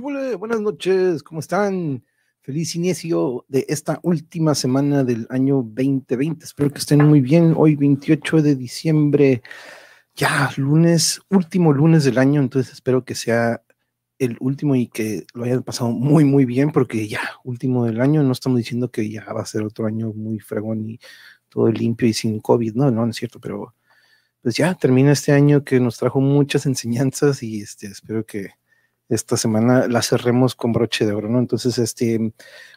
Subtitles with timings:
[0.00, 2.02] Buenas noches, ¿cómo están?
[2.40, 6.46] Feliz inicio de esta última semana del año 2020.
[6.46, 7.52] Espero que estén muy bien.
[7.54, 9.42] Hoy 28 de diciembre,
[10.14, 13.62] ya lunes, último lunes del año, entonces espero que sea
[14.18, 18.22] el último y que lo hayan pasado muy, muy bien, porque ya, último del año,
[18.22, 21.00] no estamos diciendo que ya va a ser otro año muy fregón y
[21.50, 23.74] todo limpio y sin COVID, no, no, no es cierto, pero
[24.40, 28.52] pues ya termina este año que nos trajo muchas enseñanzas y este, espero que
[29.14, 31.38] esta semana la cerremos con broche de oro, ¿no?
[31.38, 32.32] Entonces, este,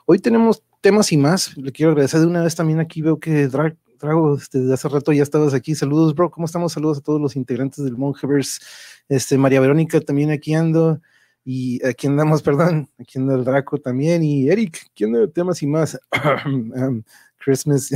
[0.05, 1.55] hoy tenemos temas y más.
[1.57, 5.13] Le quiero agradecer de una vez también aquí, veo que Drago, este, desde hace rato
[5.13, 5.75] ya estabas aquí.
[5.75, 6.73] Saludos, bro, ¿cómo estamos?
[6.73, 8.59] Saludos a todos los integrantes del Mongeverse.
[9.07, 11.01] Este, María Verónica también aquí ando.
[11.45, 14.23] Y aquí andamos, perdón, aquí anda el Draco también.
[14.23, 15.97] Y Eric, ¿quién de temas y más?
[17.37, 17.91] Christmas.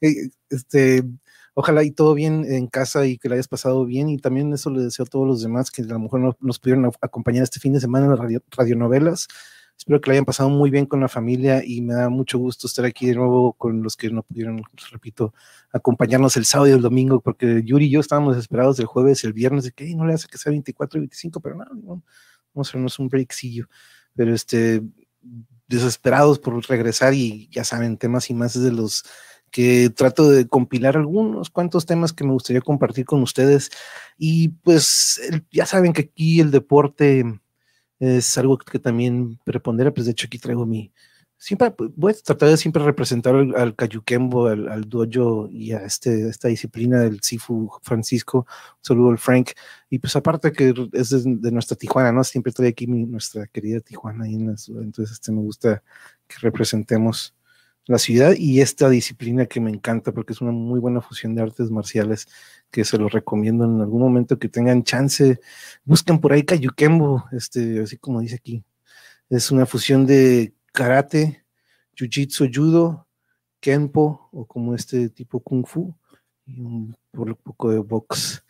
[0.50, 1.04] este,
[1.54, 4.08] ojalá y todo bien en casa y que la hayas pasado bien.
[4.08, 6.58] Y también eso le deseo a todos los demás que a lo mejor no, nos
[6.58, 9.28] pudieron acompañar este fin de semana en las radio, radionovelas.
[9.80, 12.66] Espero que la hayan pasado muy bien con la familia y me da mucho gusto
[12.66, 15.32] estar aquí de nuevo con los que no pudieron, repito,
[15.72, 19.26] acompañarnos el sábado y el domingo, porque Yuri y yo estábamos desesperados el jueves y
[19.26, 22.02] el viernes de que no le hace que sea 24 y 25, pero no, vamos
[22.54, 23.68] a hacernos un breakcillo.
[24.14, 24.82] Pero este,
[25.66, 29.04] desesperados por regresar y ya saben, temas y más de los
[29.50, 33.70] que trato de compilar algunos cuantos temas que me gustaría compartir con ustedes.
[34.18, 37.24] Y pues ya saben que aquí el deporte
[38.00, 40.92] es algo que también prepondera, pues de hecho aquí traigo mi...
[41.36, 45.78] Siempre voy a tratar de siempre representar al, al Cayuquembo, al, al, dojo y a
[45.78, 48.40] este, esta disciplina del Sifu Francisco.
[48.40, 49.52] Un saludo al Frank.
[49.88, 52.24] Y pues aparte que es de, nuestra Tijuana, ¿no?
[52.24, 54.28] Siempre estoy aquí mi, nuestra querida Tijuana.
[54.28, 55.82] Y entonces este, me gusta
[56.28, 57.34] que representemos
[57.90, 61.42] la ciudad y esta disciplina que me encanta porque es una muy buena fusión de
[61.42, 62.28] artes marciales
[62.70, 65.40] que se los recomiendo en algún momento que tengan chance.
[65.84, 68.62] Busquen por ahí Kayukembo, este, así como dice aquí.
[69.28, 71.44] Es una fusión de karate,
[71.96, 73.08] jiu-jitsu, judo,
[73.58, 75.92] kenpo o como este tipo kung fu
[76.46, 76.96] y un,
[77.42, 78.44] poco de box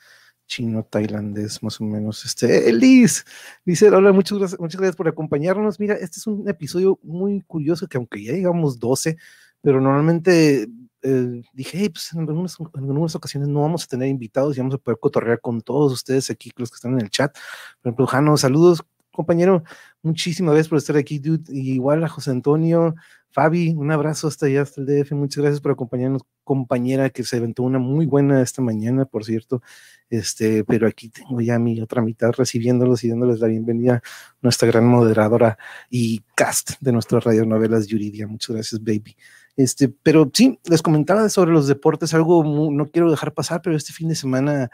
[0.50, 2.24] chino tailandés, más o menos.
[2.24, 3.24] Este, Elis,
[3.64, 5.78] dice, hola, muchas gracias, muchas gracias por acompañarnos.
[5.78, 9.16] Mira, este es un episodio muy curioso que aunque ya llegamos 12,
[9.62, 10.68] pero normalmente
[11.02, 14.60] eh, dije, hey, pues en algunas, en algunas, ocasiones no vamos a tener invitados y
[14.60, 17.32] vamos a poder cotorrear con todos ustedes aquí, los que están en el chat.
[17.80, 19.62] Por ejemplo, Jano, saludos, compañero.
[20.02, 21.44] Muchísimas gracias por estar aquí, dude.
[21.48, 22.96] Y igual a José Antonio,
[23.30, 25.12] Fabi, un abrazo hasta allá, hasta el DF.
[25.12, 29.62] Muchas gracias por acompañarnos, compañera, que se aventó una muy buena esta mañana, por cierto.
[30.08, 34.02] Este, pero aquí tengo ya mi otra mitad recibiéndolos y dándoles la bienvenida
[34.42, 35.58] nuestra gran moderadora
[35.90, 38.26] y cast de nuestras radionovelas, Yuridia.
[38.26, 39.16] Muchas gracias, baby.
[39.56, 43.92] Este, pero sí, les comentaba sobre los deportes, algo no quiero dejar pasar, pero este
[43.92, 44.72] fin de semana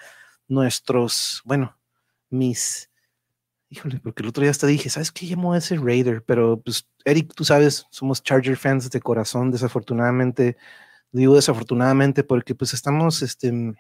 [0.49, 1.77] nuestros, bueno,
[2.31, 2.89] mis,
[3.69, 6.25] híjole, porque el otro día hasta dije, ¿sabes qué llamó ese Raider?
[6.25, 10.57] Pero pues, Eric, tú sabes, somos Charger fans de corazón, desafortunadamente,
[11.13, 13.75] digo desafortunadamente porque pues estamos, este,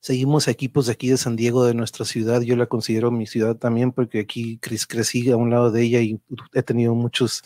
[0.00, 2.40] seguimos equipos de aquí de San Diego, de nuestra ciudad.
[2.42, 6.20] Yo la considero mi ciudad también porque aquí crecí a un lado de ella y
[6.54, 7.42] he tenido muchos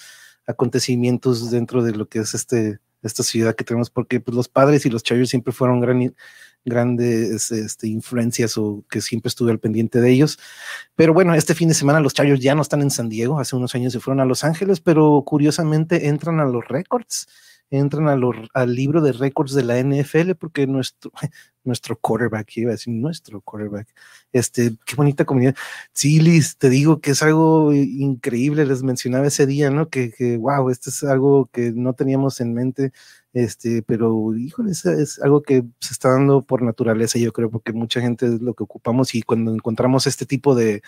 [0.47, 4.87] acontecimientos dentro de lo que es este, esta ciudad que tenemos, porque pues, los padres
[4.87, 6.15] y los Chargers siempre fueron gran,
[6.65, 10.39] grandes este, influencias o que siempre estuve al pendiente de ellos.
[10.95, 13.57] Pero bueno, este fin de semana los Chargers ya no están en San Diego, hace
[13.57, 17.27] unos años se fueron a Los Ángeles, pero curiosamente entran a los récords
[17.79, 21.11] entran al libro de récords de la NFL porque nuestro,
[21.65, 23.89] nuestro quarterback, iba a decir nuestro quarterback,
[24.33, 25.55] este, qué bonita comunidad.
[25.93, 29.89] Sí, Liz, te digo que es algo increíble, les mencionaba ese día, ¿no?
[29.89, 32.93] Que, que wow, esto es algo que no teníamos en mente,
[33.33, 37.73] este, pero híjole, es, es algo que se está dando por naturaleza, yo creo, porque
[37.73, 40.83] mucha gente es lo que ocupamos y cuando encontramos este tipo de,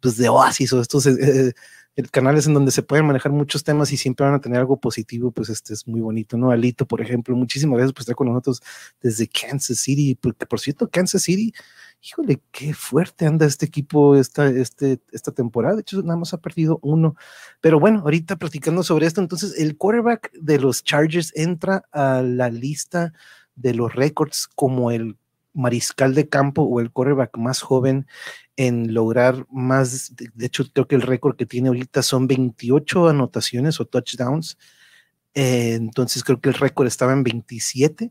[0.00, 1.06] pues, de oasis o estos...
[1.06, 1.52] Eh,
[1.98, 4.60] el canal es en donde se pueden manejar muchos temas y siempre van a tener
[4.60, 6.52] algo positivo, pues este es muy bonito, ¿no?
[6.52, 8.62] Alito, por ejemplo, muchísimas gracias por estar con nosotros
[9.02, 11.52] desde Kansas City, porque por cierto, Kansas City,
[12.00, 16.40] híjole, qué fuerte anda este equipo esta, este, esta temporada, de hecho nada más ha
[16.40, 17.16] perdido uno,
[17.60, 22.48] pero bueno, ahorita platicando sobre esto, entonces el quarterback de los Chargers entra a la
[22.48, 23.12] lista
[23.56, 25.16] de los récords como el
[25.52, 28.06] mariscal de campo o el quarterback más joven
[28.58, 33.80] en lograr más, de hecho creo que el récord que tiene ahorita son 28 anotaciones
[33.80, 34.58] o touchdowns,
[35.32, 38.10] eh, entonces creo que el récord estaba en 27,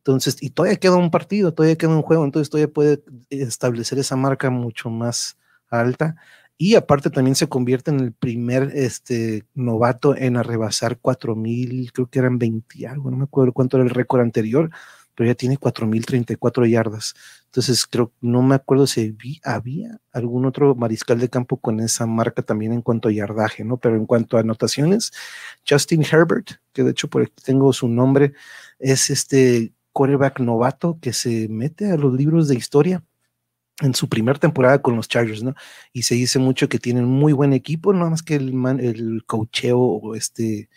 [0.00, 4.16] entonces, y todavía queda un partido, todavía queda un juego, entonces todavía puede establecer esa
[4.16, 5.38] marca mucho más
[5.70, 6.16] alta.
[6.58, 12.18] Y aparte también se convierte en el primer este, novato en arrebasar 4000, creo que
[12.18, 14.70] eran 20 algo, no me acuerdo cuánto era el récord anterior,
[15.18, 17.16] pero ya tiene 4.034 yardas.
[17.46, 22.40] Entonces, creo, no me acuerdo si había algún otro mariscal de campo con esa marca
[22.42, 23.78] también en cuanto a yardaje, ¿no?
[23.78, 25.10] Pero en cuanto a anotaciones,
[25.68, 28.34] Justin Herbert, que de hecho por aquí tengo su nombre,
[28.78, 33.02] es este quarterback novato que se mete a los libros de historia
[33.80, 35.56] en su primera temporada con los Chargers, ¿no?
[35.92, 39.80] Y se dice mucho que tienen muy buen equipo, nada más que el, el cocheo
[39.80, 40.68] o este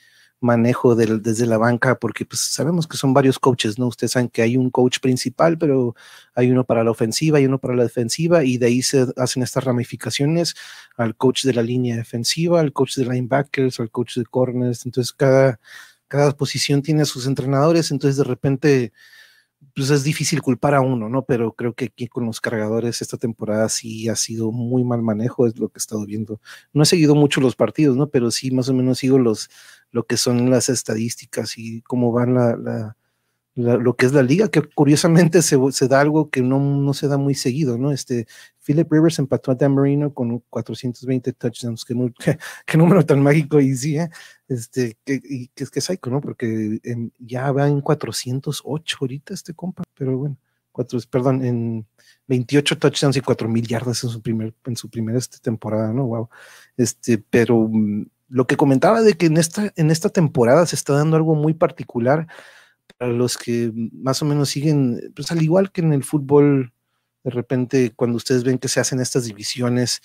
[0.41, 3.87] manejo desde la banca, porque pues sabemos que son varios coaches, ¿no?
[3.87, 5.95] Ustedes saben que hay un coach principal, pero
[6.35, 9.43] hay uno para la ofensiva y uno para la defensiva, y de ahí se hacen
[9.43, 10.55] estas ramificaciones
[10.97, 15.13] al coach de la línea defensiva, al coach de linebackers, al coach de corners, entonces
[15.13, 15.59] cada,
[16.07, 18.93] cada posición tiene a sus entrenadores, entonces de repente
[19.75, 21.25] pues es difícil culpar a uno, ¿no?
[21.25, 25.47] Pero creo que aquí con los cargadores esta temporada sí ha sido muy mal manejo,
[25.47, 26.41] es lo que he estado viendo.
[26.73, 28.09] No he seguido mucho los partidos, ¿no?
[28.09, 29.49] Pero sí más o menos sigo los,
[29.91, 32.95] lo que son las estadísticas y cómo van la,
[33.55, 35.57] lo que es la liga, que curiosamente se,
[35.87, 37.91] da algo que no, no, se da muy seguido, ¿no?
[37.91, 38.25] Este,
[38.65, 41.85] Philip Rivers empató a Dan Marino con 420 touchdowns,
[42.65, 44.09] qué número tan mágico y sí, ¿eh?
[44.51, 46.21] Este, que, y que es que psycho, ¿no?
[46.21, 46.79] Porque
[47.19, 50.37] ya va en 408 ahorita este compa, pero bueno,
[50.71, 51.87] cuatro, perdón, en
[52.27, 56.05] 28 touchdowns y 4000 yardas en su primer, en su primera este, temporada, ¿no?
[56.05, 56.29] Wow.
[56.77, 60.93] Este, pero mm, lo que comentaba de que en esta, en esta temporada se está
[60.93, 62.27] dando algo muy particular
[62.97, 66.73] para los que más o menos siguen, pues al igual que en el fútbol,
[67.23, 70.01] de repente cuando ustedes ven que se hacen estas divisiones,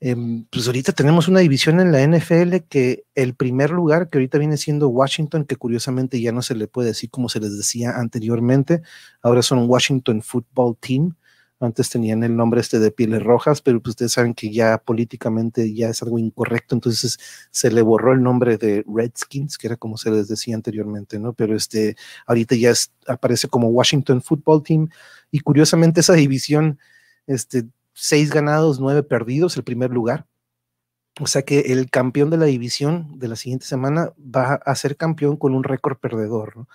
[0.00, 4.38] em, pues ahorita tenemos una división en la NFL que el primer lugar, que ahorita
[4.38, 7.92] viene siendo Washington, que curiosamente ya no se le puede decir como se les decía
[7.98, 8.82] anteriormente,
[9.22, 11.16] ahora son Washington Football Team,
[11.60, 15.74] antes tenían el nombre este de pieles rojas, pero pues ustedes saben que ya políticamente
[15.74, 17.18] ya es algo incorrecto, entonces
[17.50, 21.32] se le borró el nombre de Redskins, que era como se les decía anteriormente, ¿no?
[21.32, 21.96] Pero este,
[22.26, 22.72] ahorita ya
[23.08, 24.88] aparece como Washington Football Team
[25.30, 26.78] y curiosamente esa división,
[27.26, 27.64] este,
[28.00, 30.26] seis ganados, nueve perdidos, el primer lugar.
[31.20, 34.96] O sea que el campeón de la división de la siguiente semana va a ser
[34.96, 36.66] campeón con un récord perdedor.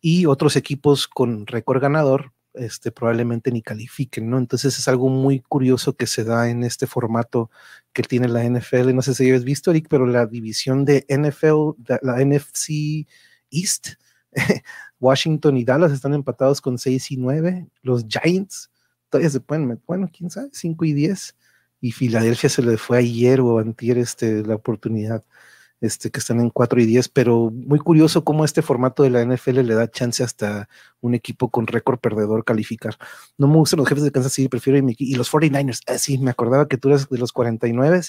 [0.00, 4.38] Y otros equipos con récord ganador este, probablemente ni califiquen, ¿no?
[4.38, 7.50] Entonces es algo muy curioso que se da en este formato
[7.92, 8.94] que tiene la NFL.
[8.94, 13.06] No sé si habéis visto, Eric, pero la división de NFL, la NFC
[13.50, 13.88] East,
[15.00, 17.68] Washington y Dallas están empatados con 6 y 9.
[17.82, 18.70] Los Giants
[19.10, 21.36] todavía se pueden meter, bueno, quién sabe, 5 y 10.
[21.82, 25.24] Y Filadelfia se le fue ayer o antier este, la oportunidad
[25.80, 29.24] este, que están en 4 y 10, pero muy curioso cómo este formato de la
[29.24, 30.68] NFL le da chance hasta
[31.00, 32.96] un equipo con récord perdedor calificar.
[33.38, 35.82] No me gustan los jefes de Kansas City, prefiero y los 49ers.
[35.86, 38.00] Ah, sí, me acordaba que tú eres de los 49,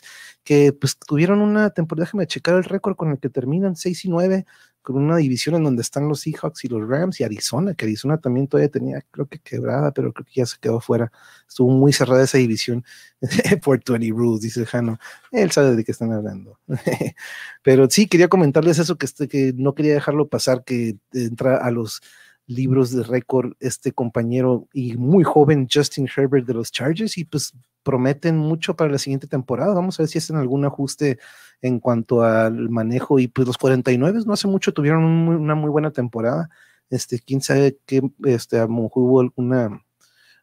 [0.43, 4.09] que pues tuvieron una temporada, déjame checar el récord con el que terminan 6 y
[4.09, 4.45] 9,
[4.81, 8.17] con una división en donde están los Seahawks y los Rams y Arizona, que Arizona
[8.17, 11.11] también todavía tenía, creo que quebrada, pero creo que ya se quedó fuera.
[11.47, 12.83] Estuvo muy cerrada esa división
[13.63, 14.97] por 20 Rules, dice Jano.
[15.31, 16.59] Él sabe de qué están hablando.
[17.63, 21.69] pero sí, quería comentarles eso, que, este, que no quería dejarlo pasar, que entra a
[21.71, 22.01] los
[22.47, 27.53] libros de récord este compañero y muy joven Justin Herbert de los Chargers y pues
[27.83, 29.73] prometen mucho para la siguiente temporada.
[29.73, 31.19] Vamos a ver si hacen algún ajuste
[31.61, 35.91] en cuanto al manejo y pues los 49 no hace mucho tuvieron una muy buena
[35.91, 36.49] temporada.
[36.89, 39.81] Este, quién sabe qué, este, a hubo alguna,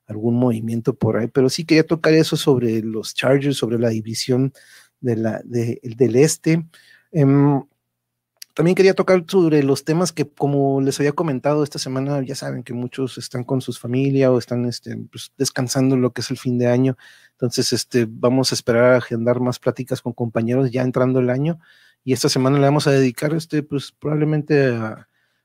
[0.07, 4.53] algún movimiento por ahí, pero sí quería tocar eso sobre los Chargers, sobre la división
[5.01, 6.67] de la, de, del este.
[7.13, 7.63] Em,
[8.59, 12.65] también quería tocar sobre los temas que, como les había comentado esta semana, ya saben
[12.65, 16.39] que muchos están con sus familias o están este, pues, descansando lo que es el
[16.39, 16.97] fin de año.
[17.35, 21.61] Entonces, este, vamos a esperar a agendar más pláticas con compañeros ya entrando el año.
[22.03, 24.77] Y esta semana le vamos a dedicar, este, pues probablemente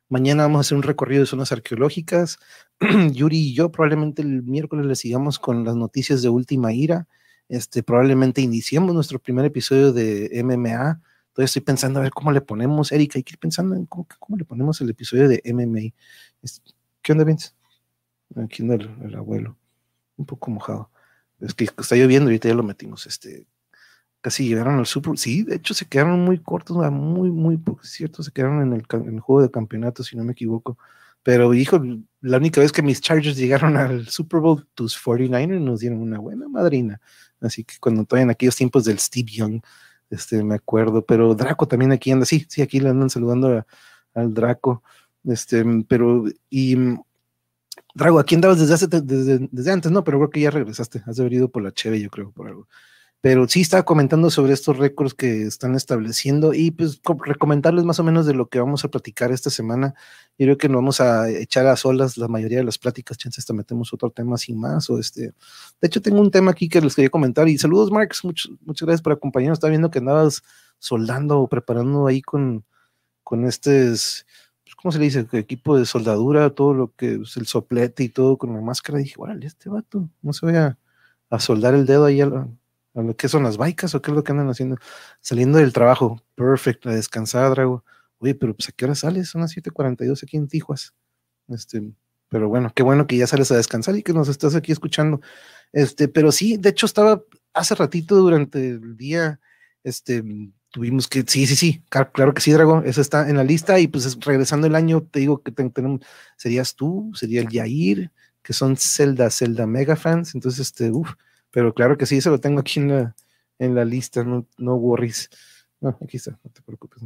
[0.09, 2.39] mañana vamos a hacer un recorrido de zonas arqueológicas.
[3.11, 7.07] Yuri y yo probablemente el miércoles le sigamos con las noticias de última ira.
[7.47, 10.99] Este, probablemente iniciemos nuestro primer episodio de MMA
[11.33, 14.05] entonces estoy pensando a ver cómo le ponemos, Erika, hay que ir pensando en cómo,
[14.37, 15.91] le ponemos el episodio de MMA.
[17.01, 17.53] ¿Qué onda, Vince?
[18.35, 19.57] Aquí anda el, abuelo,
[20.15, 20.91] un poco mojado.
[21.39, 23.07] Es que está lloviendo y ahorita ya lo metimos.
[23.07, 23.47] Este,
[24.21, 28.31] casi llegaron al Super Sí, de hecho se quedaron muy cortos, muy, muy cierto, se
[28.31, 30.77] quedaron en el, en el, juego de campeonato, si no me equivoco.
[31.23, 31.81] Pero, hijo,
[32.21, 36.19] la única vez que mis Chargers llegaron al Super Bowl, tus 49ers nos dieron una
[36.19, 37.01] buena madrina.
[37.41, 39.63] Así que cuando todavía en aquellos tiempos del Steve Young,
[40.13, 43.65] este, me acuerdo, pero Draco también aquí anda, sí, sí, aquí le andan saludando
[44.13, 44.83] al Draco,
[45.23, 46.77] este, pero, y
[47.95, 50.03] Drago, aquí andabas desde hace, desde, desde, antes, ¿no?
[50.03, 52.47] Pero creo que ya regresaste, has de haber ido por la cheve, yo creo, por
[52.47, 52.67] algo.
[53.23, 58.03] Pero sí estaba comentando sobre estos récords que están estableciendo y pues recomendarles más o
[58.03, 59.93] menos de lo que vamos a platicar esta semana.
[60.37, 63.43] Yo creo que nos vamos a echar a solas la mayoría de las pláticas, chances
[63.43, 65.33] hasta metemos otro tema sin más o este.
[65.79, 68.85] De hecho, tengo un tema aquí que les quería comentar y saludos, Marx, muchas, muchas
[68.85, 69.55] gracias por acompañarnos.
[69.55, 70.43] Estaba viendo que andabas
[70.79, 72.65] soldando o preparando ahí con,
[73.23, 73.93] con este,
[74.75, 75.25] ¿cómo se le dice?
[75.31, 78.99] Equipo de soldadura, todo lo que es el soplete y todo con la máscara.
[78.99, 80.77] dije, órale, este vato, no se vaya
[81.29, 82.27] a, soldar el dedo ahí a,
[83.01, 84.77] lo que son las baicas o qué es lo que andan haciendo.
[85.21, 87.83] Saliendo del trabajo, perfecto, a descansar, Drago.
[88.19, 89.29] Oye, pero pues a qué hora sales?
[89.29, 90.93] Son las 7:42 aquí en Tijuas.
[91.47, 91.91] Este,
[92.29, 95.21] pero bueno, qué bueno que ya sales a descansar y que nos estás aquí escuchando.
[95.71, 97.23] Este, pero sí, de hecho estaba
[97.53, 99.39] hace ratito durante el día,
[99.83, 100.23] este,
[100.71, 103.87] tuvimos que, sí, sí, sí, claro, que sí, Drago, eso está en la lista y
[103.87, 106.01] pues regresando el año, te digo que tenemos,
[106.35, 111.13] serías tú, sería el Yair, que son Zelda, Zelda mega fans, entonces, este, uff,
[111.53, 113.15] pero claro que sí, eso lo tengo aquí en la,
[113.59, 115.29] en la lista, no, no worries.
[115.79, 117.03] No, aquí está, no te preocupes.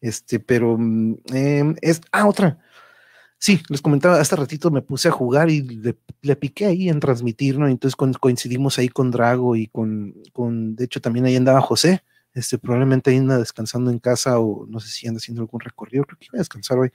[0.00, 2.58] Este, pero mm, em, es, ah, otra.
[3.38, 5.62] Sí, les comentaba, hace ratito me puse a jugar y
[6.22, 7.68] le, piqué ahí en transmitir, ¿no?
[7.68, 12.02] Entonces coincidimos ahí con Drago y con, con, de hecho también ahí andaba José,
[12.32, 16.18] este, probablemente anda descansando en casa o no sé si anda haciendo algún recorrido, creo
[16.18, 16.90] que iba a descansar hoy.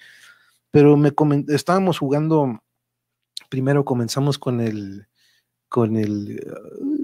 [0.71, 1.13] Pero me
[1.49, 2.63] estábamos jugando,
[3.49, 5.07] primero comenzamos con el,
[5.67, 6.41] con el,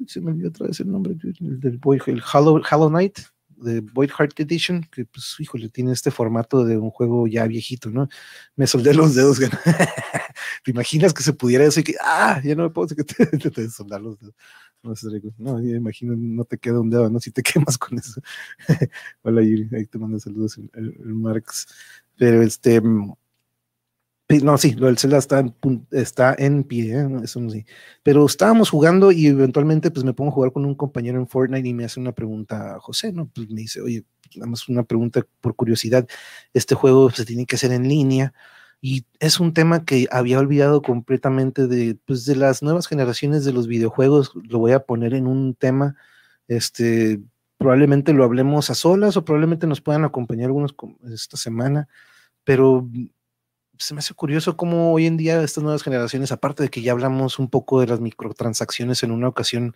[0.07, 3.19] se me olvidó otra vez el nombre el del Boy, el Hollow, Hollow Knight,
[3.61, 7.89] de Void Heart Edition, que pues, híjole, tiene este formato de un juego ya viejito,
[7.89, 8.09] ¿no?
[8.55, 9.39] Me soldé los dedos,
[10.63, 13.69] ¿te imaginas que se pudiera decir que, ah, ya no me puedo que te, te,
[13.69, 14.35] soldar los dedos?
[14.83, 14.93] No,
[15.37, 17.19] no, yo imagino, no te queda un dedo, ¿no?
[17.19, 18.19] Si te quemas con eso.
[19.21, 21.67] Hola, Yuri, ahí te mando saludos el, Marx.
[22.17, 23.13] Pero este, mm,
[24.39, 25.53] no, sí, lo del Zelda está en,
[25.91, 27.07] está en pie, ¿eh?
[27.23, 27.65] eso no sí.
[28.03, 31.67] Pero estábamos jugando y eventualmente pues me pongo a jugar con un compañero en Fortnite
[31.67, 33.27] y me hace una pregunta, José, ¿no?
[33.33, 36.07] Pues me dice, oye, nada más una pregunta por curiosidad,
[36.53, 38.33] este juego se tiene que hacer en línea
[38.81, 43.53] y es un tema que había olvidado completamente de, pues, de las nuevas generaciones de
[43.53, 44.31] los videojuegos.
[44.49, 45.95] Lo voy a poner en un tema,
[46.47, 47.21] este,
[47.57, 50.75] probablemente lo hablemos a solas o probablemente nos puedan acompañar algunos
[51.13, 51.87] esta semana,
[52.43, 52.89] pero
[53.81, 56.91] se me hace curioso cómo hoy en día estas nuevas generaciones, aparte de que ya
[56.91, 59.75] hablamos un poco de las microtransacciones en una ocasión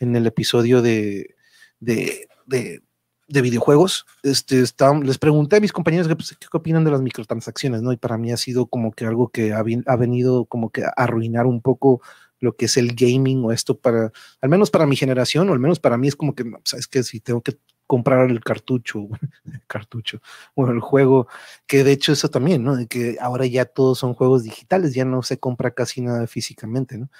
[0.00, 1.34] en el episodio de,
[1.80, 2.82] de, de
[3.28, 4.62] de videojuegos, este,
[5.02, 7.92] les pregunté a mis compañeros pues, qué opinan de las microtransacciones, ¿no?
[7.92, 10.92] Y para mí ha sido como que algo que ha, ha, venido como que a
[10.96, 12.00] arruinar un poco
[12.38, 15.58] lo que es el gaming o esto para, al menos para mi generación, o al
[15.58, 17.56] menos para mí es como que, sabes que si tengo que
[17.86, 19.08] comprar el cartucho,
[19.66, 20.20] cartucho,
[20.54, 21.28] bueno, el juego,
[21.66, 22.76] que de hecho eso también, ¿no?
[22.76, 26.98] De que ahora ya todos son juegos digitales, ya no se compra casi nada físicamente,
[26.98, 27.10] ¿no?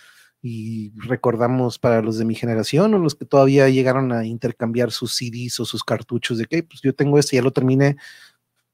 [0.42, 5.16] y recordamos para los de mi generación o los que todavía llegaron a intercambiar sus
[5.16, 7.96] CDs o sus cartuchos de que pues yo tengo este, ya lo terminé,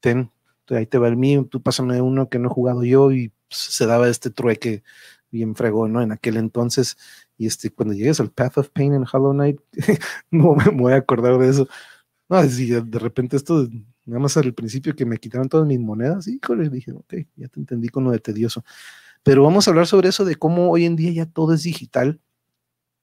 [0.01, 0.31] ten,
[0.69, 3.59] ahí te va el mío, tú pásame uno que no he jugado yo y pues,
[3.59, 4.83] se daba este trueque
[5.31, 6.03] bien fregón, ¿no?
[6.03, 6.99] En aquel entonces,
[7.43, 9.61] y este, cuando llegues al Path of Pain en Hollow Knight,
[10.31, 11.69] no me voy a acordar de eso.
[12.29, 13.69] No, de repente esto,
[14.07, 17.59] nada más al principio que me quitaron todas mis monedas, híjole, dije, ok, ya te
[17.59, 18.65] entendí con lo de tedioso.
[19.25, 22.21] Pero vamos a hablar sobre eso, de cómo hoy en día ya todo es digital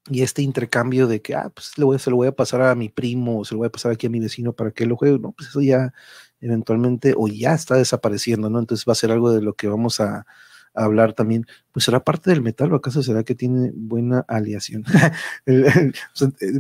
[0.10, 3.40] y este intercambio de que, ah, pues se lo voy a pasar a mi primo
[3.40, 5.34] o se lo voy a pasar aquí a mi vecino para que lo juegue, no,
[5.34, 5.94] pues eso ya
[6.40, 8.60] eventualmente o ya está desapareciendo, ¿no?
[8.60, 10.26] Entonces va a ser algo de lo que vamos a,
[10.84, 11.46] hablar también.
[11.72, 14.84] Pues será parte del metal o acaso será que tiene buena aleación.
[15.46, 15.92] Eh,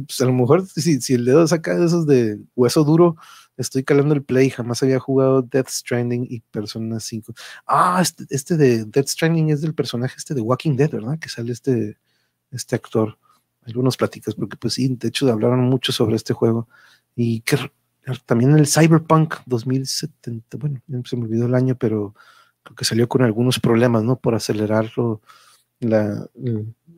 [0.06, 3.18] pues, a lo mejor si, si el dedo saca de esos de hueso duro,
[3.60, 7.34] Estoy calando el play, jamás había jugado Death Stranding y Persona 5.
[7.68, 11.20] Ah, este, este, de Death Stranding es del personaje este de Walking Dead, ¿verdad?
[11.20, 11.98] Que sale este,
[12.52, 13.18] este actor.
[13.64, 16.70] Algunos platicas, porque pues sí, de hecho hablaron mucho sobre este juego.
[17.18, 17.58] Y que
[18.26, 22.16] también el Cyberpunk 2070, bueno, se me olvidó el año, pero
[22.63, 24.20] creo que salió con algunos problemas, ¿no?
[24.20, 25.22] Por acelerarlo
[25.80, 26.28] la,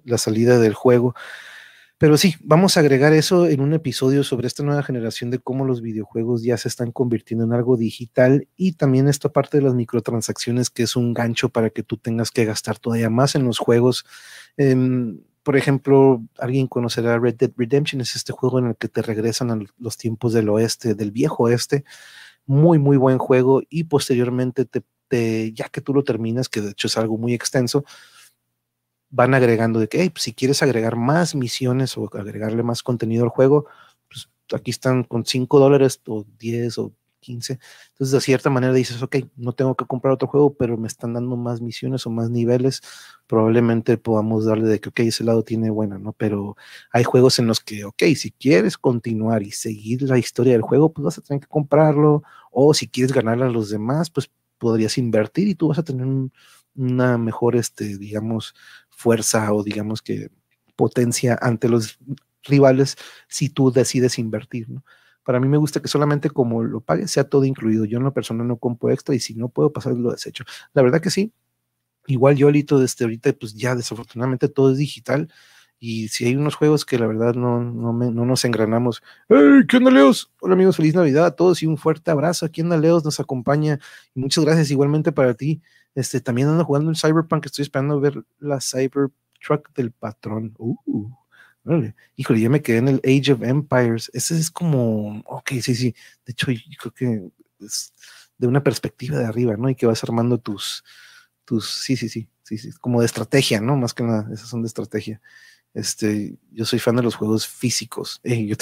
[0.06, 1.16] la salida del juego.
[2.02, 5.66] Pero sí, vamos a agregar eso en un episodio sobre esta nueva generación de cómo
[5.66, 9.76] los videojuegos ya se están convirtiendo en algo digital y también esta parte de las
[9.76, 13.60] microtransacciones que es un gancho para que tú tengas que gastar todavía más en los
[13.60, 14.04] juegos.
[14.58, 19.04] Em, por ejemplo, alguien conocerá Red Dead Redemption, es este juego en el que te
[19.04, 21.84] regresan a los tiempos del oeste, del viejo oeste.
[22.48, 24.82] Muy, muy buen juego y posteriormente, te,
[25.56, 27.84] ya que tú lo terminas, que de hecho es algo muy extenso,
[29.10, 33.30] van agregando de que, pues, si quieres agregar más misiones o agregarle más contenido al
[33.30, 33.66] juego,
[34.10, 37.60] pues aquí están con 5 dólares o 10 o 15.
[37.92, 41.14] Entonces, de cierta manera dices, ok, no tengo que comprar otro juego, pero me están
[41.14, 42.82] dando más misiones o más niveles,
[43.28, 46.14] probablemente podamos darle de que, ok, ese lado tiene buena, ¿no?
[46.14, 46.56] Pero
[46.92, 50.92] hay juegos en los que, ok, si quieres continuar y seguir la historia del juego,
[50.94, 54.30] pues vas a tener que comprarlo, o si quieres ganar a los demás, pues
[54.62, 56.08] podrías invertir y tú vas a tener
[56.76, 58.54] una mejor, este, digamos,
[58.92, 60.30] fuerza o digamos que
[60.76, 61.98] potencia ante los
[62.44, 62.96] rivales
[63.28, 64.86] si tú decides invertir, ¿no?
[65.24, 67.86] Para mí me gusta que solamente como lo pagues sea todo incluido.
[67.86, 70.44] Yo en la persona no compro extra y si no puedo pasar lo desecho.
[70.74, 71.34] La verdad que sí.
[72.08, 75.32] Igual yo ahorita desde ahorita pues ya desafortunadamente todo es digital
[75.84, 79.02] y si hay unos juegos que la verdad no, no, no nos engranamos.
[79.28, 79.64] ¡Hey!
[79.68, 80.32] ¿Qué onda, Leos?
[80.40, 82.46] Hola amigos, feliz Navidad a todos y un fuerte abrazo.
[82.46, 83.80] Aquí anda Leos, nos acompaña
[84.14, 85.60] y muchas gracias igualmente para ti.
[85.96, 90.54] Este, también ando jugando en Cyberpunk, estoy esperando ver la Cybertruck del patrón.
[90.60, 91.10] Uh,
[92.16, 94.12] Híjole, yo me quedé en el Age of Empires.
[94.14, 95.96] Ese es como, ok, sí, sí.
[96.28, 97.32] De hecho, yo creo que
[97.66, 97.92] es
[98.38, 99.68] de una perspectiva de arriba, ¿no?
[99.68, 100.84] Y que vas armando tus,
[101.44, 103.78] tus, sí, sí, sí, sí, sí, como de estrategia, ¿no?
[103.78, 105.20] Más que nada, esas son de estrategia.
[105.74, 108.22] Este, yo soy fan de los juegos físicos.
[108.24, 108.56] Eh, yo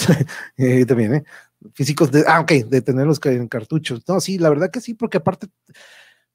[0.56, 1.24] eh, también, ¿eh?
[1.74, 4.02] Físicos de, ah, de tenerlos en cartuchos.
[4.08, 5.48] No, sí, la verdad que sí, porque aparte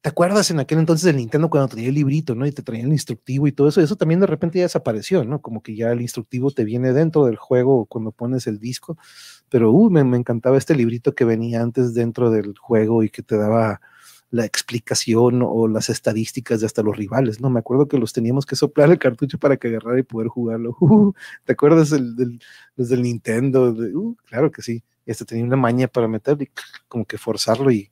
[0.05, 2.45] ¿Te acuerdas en aquel entonces del Nintendo cuando traía el librito, ¿no?
[2.45, 3.81] Y te traía el instructivo y todo eso.
[3.81, 5.41] Eso también de repente ya desapareció, ¿no?
[5.41, 8.99] Como que ya el instructivo te viene dentro del juego cuando pones el disco.
[9.49, 13.35] Pero uh, me, encantaba este librito que venía antes dentro del juego y que te
[13.35, 13.81] daba
[14.31, 17.49] la explicación o las estadísticas de hasta los rivales, ¿no?
[17.49, 20.75] Me acuerdo que los teníamos que soplar el cartucho para que agarrara y poder jugarlo.
[20.85, 23.69] Uh, ¿Te acuerdas del, del, Nintendo?
[23.71, 24.83] Uh, claro que sí.
[25.05, 26.51] Este tenía una maña para meterlo y
[26.87, 27.91] como que forzarlo y,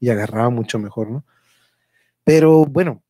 [0.00, 1.24] y agarraba mucho mejor, ¿no?
[2.24, 3.02] Pero bueno,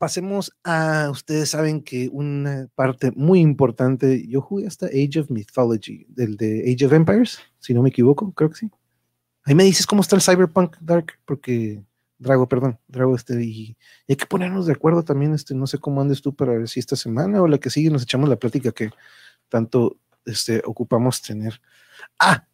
[0.00, 6.06] pasemos a, ustedes saben que una parte muy importante, yo jugué hasta Age of Mythology,
[6.08, 8.70] del de Age of Empires, si no me equivoco, creo que sí.
[9.44, 11.82] Ahí me dices cómo está el Cyberpunk Dark, porque
[12.18, 13.76] Drago, perdón, Drago, este, y,
[14.08, 16.78] hay que ponernos de acuerdo también, este, no sé cómo andes tú para ver si
[16.78, 18.90] esta semana o la que sigue nos echamos la plática que
[19.48, 21.60] tanto este, ocupamos tener.
[22.18, 22.46] Ah,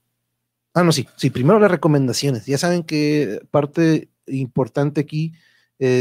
[0.74, 2.46] ah, no, sí, sí, primero las recomendaciones.
[2.46, 5.32] Ya saben que parte importante aquí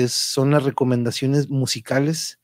[0.07, 2.39] son las recomendaciones musicales.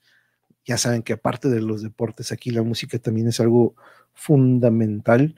[0.66, 3.76] Ya saben que aparte de los deportes, aquí la música también es algo
[4.14, 5.36] fundamental.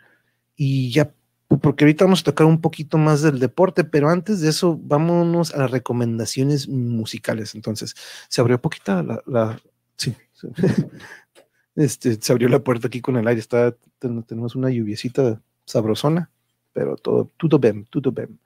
[0.55, 1.13] Y ya,
[1.61, 5.53] porque ahorita vamos a tocar un poquito más del deporte, pero antes de eso, vámonos
[5.53, 7.55] a las recomendaciones musicales.
[7.55, 7.95] Entonces,
[8.29, 9.59] se abrió poquita la,
[9.97, 10.15] sí,
[11.75, 16.29] este, se abrió la puerta aquí con el aire, está, tenemos una lluviecita sabrosona,
[16.71, 18.39] pero todo, todo bien, todo bien.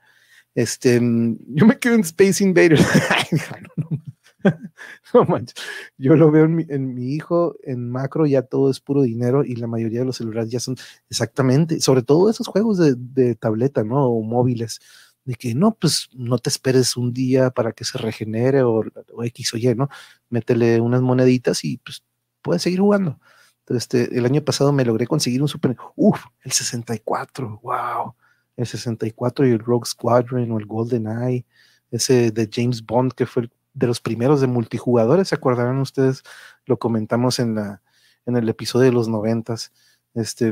[0.55, 2.83] Este, yo me quedo en Space Invaders.
[5.27, 5.55] manches.
[5.97, 9.67] Yo lo veo en mi, hijo, en macro ya todo es puro dinero y la
[9.67, 10.75] mayoría de los celulares ya son
[11.09, 14.05] exactamente, sobre todo esos juegos de, tableta, ¿no?
[14.07, 14.79] O móviles,
[15.25, 18.83] de que no, pues no te esperes un día para que se regenere o,
[19.23, 19.89] X o Y, ¿no?
[20.29, 22.03] Métele unas moneditas y pues
[22.41, 23.19] puedes seguir jugando.
[23.59, 28.15] Entonces, este, el año pasado me logré conseguir un Super, uff, el 64, wow
[28.57, 31.45] el 64 y el Rogue Squadron o el Golden Eye,
[31.91, 36.23] ese de James Bond que fue de los primeros de multijugadores, ¿se acordarán ustedes?
[36.65, 37.81] Lo comentamos en, la,
[38.25, 39.71] en el episodio de los noventas,
[40.15, 40.51] este,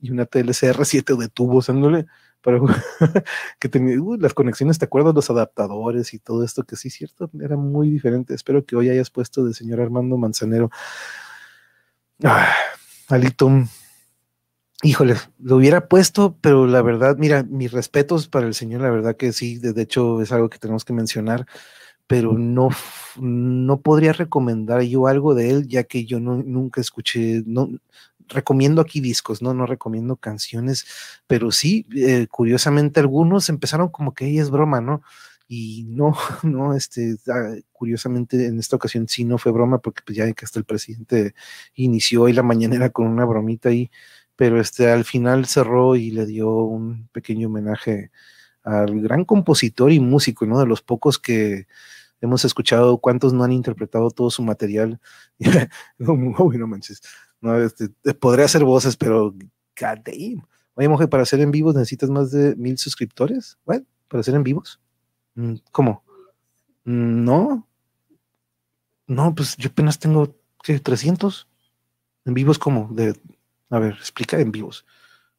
[0.00, 2.06] y una TLCR 7 de tubos, ándole,
[2.40, 2.64] pero
[3.60, 5.14] que tenía uh, las conexiones, ¿te acuerdas?
[5.14, 8.34] Los adaptadores y todo esto, que sí, cierto, era muy diferente.
[8.34, 10.70] Espero que hoy hayas puesto de señor Armando Manzanero.
[12.24, 12.54] Ah,
[13.08, 13.68] Alitum,
[14.82, 19.16] híjole, lo hubiera puesto, pero la verdad, mira, mis respetos para el señor, la verdad
[19.16, 21.46] que sí, de, hecho es algo que tenemos que mencionar,
[22.12, 22.68] pero no,
[23.18, 27.70] no podría recomendar yo algo de él, ya que yo nunca escuché, no,
[28.28, 30.84] recomiendo aquí discos, no, no recomiendo canciones,
[31.26, 35.02] pero sí, eh, curiosamente algunos empezaron como que es broma, ¿no?
[35.48, 40.18] Y no, no, este, ah, curiosamente en esta ocasión sí no fue broma, porque pues
[40.18, 41.34] ya que hasta el presidente
[41.74, 43.90] inició hoy la mañanera con una bromita ahí
[44.36, 48.10] pero este, al final cerró y le dio un pequeño homenaje
[48.64, 50.58] al gran compositor y músico, ¿no?
[50.58, 51.66] De los pocos que
[52.22, 54.98] hemos escuchado, cuántos no han interpretado todo su material.
[55.98, 57.02] Uy, no manches.
[57.40, 60.46] No, este, podría hacer voces, pero God damn.
[60.74, 63.58] Oye, mujer, para hacer en vivos necesitas más de mil suscriptores.
[63.66, 63.82] ¿What?
[64.08, 64.80] ¿Para hacer en vivos?
[65.34, 66.04] Mm, ¿Cómo?
[66.84, 67.68] Mm, no.
[69.06, 70.78] No, pues yo apenas tengo, ¿qué?
[70.78, 71.48] 300.
[72.24, 73.14] En vivos, como De
[73.72, 74.84] a ver, explica en vivos.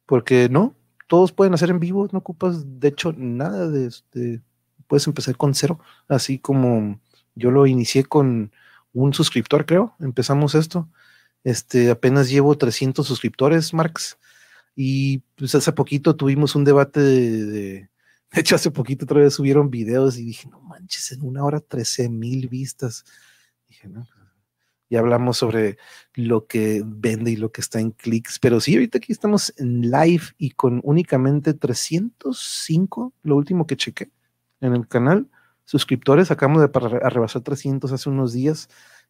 [0.06, 0.74] Porque no,
[1.06, 4.42] todos pueden hacer en vivo, no ocupas de hecho nada de, este,
[4.86, 7.00] puedes empezar con cero, así como
[7.34, 8.52] yo lo inicié con
[8.92, 10.88] un suscriptor, creo, empezamos esto.
[11.42, 14.18] Este, apenas llevo 300 suscriptores, Marx,
[14.74, 17.88] y pues hace poquito tuvimos un debate de,
[18.32, 22.08] hecho, hace poquito otra vez subieron videos y dije, no manches, en una hora 13
[22.08, 23.04] mil vistas.
[23.68, 24.06] Dije, no,
[24.90, 25.76] ya hablamos sobre
[26.14, 29.90] lo que vende y lo que está en clics, pero sí, ahorita aquí estamos en
[29.90, 34.10] live y con únicamente 305, lo último que chequé
[34.64, 35.28] en el canal,
[35.64, 38.68] suscriptores, acabamos de rebasar 300 hace unos días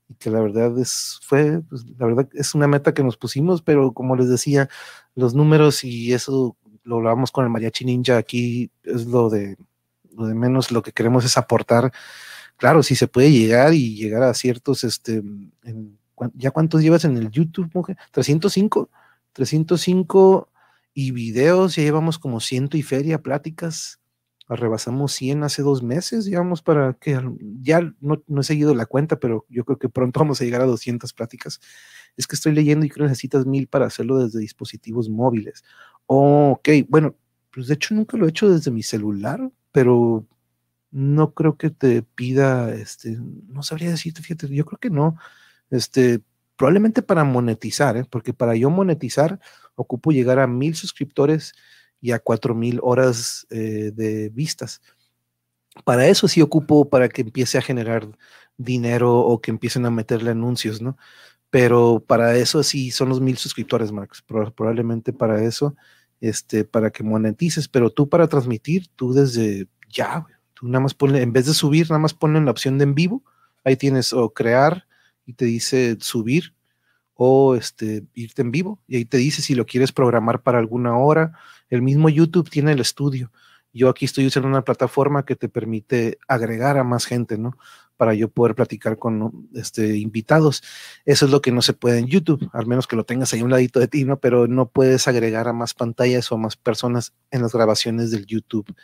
[0.09, 3.63] y que la verdad es, fue, pues, la verdad es una meta que nos pusimos,
[3.63, 4.69] pero como les decía,
[5.15, 9.57] los números y eso lo hablamos con el mariachi ninja aquí, es lo de,
[10.13, 11.93] lo de menos, lo que queremos es aportar.
[12.57, 15.23] Claro, si se puede llegar y llegar a ciertos, este,
[16.35, 17.97] ¿ya cuántos llevas en el YouTube, mujer?
[18.13, 18.91] 305,
[19.33, 20.49] 305
[20.93, 23.99] y videos, ya llevamos como ciento y feria, pláticas,
[24.49, 27.19] rebasamos 100 hace dos meses, digamos, para que
[27.63, 30.67] ya no, he seguido la cuenta, pero yo creo que pronto vamos a llegar a
[30.67, 31.61] 200 pláticas.
[32.17, 35.65] Es que estoy leyendo y creo que necesitas mil para hacerlo desde dispositivos móviles.
[36.07, 37.17] ok, bueno,
[37.51, 40.27] pues de hecho nunca lo he hecho desde mi celular, pero
[40.91, 45.17] no creo que te pida, este, no sabría decirte, fíjate, yo creo que no,
[45.71, 46.21] este,
[46.57, 48.05] probablemente para monetizar, ¿eh?
[48.09, 49.41] porque para yo monetizar
[49.75, 51.53] ocupo llegar a mil suscriptores
[52.05, 54.83] y a cuatro mil horas eh, de vistas.
[55.85, 58.07] Para eso sí ocupo para que empiece a generar
[58.59, 60.99] dinero o que empiecen a meterle anuncios, ¿no?
[61.49, 64.23] Pero para eso sí son los mil suscriptores, Max.
[64.23, 65.77] Probablemente para eso,
[66.21, 71.23] este, para que monetices, pero tú para transmitir, tú desde ya, Tú nada más ponle,
[71.23, 73.25] en vez de subir, nada más ponle la opción de en vivo.
[73.65, 74.87] Ahí tienes o crear
[75.25, 76.54] y te dice subir
[77.15, 78.81] o este, irte en vivo.
[78.87, 81.33] Y ahí te dice si lo quieres programar para alguna hora.
[81.71, 83.31] El mismo YouTube tiene el estudio.
[83.73, 87.59] Yo aquí estoy usando una plataforma que te permite agregar a más gente, ¿no?
[87.97, 90.63] Para yo poder platicar con este, invitados.
[91.05, 93.43] Eso es lo que no se puede en YouTube, al menos que lo tengas ahí
[93.43, 94.19] un ladito de ti, ¿no?
[94.19, 98.27] Pero no puedes agregar a más pantallas o a más personas en las grabaciones del
[98.27, 98.75] YouTube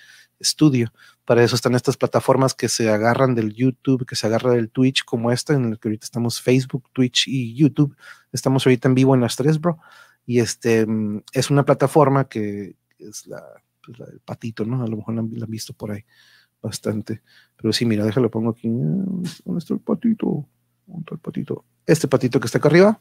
[0.42, 0.92] Studio.
[1.25, 5.05] Para eso están estas plataformas que se agarran del YouTube, que se agarra del Twitch,
[5.05, 7.96] como esta, en el que ahorita estamos Facebook, Twitch y YouTube.
[8.33, 9.79] Estamos ahorita en vivo en las tres, bro.
[10.27, 13.42] Y este mm, es una plataforma que es la,
[13.85, 14.83] pues, patito, ¿no?
[14.83, 16.05] A lo mejor la, han visto por ahí
[16.62, 17.23] bastante.
[17.57, 18.68] Pero sí, mira, déjalo pongo aquí.
[18.68, 20.46] ¿Dónde está el patito?
[20.87, 21.64] ¿Dónde está el patito?
[21.87, 23.01] Este patito que está acá arriba.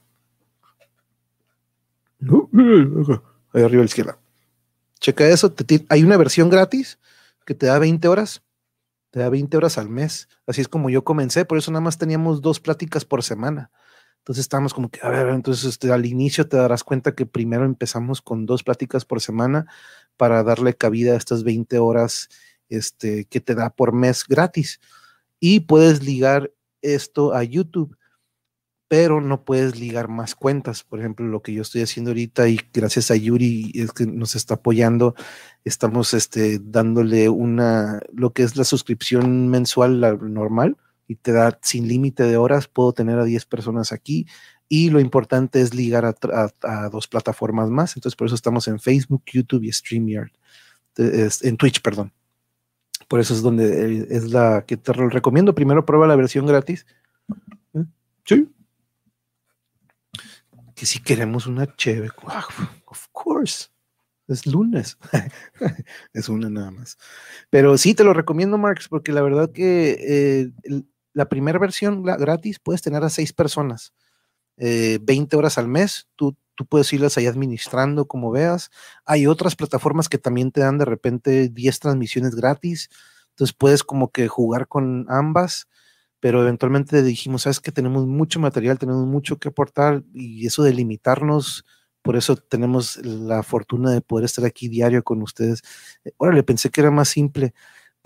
[3.54, 4.17] Ahí arriba a la izquierda.
[5.00, 5.54] Checa eso.
[5.89, 7.00] hay una versión gratis
[7.45, 8.43] que te da 20 horas,
[9.12, 10.28] te da 20 horas al mes.
[10.45, 13.72] Así es como yo comencé, por eso nada más teníamos dos pláticas por semana.
[14.19, 17.65] Entonces estábamos como que, a ver, entonces este, al inicio te darás cuenta que primero
[17.65, 19.65] empezamos con dos pláticas por semana
[20.17, 22.30] para darle cabida a estas 20 horas
[22.69, 24.79] este, que te da por mes gratis.
[25.39, 26.51] Y puedes ligar
[26.82, 27.97] esto a YouTube
[28.89, 30.84] pero no puedes ligar más cuentas.
[30.84, 34.36] Por ejemplo, lo que yo estoy haciendo ahorita y gracias a Yuri es que nos
[34.36, 35.13] está apoyando,
[35.63, 40.01] estamos este, dándole una, lo que es la suscripción mensual
[40.34, 40.75] normal
[41.08, 44.25] y te da sin límite de horas, puedo tener a 10 personas aquí
[44.67, 47.95] y lo importante es ligar a, dos plataformas más.
[47.95, 50.32] Entonces, por eso estamos en Facebook, YouTube y StreamYard,
[50.97, 52.12] en Twitch, perdón.
[53.10, 55.54] Por eso es donde eh, es la que te recomiendo.
[55.54, 56.86] Primero prueba la versión gratis.
[58.24, 58.48] Sí,
[60.80, 62.10] que si queremos una chévere,
[62.86, 63.67] of course,
[64.30, 64.98] es lunes,
[66.13, 66.98] es una nada más.
[67.50, 72.15] Pero sí, te lo recomiendo, Marx, porque la verdad que eh, la primera versión la,
[72.15, 73.91] gratis puedes tener a seis personas,
[74.56, 78.69] 20 eh, horas al mes, tú, tú puedes irlas ahí administrando como veas.
[79.06, 82.89] Hay otras plataformas que también te dan de repente 10 transmisiones gratis,
[83.30, 85.69] entonces puedes como que jugar con ambas
[86.19, 90.74] pero eventualmente dijimos, sabes que tenemos mucho material, tenemos mucho que aportar y eso de
[90.74, 91.63] limitarnos,
[92.02, 95.62] por eso tenemos la fortuna de poder estar aquí diario con ustedes.
[96.04, 97.54] Eh, órale, pensé que era más simple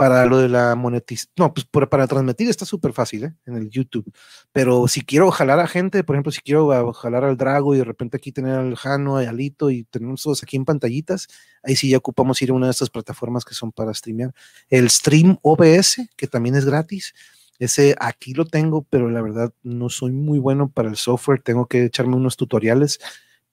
[0.04, 1.34] para lo de la monetización.
[1.38, 3.34] No, pues para, transmitir está súper fácil ¿eh?
[3.46, 4.12] en el YouTube.
[4.52, 7.86] Pero si quiero jalar a gente, por ejemplo, si quiero jalar al Drago y de
[7.86, 11.28] repente aquí tener al Jano, y Alito y tenemos todos aquí en pantallitas,
[11.64, 14.34] ahí sí ya ocupamos ir a una de estas plataformas que son para streamear.
[14.70, 17.14] El Stream OBS, que también es gratis
[17.60, 21.42] ese aquí lo tengo, pero la verdad no soy muy bueno para el software.
[21.42, 23.00] Tengo que echarme unos tutoriales,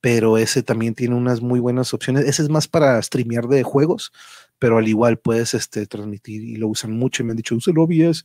[0.01, 2.25] pero ese también tiene unas muy buenas opciones.
[2.25, 4.13] Ese es más para streamear de juegos,
[4.61, 7.83] pero al igual puedes este, transmitir y lo usan mucho y me han dicho, úselo
[7.83, 8.25] OBS.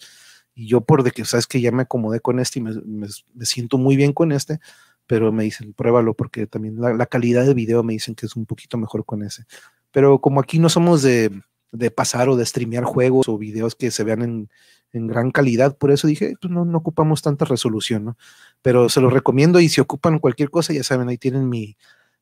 [0.53, 3.07] Y yo por de que sabes que ya me acomodé con este y me,
[3.41, 4.59] siento muy bien con este,
[5.07, 8.35] pero me dicen, pruébalo porque también la, la, calidad de video me dicen que es
[8.35, 9.45] un poquito mejor con ese.
[9.91, 11.31] Pero como aquí no somos de,
[11.71, 14.49] de pasar o de streamear juegos o videos que se vean en,
[14.91, 18.17] en gran calidad, por eso dije, pues no, no ocupamos tanta resolución, ¿no?
[18.61, 21.77] Pero se los recomiendo y si ocupan cualquier cosa, ya saben, ahí tienen mi,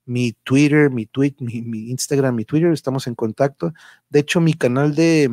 [0.05, 3.73] mi Twitter, mi tweet, mi, Instagram, mi Twitter, estamos en contacto.
[4.09, 5.29] De hecho, mi canal de,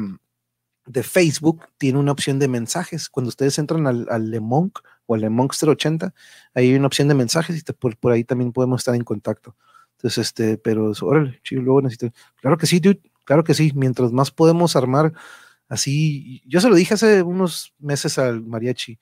[0.87, 3.09] de Facebook tiene una opción de mensajes.
[3.09, 6.15] Cuando ustedes entran al, al Lemonk o al Lemonk 080,
[6.55, 9.57] hay una opción de mensajes y por, ahí también podemos estar en contacto.
[9.97, 12.13] Entonces, este, pero órale, chido, luego necesito.
[12.41, 13.73] Claro que sí, dude, claro que sí.
[13.75, 15.13] Mientras más podemos armar
[15.69, 18.99] así, yo se lo dije hace unos meses al mariachi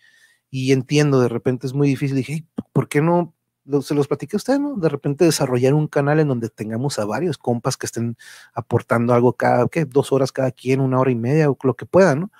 [0.50, 2.16] y entiendo, de repente es muy difícil.
[2.16, 3.34] Dije, ¿por qué no
[3.82, 4.76] se los platiqué a usted, ¿no?
[4.76, 8.16] De repente desarrollar un canal en donde tengamos a varios compas que estén
[8.54, 9.84] aportando algo cada, ¿qué?
[9.84, 12.30] Dos horas cada quien, una hora y media, o lo que pueda, ¿no?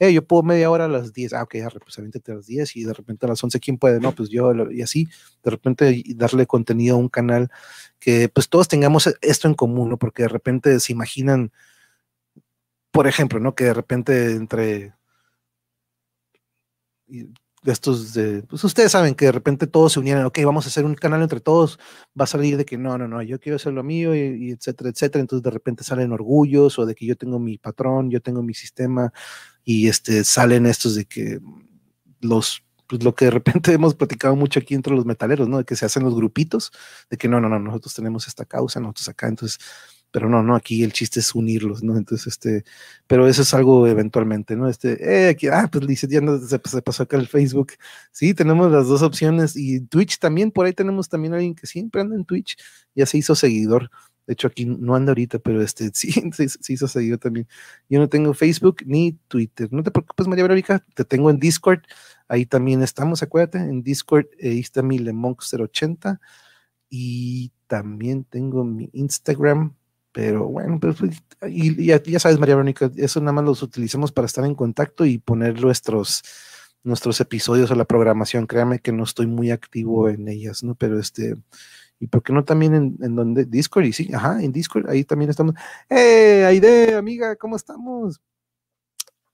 [0.00, 2.02] Eh, yo puedo media hora a las 10, ah, ok, pues a
[2.34, 3.98] las 10 y de repente a las 11, ¿quién puede?
[4.00, 5.08] No, pues yo, y así,
[5.42, 7.50] de repente darle contenido a un canal
[7.98, 9.98] que pues todos tengamos esto en común, ¿no?
[9.98, 11.52] Porque de repente se imaginan,
[12.92, 13.54] por ejemplo, ¿no?
[13.54, 14.94] Que de repente entre
[17.68, 20.68] de estos de, pues ustedes saben que de repente todos se unieran, ok, vamos a
[20.68, 21.78] hacer un canal entre todos,
[22.18, 24.88] va a salir de que no, no, no, yo quiero hacer lo mío y, etcétera,
[24.88, 28.42] etcétera, entonces de repente salen orgullos o de que yo tengo mi patrón, yo tengo
[28.42, 29.12] mi sistema
[29.64, 31.40] y este salen estos de que
[32.20, 35.58] los pues lo que de repente hemos platicado mucho aquí entre los metaleros, ¿no?
[35.58, 36.72] De que se hacen los grupitos,
[37.10, 39.58] de que no, no, no, nosotros tenemos esta causa, nosotros acá, entonces
[40.10, 41.96] pero no, no, aquí el chiste es unirlos, ¿no?
[41.96, 42.64] Entonces, este,
[43.06, 44.68] pero eso es algo eventualmente, ¿no?
[44.68, 47.72] Este, eh, aquí, ah, pues dice, ya no, se, pasó acá el Facebook.
[48.12, 52.00] Sí, tenemos las dos opciones y Twitch también, por ahí tenemos también alguien que siempre
[52.00, 52.56] anda en Twitch,
[52.94, 53.90] ya se hizo seguidor.
[54.26, 57.48] De hecho, aquí no anda ahorita, pero este sí, se, hizo seguidor también.
[57.88, 59.68] Yo no tengo Facebook ni Twitter.
[59.72, 61.80] No te preocupes, María Verónica, te tengo en Discord.
[62.28, 64.26] Ahí también estamos, acuérdate, en Discord.
[64.42, 66.20] ahí está mi Lemonk080.
[66.90, 69.74] Y también tengo mi Instagram,
[70.18, 70.96] pero bueno, pues,
[71.48, 75.18] y, ya, sabes, María Verónica, eso nada más los utilizamos para estar en contacto y
[75.18, 76.24] poner nuestros,
[76.82, 78.48] nuestros episodios a la programación.
[78.48, 80.74] Créame que no estoy muy activo en ellas, ¿no?
[80.74, 81.36] Pero este,
[82.00, 83.44] ¿y por qué no también en, en donde?
[83.44, 85.54] Discord, y sí, ajá, en Discord, ahí también estamos.
[85.88, 87.36] ¡Eh, Aide, amiga!
[87.36, 88.20] ¿Cómo estamos?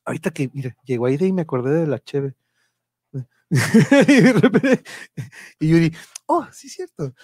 [0.05, 2.35] Ahorita que, mira, llegó Aide y me acordé de la Cheve.
[4.09, 4.83] y de repente,
[5.61, 7.15] y Yuri, oh, sí, cierto.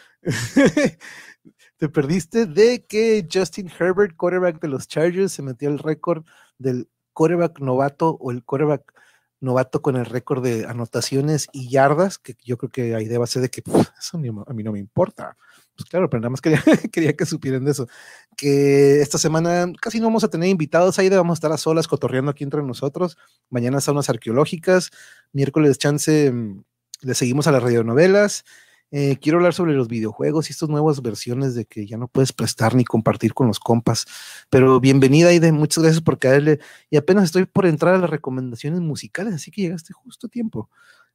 [1.76, 6.24] te perdiste de que Justin Herbert, quarterback de los Chargers, se metió el récord
[6.58, 8.92] del quarterback novato o el quarterback
[9.40, 13.40] novato con el récord de anotaciones y yardas, que yo creo que hay de base
[13.40, 13.62] de que
[13.98, 15.36] eso a mí no me importa.
[15.80, 16.42] Pues claro, pero nada más
[16.92, 17.88] quería, que supieran de eso.
[18.36, 21.88] Que esta semana casi no vamos a tener invitados, ahí vamos a estar a solas
[21.88, 23.16] cotorreando aquí entre nosotros.
[23.48, 24.90] Mañana son unas arqueológicas,
[25.32, 26.62] miércoles chance mm,
[27.00, 28.44] le seguimos a las radionovelas
[28.92, 32.32] eh, quiero hablar sobre los videojuegos y estas nuevas versiones de que ya no puedes
[32.32, 34.06] prestar ni compartir con los compas.
[34.50, 36.58] Pero bienvenida, Aide, muchas gracias por caerle.
[36.90, 40.68] Y apenas estoy por entrar a las recomendaciones musicales, así que llegaste justo a tiempo.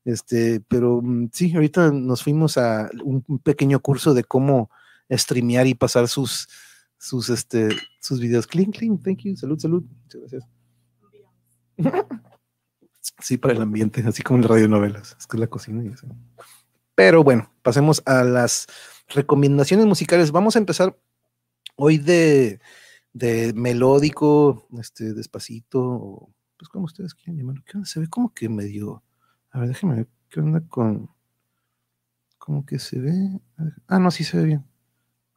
[0.05, 4.69] Este, pero mm, sí, ahorita nos fuimos a un, pequeño curso de cómo
[5.11, 6.47] streamear y pasar sus,
[6.97, 8.47] sus, este, sus videos.
[8.47, 9.83] Clean, clean, thank you, salud, salud.
[10.03, 10.47] Muchas gracias.
[13.19, 15.15] Sí, para el ambiente, así como en radionovelas.
[15.19, 16.07] Es que es la cocina y eso.
[16.95, 18.67] Pero bueno, pasemos a las
[19.07, 20.31] recomendaciones musicales.
[20.31, 20.97] Vamos a empezar
[21.75, 22.59] hoy de,
[23.53, 27.63] melódico, este, despacito, pues como ustedes quieran llamarlo.
[27.65, 27.87] ¿Qué onda?
[27.87, 29.03] Se ve como que medio.
[29.55, 31.09] A ver, déjenme ver qué onda con.
[32.37, 33.39] Como que se ve.
[33.87, 34.65] Ah, no, sí se ve bien.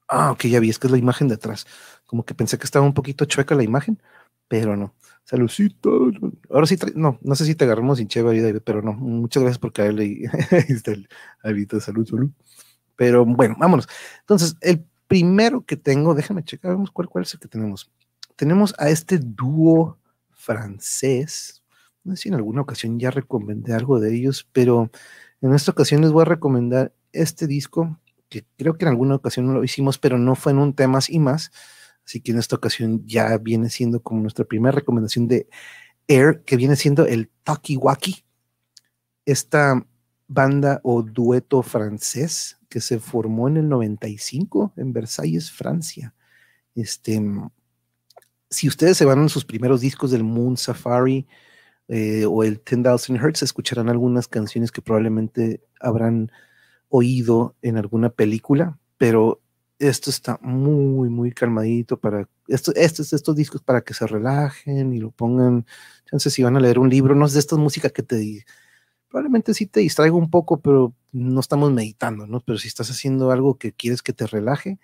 [0.08, 1.66] Ah, ok, ya vi, es que es la imagen de atrás.
[2.04, 4.02] Como que pensé que estaba un poquito chueca la imagen,
[4.48, 4.92] pero no.
[5.22, 6.10] Saludcito.
[6.50, 8.92] Ahora sí, no, no sé si te agarramos sin chévere, pero no.
[8.92, 10.02] Muchas gracias por caerle.
[10.02, 10.24] Ahí
[10.68, 11.08] está el
[11.68, 12.30] de salud, salud.
[12.96, 13.88] Pero bueno, vámonos.
[14.18, 17.88] Entonces, el primero que tengo, déjame checar, vamos cuál, cuál es el que tenemos.
[18.34, 19.96] Tenemos a este dúo
[20.32, 21.57] francés.
[22.08, 24.90] No sé si en alguna ocasión ya recomendé algo de ellos, pero
[25.40, 29.52] en esta ocasión les voy a recomendar este disco, que creo que en alguna ocasión
[29.52, 31.50] lo hicimos, pero no fue en un temas y más
[32.08, 35.46] Así que en esta ocasión ya viene siendo como nuestra primera recomendación de
[36.06, 38.24] Air, que viene siendo el Takiwaki,
[39.26, 39.86] esta
[40.26, 46.14] banda o dueto francés que se formó en el 95 en Versalles, Francia.
[46.74, 47.20] Este,
[48.48, 51.26] si ustedes se van a sus primeros discos del Moon Safari
[51.88, 56.30] eh, o el 10,000 Hertz, escucharán algunas canciones que probablemente habrán
[56.88, 59.40] oído en alguna película, pero
[59.78, 64.98] esto está muy, muy calmadito para esto, estos, estos discos para que se relajen y
[64.98, 65.66] lo pongan.
[66.04, 68.44] Entonces, si van a leer un libro, no es de estas músicas que te
[69.08, 72.40] probablemente sí te distraiga un poco, pero no estamos meditando, ¿no?
[72.40, 74.78] Pero si estás haciendo algo que quieres que te relaje,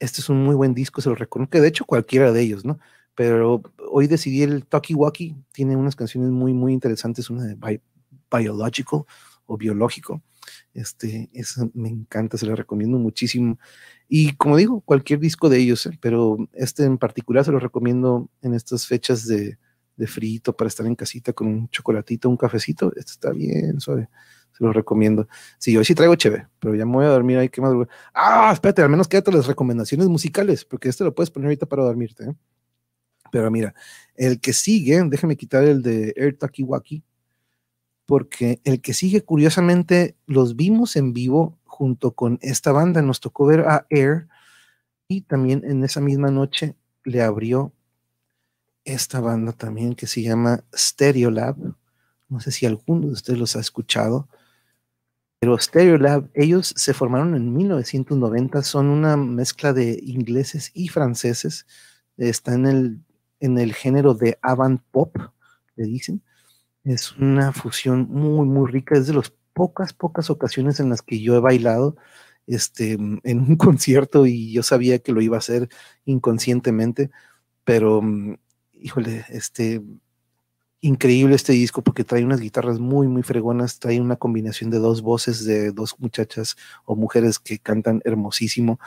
[0.00, 2.78] este es un muy buen disco, se lo reconozco, de hecho cualquiera de ellos, ¿no?
[3.20, 7.82] Pero hoy decidí el Talkie Walkie, tiene unas canciones muy, muy interesantes, una de
[8.34, 9.02] Biological
[9.44, 10.22] o Biológico,
[10.72, 13.58] Este, eso me encanta, se lo recomiendo muchísimo.
[14.08, 15.98] Y como digo, cualquier disco de ellos, ¿eh?
[16.00, 19.58] pero este en particular se lo recomiendo en estas fechas de,
[19.98, 22.90] de frito para estar en casita con un chocolatito, un cafecito.
[22.96, 24.08] Este está bien suave.
[24.52, 25.28] Se lo recomiendo.
[25.58, 27.50] Sí, hoy sí traigo chévere, pero ya me voy a dormir ahí.
[27.50, 27.74] ¿Qué más?
[28.14, 31.82] Ah, espérate, al menos quédate las recomendaciones musicales, porque este lo puedes poner ahorita para
[31.82, 32.24] dormirte.
[32.24, 32.34] ¿eh?
[33.30, 33.74] Pero mira,
[34.16, 37.02] el que sigue, déjame quitar el de Air Takiwaki,
[38.06, 43.02] porque el que sigue, curiosamente, los vimos en vivo junto con esta banda.
[43.02, 44.28] Nos tocó ver a Air
[45.08, 47.72] y también en esa misma noche le abrió
[48.84, 51.56] esta banda también que se llama Stereolab.
[52.28, 54.28] No sé si alguno de ustedes los ha escuchado,
[55.40, 61.66] pero Stereolab, ellos se formaron en 1990, son una mezcla de ingleses y franceses.
[62.18, 63.00] Está en el,
[63.40, 65.16] en el género de avant pop,
[65.76, 66.22] le dicen.
[66.84, 68.96] Es una fusión muy, muy rica.
[68.96, 71.96] Es de las pocas, pocas ocasiones en las que yo he bailado
[72.46, 75.68] este, en un concierto y yo sabía que lo iba a hacer
[76.04, 77.10] inconscientemente,
[77.64, 78.36] pero mm,
[78.80, 79.82] híjole, este,
[80.80, 85.02] increíble este disco porque trae unas guitarras muy, muy fregonas, trae una combinación de dos
[85.02, 88.80] voces de dos muchachas o mujeres que cantan hermosísimo.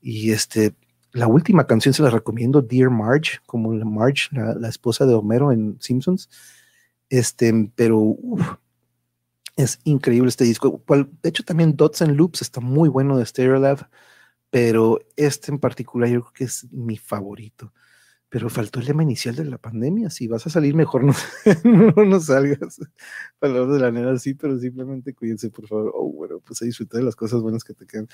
[0.00, 0.74] Y este,
[1.14, 5.76] la última canción se la recomiendo, Dear Marge, como Marge, la, esposa de Homero en
[5.80, 6.28] Simpsons.
[7.08, 8.16] Este, pero
[9.56, 10.82] es increíble este disco.
[11.22, 13.88] De hecho, también Dots and Loops está muy bueno de Stereolab,
[14.50, 17.72] pero este en particular yo creo que es mi favorito
[18.34, 20.10] pero faltó el lema inicial de la pandemia.
[20.10, 21.04] Si vas a salir, mejor
[21.64, 22.80] no, no, salgas.
[23.38, 25.92] Palabras de la nena, sí, pero simplemente cuídense, por favor.
[25.94, 28.08] Oh, bueno, pues a disfrutar de las cosas buenas que te quedan.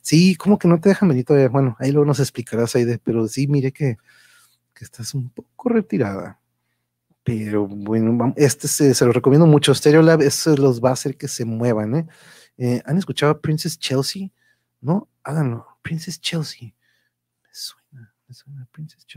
[0.00, 1.26] Sí, como que no te dejan venir.
[1.50, 3.98] Bueno, ahí luego nos explicarás, Aide, pero sí, mire que,
[4.72, 6.40] que estás un poco retirada.
[7.22, 9.74] Pero bueno, este se, se lo recomiendo mucho.
[9.74, 12.06] Stereolab, eso los va a hacer que se muevan, ¿eh?
[12.56, 14.30] eh han escuchado a Princess Chelsea?
[14.80, 15.10] ¿No?
[15.22, 15.66] Háganlo.
[15.82, 16.75] Princess Chelsea
[18.28, 18.68] me suena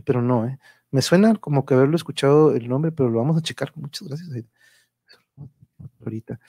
[0.06, 0.60] pero no, ¿eh?
[0.92, 3.72] Me suena como que haberlo escuchado el nombre, pero lo vamos a checar.
[3.76, 4.30] Muchas gracias.
[6.02, 6.40] Ahorita.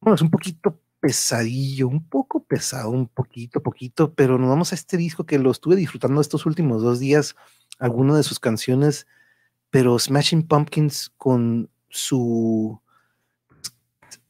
[0.00, 4.74] Bueno, es un poquito pesadillo, un poco pesado, un poquito, poquito, pero nos vamos a
[4.74, 7.36] este disco que lo estuve disfrutando estos últimos dos días,
[7.78, 9.06] algunas de sus canciones,
[9.70, 12.80] pero Smashing Pumpkins con su,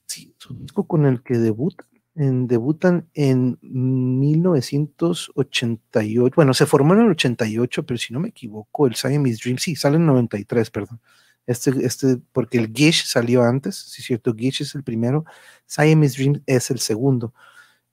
[0.07, 1.87] sí, su disco con el que debuta,
[2.17, 6.35] debutan en 1988.
[6.35, 9.77] Bueno, se formó en el 88, pero si no me equivoco, el Siamese Dream, sí,
[9.77, 10.99] sale en 93, perdón.
[11.47, 15.27] Este, este, porque el Gish salió antes, sí es cierto, Gish es el primero,
[15.67, 17.35] Siamese Dream es el segundo.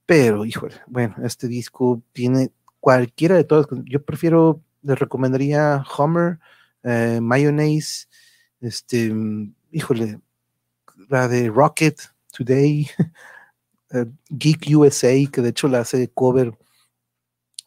[0.06, 3.68] Pero, híjole, bueno, este disco tiene cualquiera de todas.
[3.86, 6.40] Yo prefiero, les recomendaría Homer,
[6.84, 8.08] eh, Mayonnaise,
[8.62, 9.14] este,
[9.72, 10.20] híjole,
[11.10, 12.00] la de Rocket
[12.32, 12.88] Today.
[14.30, 16.58] Geek USA, que de hecho la hace cover,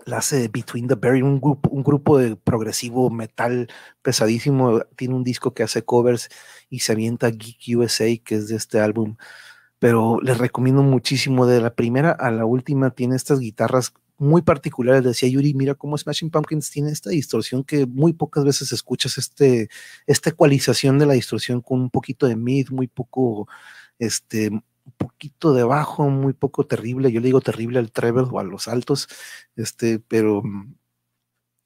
[0.06, 3.68] la hace Between the Berry, un grupo, un grupo de progresivo metal
[4.02, 6.28] pesadísimo, tiene un disco que hace covers
[6.70, 9.16] y se avienta Geek USA, que es de este álbum.
[9.78, 15.04] Pero les recomiendo muchísimo, de la primera a la última, tiene estas guitarras muy particulares.
[15.04, 19.68] Decía Yuri, mira cómo Smashing Pumpkins tiene esta distorsión que muy pocas veces escuchas, este,
[20.06, 23.48] esta ecualización de la distorsión con un poquito de mid, muy poco,
[23.98, 24.50] este,
[24.86, 27.12] un poquito de bajo, muy poco terrible.
[27.12, 29.08] Yo le digo terrible al treble o a los altos,
[29.56, 30.74] este, pero mm,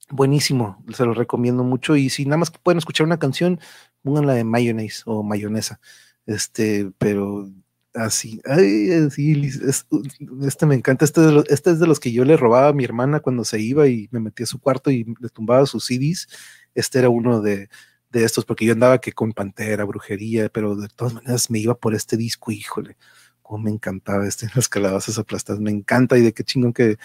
[0.09, 1.95] buenísimo, se lo recomiendo mucho.
[1.95, 3.59] Y si nada más pueden escuchar una canción,
[4.03, 5.79] la de mayonnaise o mayonesa.
[6.25, 7.49] Este, pero
[7.93, 11.05] así, este me encanta.
[11.05, 13.87] Este, este, es de los que yo le robaba a mi hermana cuando se iba
[13.87, 16.27] y me metía a su cuarto y le tumbaba sus CDs.
[16.73, 17.69] Este era uno de,
[18.11, 21.75] de estos, porque yo andaba que con Pantera, Brujería, pero de todas maneras me iba
[21.75, 22.97] por este disco, híjole,
[23.41, 26.97] cómo me encantaba este, las calabazas aplastadas, me encanta y de qué chingón que,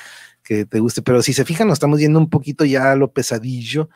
[0.42, 3.12] que te guste, pero si se fijan, nos estamos yendo un poquito ya a lo
[3.12, 3.88] pesadillo,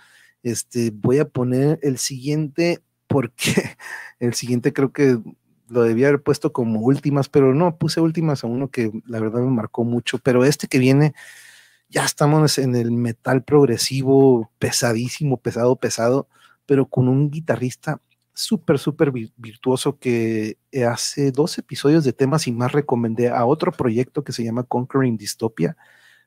[0.43, 3.77] este, voy a poner el siguiente, porque
[4.21, 5.19] el siguiente creo que
[5.69, 9.41] lo debía haber puesto como últimas, pero no, puse últimas a uno que la verdad
[9.41, 11.15] me marcó mucho, pero este que viene,
[11.89, 16.29] ya estamos en el metal progresivo, pesadísimo, pesado, pesado
[16.71, 18.01] pero con un guitarrista
[18.33, 20.57] súper, súper virtuoso que
[20.89, 25.17] hace dos episodios de temas y más recomendé a otro proyecto que se llama Conquering
[25.17, 25.77] Dystopia,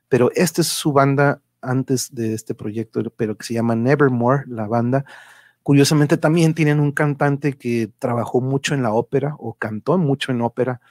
[0.06, 4.66] pero esta es su banda antes de este proyecto, pero que se llama Nevermore, la
[4.66, 5.06] banda.
[5.62, 10.42] Curiosamente también tienen un cantante que trabajó mucho en la ópera o cantó mucho en
[10.42, 10.82] ópera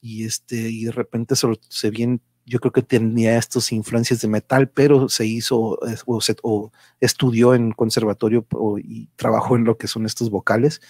[0.00, 4.28] y este y de repente se, se viene yo creo que tenía estas influencias de
[4.28, 5.78] metal, pero se hizo
[6.42, 8.46] o, estudió en conservatorio
[8.82, 10.80] y trabajó en lo que son estos vocales.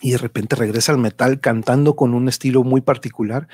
[0.00, 3.48] Y de repente regresa al metal cantando con un estilo muy particular.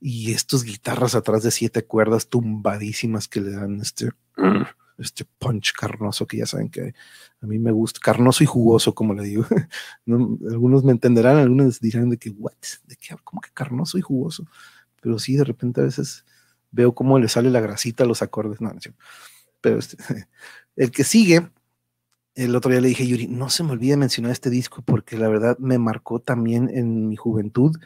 [0.00, 4.10] y estos guitarras atrás de siete cuerdas tumbadísimas que le dan este,
[4.98, 6.94] este punch carnoso que ya saben que
[7.40, 9.44] a mí me gusta, carnoso y jugoso, como le digo.
[10.06, 12.52] algunos me entenderán, algunos dirán de que, what,
[12.84, 14.44] de qué, como que carnoso y jugoso.
[15.00, 16.24] Pero sí, de repente a veces
[16.70, 18.60] veo cómo le sale la grasita a los acordes.
[18.60, 18.78] No, no,
[19.60, 19.96] pero este,
[20.76, 21.50] el que sigue,
[22.34, 25.28] el otro día le dije, Yuri, no se me olvide mencionar este disco porque la
[25.28, 27.76] verdad me marcó también en mi juventud.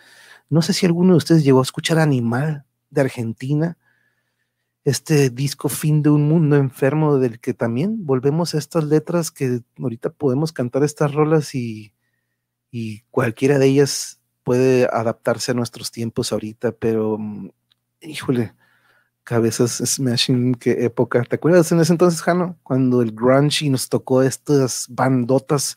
[0.51, 3.79] No sé si alguno de ustedes llegó a escuchar Animal de Argentina,
[4.85, 9.61] este disco Fin de un Mundo Enfermo, del que también volvemos a estas letras que
[9.79, 11.95] ahorita podemos cantar estas rolas y,
[12.71, 17.51] y cualquiera de ellas puede adaptarse a nuestros tiempos ahorita, pero mm,
[18.03, 18.55] híjole,
[19.24, 21.22] cabezas smashing, qué época.
[21.24, 22.59] ¿Te acuerdas en ese entonces, Jano?
[22.62, 25.76] Cuando el grunge nos tocó estas bandotas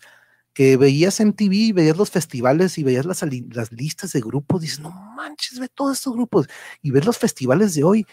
[0.54, 4.80] que veías en TV, veías los festivales y veías las, las listas de grupos, dices,
[4.80, 6.48] no manches, ve todos estos grupos.
[6.82, 8.06] Y ves los festivales de hoy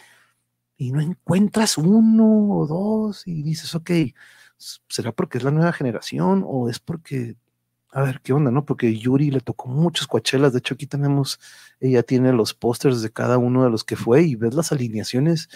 [0.76, 3.90] y no encuentras uno o dos y dices, ok,
[4.88, 7.36] ¿será porque es la nueva generación o es porque
[7.92, 8.64] a ver qué onda, ¿no?
[8.64, 10.52] Porque Yuri le tocó muchos coachelas.
[10.52, 11.38] De hecho, aquí tenemos,
[11.78, 15.50] ella tiene los pósters de cada uno de los que fue y ves las alineaciones.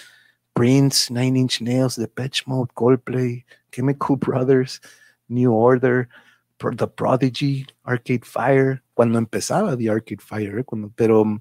[0.53, 4.81] Prince, Nine Inch Nails, The Patch Mode, Coldplay, Chemical Brothers,
[5.29, 6.09] New Order,
[6.59, 10.65] The Prodigy, Arcade Fire, cuando empezaba The Arcade Fire, ¿eh?
[10.95, 11.41] pero mm,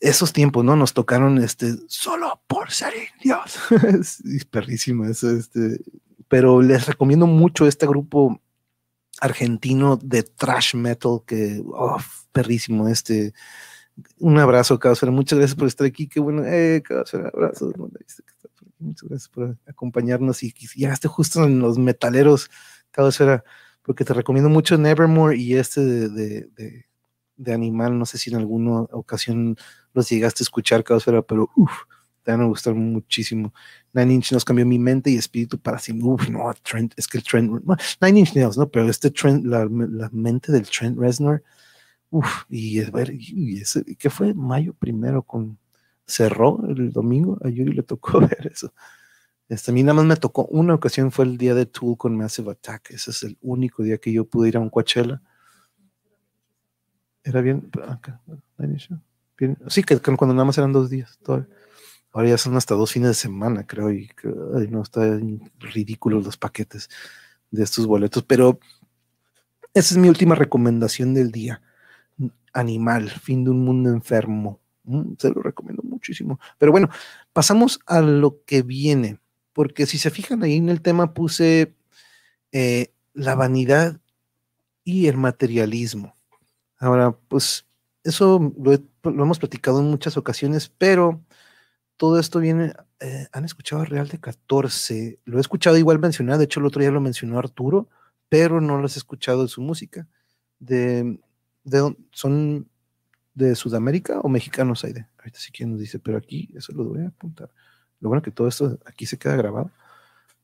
[0.00, 0.76] esos tiempos, ¿no?
[0.76, 3.58] Nos tocaron este, solo por ser indios.
[4.34, 5.80] es perrísimo eso, este,
[6.28, 8.40] pero les recomiendo mucho este grupo
[9.20, 11.62] argentino de thrash metal que,
[12.32, 13.32] perrísimo, este,
[14.18, 17.72] un abrazo, Caosfera, muchas gracias por estar aquí, qué bueno, eh, Caosfera, abrazo,
[18.78, 22.50] muchas gracias por acompañarnos y, llegaste justo en los metaleros,
[22.90, 23.44] Caosfera,
[23.82, 26.86] porque te recomiendo mucho Nevermore y este de, de,
[27.36, 29.56] de, Animal, no sé si en alguna ocasión
[29.92, 31.82] los llegaste a escuchar, Caosfera, pero uff,
[32.24, 33.52] te van a muchísimo.
[33.92, 36.08] Nine Inch Nails cambió mi mente y espíritu para siempre.
[36.08, 37.52] Uf, no, Trent, es que el Trent,
[38.00, 38.68] Nine Inch Nails, ¿no?
[38.68, 41.42] Pero este Trent, la, la mente del Trent Reznor,
[42.10, 44.34] uf, y, y ese, ¿qué fue?
[44.34, 45.58] Mayo primero con,
[46.06, 48.72] cerró el domingo, a Yuri le tocó ver eso.
[49.48, 52.16] Este, a mí nada más me tocó una ocasión, fue el día de Tool con
[52.16, 52.92] Massive Attack.
[52.92, 55.20] Ese es el único día que yo pude ir a un Coachella.
[57.22, 58.20] Era bien, acá,
[58.58, 58.78] bien
[59.68, 61.18] sí, que, cuando nada más eran dos días.
[61.22, 61.48] Todavía.
[62.14, 64.08] Ahora ya son hasta dos fines de semana, creo, y
[64.70, 65.18] no está
[65.58, 66.88] ridículos los paquetes
[67.50, 68.22] de estos boletos.
[68.22, 68.60] Pero
[69.74, 71.60] esa es mi última recomendación del día.
[72.52, 74.60] Animal, fin de un mundo enfermo.
[74.84, 76.38] Mm, se lo recomiendo muchísimo.
[76.56, 76.88] Pero bueno,
[77.32, 79.18] pasamos a lo que viene,
[79.52, 81.74] porque si se fijan ahí en el tema puse
[82.52, 84.00] eh, la vanidad
[84.84, 86.16] y el materialismo.
[86.78, 87.66] Ahora, pues
[88.04, 91.20] eso lo, lo hemos platicado en muchas ocasiones, pero
[91.96, 96.44] todo esto viene, eh, han escuchado Real de 14, lo he escuchado igual mencionar, de
[96.44, 97.88] hecho el otro día lo mencionó Arturo,
[98.28, 100.06] pero no lo he escuchado en su música.
[100.58, 101.20] De,
[101.62, 102.68] de, ¿Son
[103.34, 105.08] de Sudamérica o mexicanos, Aide?
[105.18, 107.50] Ahorita sí quien nos dice, pero aquí eso lo voy a apuntar.
[108.00, 109.70] Lo bueno que todo esto aquí se queda grabado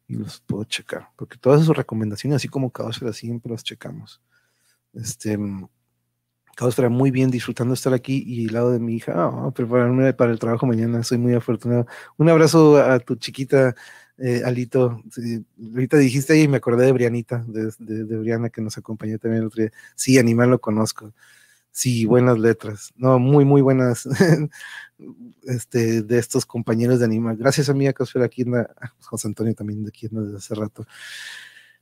[0.09, 4.21] y los puedo checar, porque todas sus recomendaciones, así como Caosfera, siempre las checamos.
[4.93, 5.39] Este,
[6.71, 10.33] estará muy bien disfrutando estar aquí y al lado de mi hija, oh, prepararme para
[10.33, 11.87] el trabajo mañana, soy muy afortunado.
[12.17, 13.75] Un abrazo a tu chiquita,
[14.19, 15.03] eh, Alito.
[15.75, 19.49] ahorita dijiste y me acordé de Brianita, de, de, Briana que nos acompañó también el
[19.49, 19.73] otro día.
[19.95, 21.13] Sí, Animal lo conozco.
[21.73, 22.93] Sí, buenas letras.
[22.97, 24.07] No, muy, muy buenas
[25.45, 27.37] este, de estos compañeros de Animal.
[27.37, 28.45] Gracias a mí, acá aquí,
[29.01, 30.85] José Antonio también de aquí desde hace rato.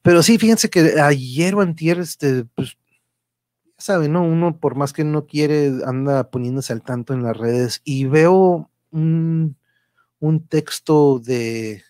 [0.03, 2.77] Pero sí, fíjense que ayer o antier, este, pues,
[3.79, 4.23] sabe, ¿no?
[4.25, 8.71] Uno por más que no quiere, anda poniéndose al tanto en las redes y veo
[8.91, 9.57] un,
[10.49, 11.83] texto de,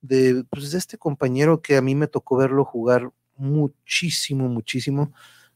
[0.00, 5.12] de, pues, de este compañero que a mí me tocó verlo jugar muchísimo, muchísimo,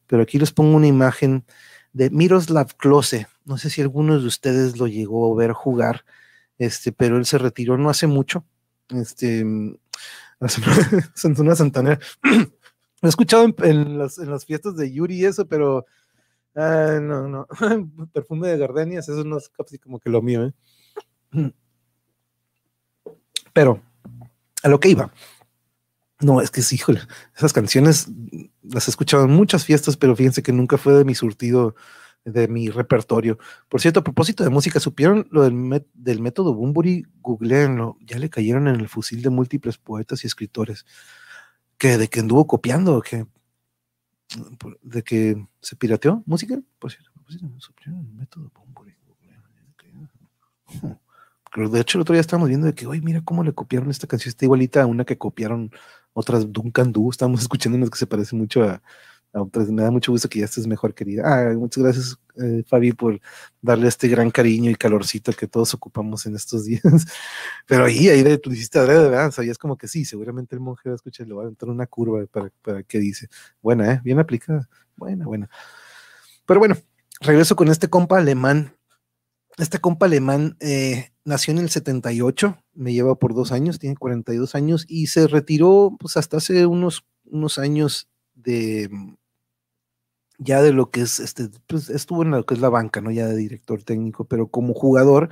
[0.07, 1.45] pero aquí les pongo una imagen
[1.93, 6.05] de Miroslav Klose, no sé si alguno de ustedes lo llegó a ver jugar,
[6.59, 8.45] este, pero él se retiró no hace mucho,
[8.91, 9.45] este,
[11.15, 12.01] Santana Santaner,
[13.01, 15.87] Lo he escuchado en, las, fiestas de Yuri eso, pero
[16.55, 17.47] no, no.
[18.13, 21.53] Perfume de gardenias, eso no es casi como que lo mío, ¿eh?
[23.53, 23.83] Pero
[24.63, 25.13] a lo que iba.
[26.21, 27.01] No, es que sí, híjole,
[27.35, 28.09] esas canciones
[28.63, 31.75] las he escuchado en muchas fiestas, pero fíjense que nunca fue de mi surtido,
[32.27, 33.39] de mi repertorio.
[33.71, 37.07] Por cierto, a propósito de música, ¿supieron lo del, del método Bumburi?
[37.23, 40.85] Googleenlo, ya le cayeron en el fusil de múltiples poetas y escritores
[41.81, 43.27] que de que anduvo copiando, que
[44.83, 47.39] de que se pirateó música, pues, pues
[51.57, 53.91] el De hecho, el otro día estábamos viendo de que, oye, mira cómo le copiaron
[53.91, 55.73] esta canción, está igualita a una que copiaron
[56.13, 57.11] otras Duncan Du.
[57.11, 58.83] Estábamos escuchando unas que se parecen mucho a,
[59.33, 61.23] me da mucho gusto que ya estés mejor, querida.
[61.25, 63.21] Ah, muchas gracias, eh, Fabi, por
[63.63, 66.83] darle este gran cariño y calorcito que todos ocupamos en estos días.
[67.67, 69.31] Pero ahí, ahí tú hiciste ¿verdad?
[69.31, 71.87] Sabías como que sí, seguramente el monje va a escuchar, le va a entrar una
[71.87, 73.29] curva para, para que dice.
[73.63, 74.01] Buena, ¿eh?
[74.03, 74.69] Bien aplicada.
[74.97, 75.49] Buena, buena.
[76.47, 76.77] Pero bueno,
[77.21, 78.75] regreso con este compa alemán.
[79.57, 84.55] Este compa alemán eh, nació en el 78, me lleva por dos años, tiene 42
[84.55, 88.91] años y se retiró pues hasta hace unos, unos años de
[90.41, 93.11] ya de lo que es, este, pues estuvo en lo que es la banca, ¿no?
[93.11, 95.29] Ya de director técnico, pero como jugador,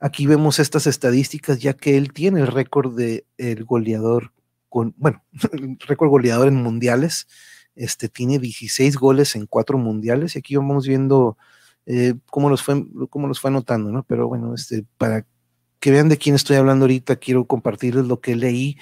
[0.00, 4.32] aquí vemos estas estadísticas, ya que él tiene el récord de el goleador
[4.68, 7.26] con, bueno, el récord goleador en mundiales,
[7.74, 11.36] este, tiene 16 goles en cuatro mundiales, y aquí vamos viendo
[11.86, 14.04] eh, cómo, los fue, cómo los fue anotando, ¿no?
[14.04, 15.26] Pero bueno, este, para
[15.80, 18.78] que vean de quién estoy hablando ahorita, quiero compartirles lo que leí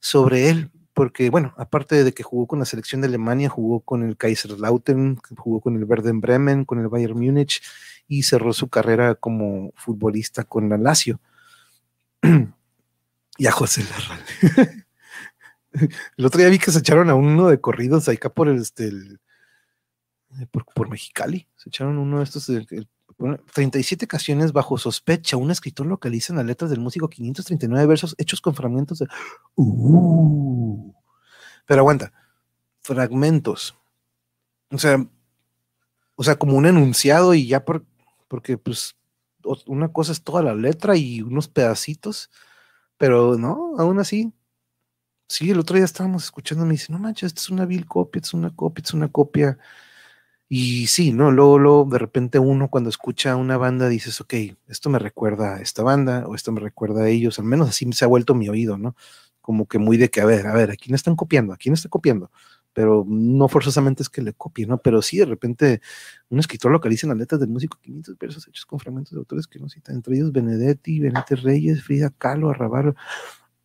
[0.00, 4.02] sobre él porque bueno, aparte de que jugó con la selección de Alemania, jugó con
[4.04, 7.60] el Kaiserslautern, jugó con el Werder Bremen, con el Bayern Múnich
[8.06, 11.20] y cerró su carrera como futbolista con la Lazio.
[13.38, 14.84] y a José Larral.
[16.16, 18.90] el otro día vi que se echaron a uno de corridos acá por este
[20.50, 21.48] por, Mexicali.
[21.56, 22.50] Se echaron uno de estos,
[23.52, 25.36] 37 canciones bajo sospecha.
[25.36, 29.06] Un escritor localiza en las letras del músico 539 versos hechos con fragmentos de.
[29.56, 30.92] Uh.
[31.66, 32.12] pero aguanta.
[32.80, 33.76] Fragmentos.
[34.70, 35.06] O sea,
[36.16, 37.84] o sea, como un enunciado y ya por,
[38.28, 38.96] porque pues
[39.66, 42.30] una cosa es toda la letra y unos pedacitos,
[42.96, 44.32] pero no, aún así.
[45.28, 48.20] Sí, el otro día estábamos escuchando, me dice, no manches, esta es una vil copia,
[48.20, 49.58] es una copia, es una copia.
[50.56, 51.32] Y sí, ¿no?
[51.32, 54.34] Luego, luego, de repente uno cuando escucha una banda dices, ok,
[54.68, 57.92] esto me recuerda a esta banda o esto me recuerda a ellos, al menos así
[57.92, 58.94] se ha vuelto mi oído, ¿no?
[59.40, 61.52] Como que muy de que, a ver, a ver, ¿a quién están copiando?
[61.52, 62.30] ¿A quién está copiando?
[62.72, 64.78] Pero no forzosamente es que le copie, ¿no?
[64.78, 65.80] Pero sí, de repente
[66.28, 69.48] un escritor localiza en las letras del músico 500 versos hechos con fragmentos de autores
[69.48, 72.94] que no citan, entre ellos Benedetti, Benítez Reyes, Frida Kahlo, Arrabalo.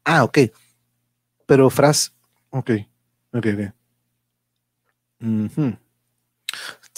[0.06, 0.40] Ah, ok.
[1.46, 2.16] Pero Fras,
[2.50, 2.72] ok,
[3.34, 3.74] ok, ok.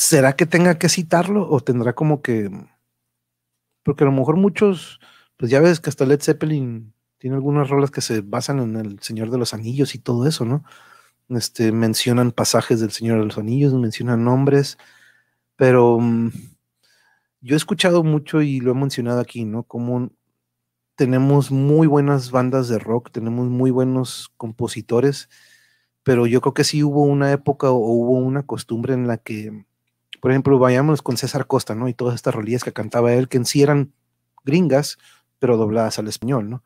[0.01, 2.49] ¿Será que tenga que citarlo o tendrá como que...
[3.83, 4.99] Porque a lo mejor muchos,
[5.37, 8.99] pues ya ves que hasta Led Zeppelin tiene algunas rolas que se basan en el
[9.01, 10.63] Señor de los Anillos y todo eso, ¿no?
[11.29, 14.77] Este, mencionan pasajes del Señor de los Anillos, mencionan nombres,
[15.55, 16.31] pero mm,
[17.41, 19.63] yo he escuchado mucho y lo he mencionado aquí, ¿no?
[19.63, 20.11] Como
[20.95, 25.29] tenemos muy buenas bandas de rock, tenemos muy buenos compositores,
[26.03, 29.65] pero yo creo que sí hubo una época o hubo una costumbre en la que
[30.21, 31.89] por ejemplo, vayamos con César Costa, ¿no?
[31.89, 33.91] Y todas estas rolillas que cantaba él, que en sí eran
[34.45, 34.97] gringas,
[35.39, 36.63] pero dobladas al español, ¿no?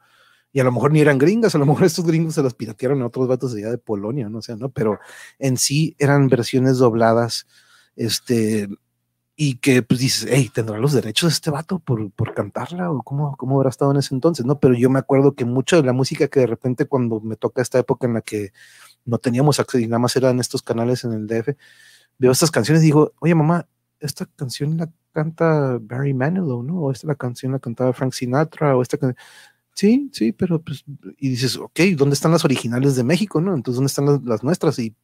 [0.51, 3.01] Y a lo mejor ni eran gringas, a lo mejor estos gringos se las piratearon
[3.01, 4.69] a otros vatos de allá de Polonia, no sé, ¿no?
[4.69, 4.99] Pero
[5.39, 7.47] en sí eran versiones dobladas,
[7.95, 8.67] este,
[9.37, 12.91] y que pues dices, hey, ¿tendrá los derechos este vato por, por cantarla?
[12.91, 14.45] ¿O cómo, cómo habrá estado en ese entonces?
[14.45, 14.59] ¿no?
[14.59, 17.61] Pero yo me acuerdo que mucho de la música que de repente cuando me toca
[17.61, 18.53] esta época en la que
[19.03, 21.49] no teníamos acceso y nada más eran estos canales en el DF,
[22.17, 23.67] veo estas canciones y digo, oye mamá,
[23.99, 26.81] esta canción la canta Barry Manilow, ¿no?
[26.81, 29.17] O esta la canción la cantaba Frank Sinatra, o esta canción.
[29.73, 30.85] Sí, sí, pero pues,
[31.17, 33.53] y dices, ok, ¿dónde están las originales de México, no?
[33.53, 34.79] Entonces, ¿dónde están las, nuestras?
[34.79, 34.95] Y,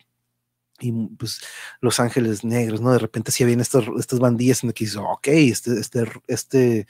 [0.79, 1.41] y, pues
[1.81, 2.91] Los Ángeles Negros, ¿no?
[2.91, 6.87] De repente sí habían estas, estas bandillas en las que dices, ok, este, este, este,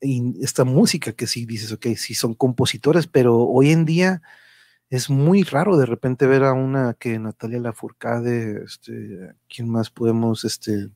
[0.00, 4.22] esta música que sí dices, ok, sí son compositores, pero hoy en día
[4.90, 10.44] es muy raro de repente ver a una que Natalia Lafourcade, este, ¿quién más podemos
[10.44, 10.90] este,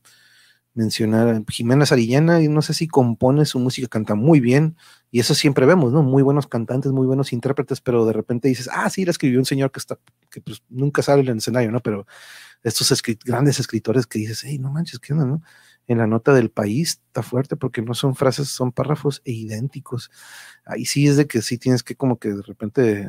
[0.74, 1.45] mencionar?
[1.49, 4.76] Jimena Sarillana, y no sé si compone su música, canta muy bien,
[5.11, 6.03] y eso siempre vemos, ¿no?
[6.03, 9.45] Muy buenos cantantes, muy buenos intérpretes, pero de repente dices, ah, sí, la escribió un
[9.45, 9.99] señor que está,
[10.30, 11.80] que pues nunca sale en el escenario, ¿no?
[11.80, 12.07] Pero
[12.62, 15.43] estos grandes escritores que dices, hey, no manches, ¿qué onda, no?
[15.86, 20.11] En la nota del país está fuerte porque no son frases, son párrafos e idénticos.
[20.64, 23.09] Ahí sí es de que sí tienes que como que de repente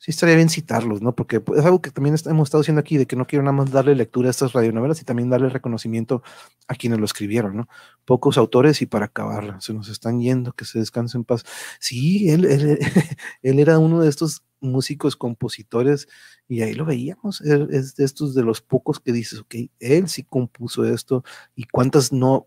[0.00, 1.14] sí estaría bien citarlos, ¿no?
[1.14, 3.70] Porque es algo que también hemos estado haciendo aquí, de que no quiero nada más
[3.70, 6.22] darle lectura a estas radionovelas y también darle reconocimiento
[6.68, 7.68] a quienes lo escribieron, ¿no?
[8.06, 11.44] Pocos autores y para acabar, se nos están yendo, que se descanse en paz.
[11.80, 12.78] Sí, él, él,
[13.42, 16.08] era uno de estos músicos, compositores,
[16.48, 20.24] y ahí lo veíamos, es de estos de los pocos que dices, ok, él sí
[20.24, 21.24] compuso esto,
[21.54, 22.46] y cuántas no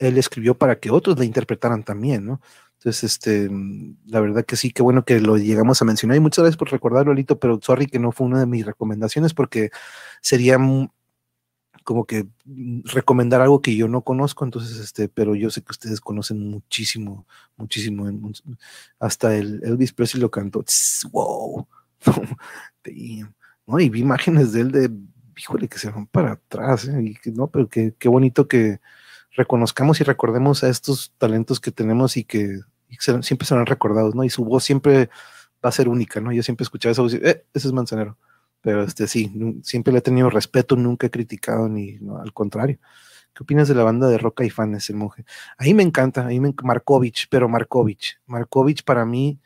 [0.00, 2.40] él escribió para que otros le interpretaran también, ¿no?
[2.80, 3.50] Entonces, este,
[4.06, 6.16] la verdad que sí, qué bueno que lo llegamos a mencionar.
[6.16, 9.34] Y muchas gracias por recordarlo, Lito, pero sorry que no fue una de mis recomendaciones
[9.34, 9.70] porque
[10.22, 10.56] sería,
[11.84, 15.72] como que mm, recomendar algo que yo no conozco, entonces, este, pero yo sé que
[15.72, 17.26] ustedes conocen muchísimo,
[17.58, 18.06] muchísimo.
[18.98, 20.64] Hasta el Elvis Presley lo cantó.
[21.12, 21.68] wow.
[23.66, 23.78] ¿no?
[23.78, 24.90] Y vi imágenes de él de,
[25.36, 27.02] híjole, que se van para atrás, ¿eh?
[27.02, 28.80] y que, no, pero qué bonito que
[29.32, 32.60] reconozcamos y recordemos a estos talentos que tenemos y que,
[32.98, 34.24] siempre serán recordados, ¿no?
[34.24, 35.10] Y su voz siempre
[35.64, 36.32] va a ser única, ¿no?
[36.32, 38.18] Yo siempre escuchaba esa voz y, eh, ese es Manzanero.
[38.62, 39.32] Pero este sí,
[39.62, 42.78] siempre le he tenido respeto, nunca he criticado ni al contrario.
[43.34, 45.24] ¿Qué opinas de la banda de Rock y Fanes, el monje?
[45.56, 48.18] Ahí me encanta, ahí me Markovich, pero Markovich.
[48.26, 49.40] Markovich para mí,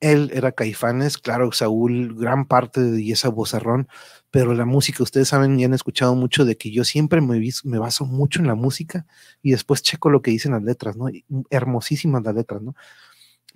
[0.00, 3.88] él era Caifanes, claro, Saúl, gran parte de esa vozarrón,
[4.30, 7.40] pero la música, ustedes saben y han escuchado mucho de que yo siempre me,
[7.78, 9.06] baso mucho en la música
[9.42, 11.06] y después checo lo que dicen las letras, ¿no?
[11.50, 12.74] Hermosísimas las letras, ¿no?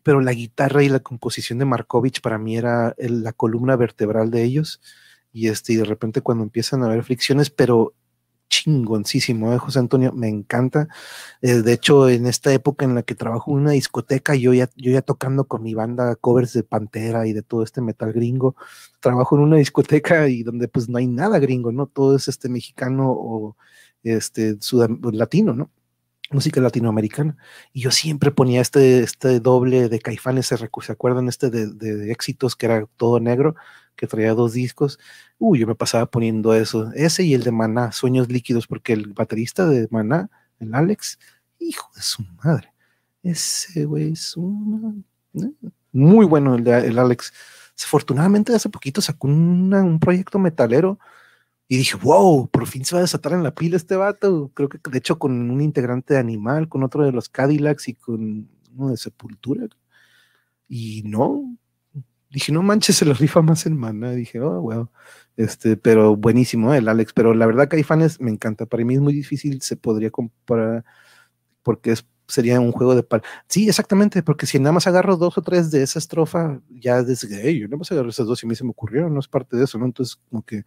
[0.02, 4.42] Pero la guitarra y la composición de Markovich para mí era la columna vertebral de
[4.44, 4.80] ellos
[5.32, 7.94] y este y de repente cuando empiezan a haber fricciones, pero
[8.50, 9.58] chingoncísimo, ¿eh?
[9.58, 10.88] José Antonio, me encanta.
[11.40, 14.68] Eh, de hecho, en esta época en la que trabajo en una discoteca, yo ya,
[14.76, 18.56] yo ya tocando con mi banda covers de Pantera y de todo este metal gringo,
[19.00, 21.86] trabajo en una discoteca y donde pues no hay nada gringo, ¿no?
[21.86, 23.56] Todo es este mexicano o
[24.02, 24.58] este
[25.12, 25.70] latino, ¿no?
[26.30, 27.36] música latinoamericana.
[27.72, 30.56] Y yo siempre ponía este, este doble de Caifanes, ¿se,
[30.92, 31.28] acuerdan?
[31.28, 33.56] Este de, de, éxitos que era todo negro,
[34.00, 34.98] que traía dos discos.
[35.38, 36.90] Uy, yo me pasaba poniendo eso.
[36.94, 41.18] Ese y el de Maná, Sueños Líquidos, porque el baterista de Maná, el Alex,
[41.58, 42.72] hijo de su madre.
[43.22, 45.04] Ese güey es un...
[45.92, 47.30] Muy bueno el, de, el Alex.
[47.84, 50.98] Afortunadamente hace poquito sacó un proyecto metalero
[51.68, 54.50] y dije, wow, por fin se va a desatar en la pila este vato.
[54.54, 57.94] Creo que de hecho con un integrante de Animal, con otro de los Cadillacs y
[57.94, 59.68] con uno de Sepultura.
[60.68, 61.54] Y no,
[62.30, 64.12] dije, no manches, se lo rifa más en mana.
[64.12, 64.90] Dije, oh, wow.
[65.36, 67.12] Este, pero buenísimo el Alex.
[67.12, 68.66] Pero la verdad que hay fans, me encanta.
[68.66, 70.84] Para mí es muy difícil, se podría comparar
[71.62, 73.22] porque es sería un juego de pal.
[73.48, 77.40] Sí, exactamente, porque si nada más agarro dos o tres de esa estrofa, ya desde,
[77.42, 79.28] hey, yo nada más agarro esas dos y a mí se me ocurrieron, no es
[79.28, 79.86] parte de eso, ¿no?
[79.86, 80.64] Entonces, como que,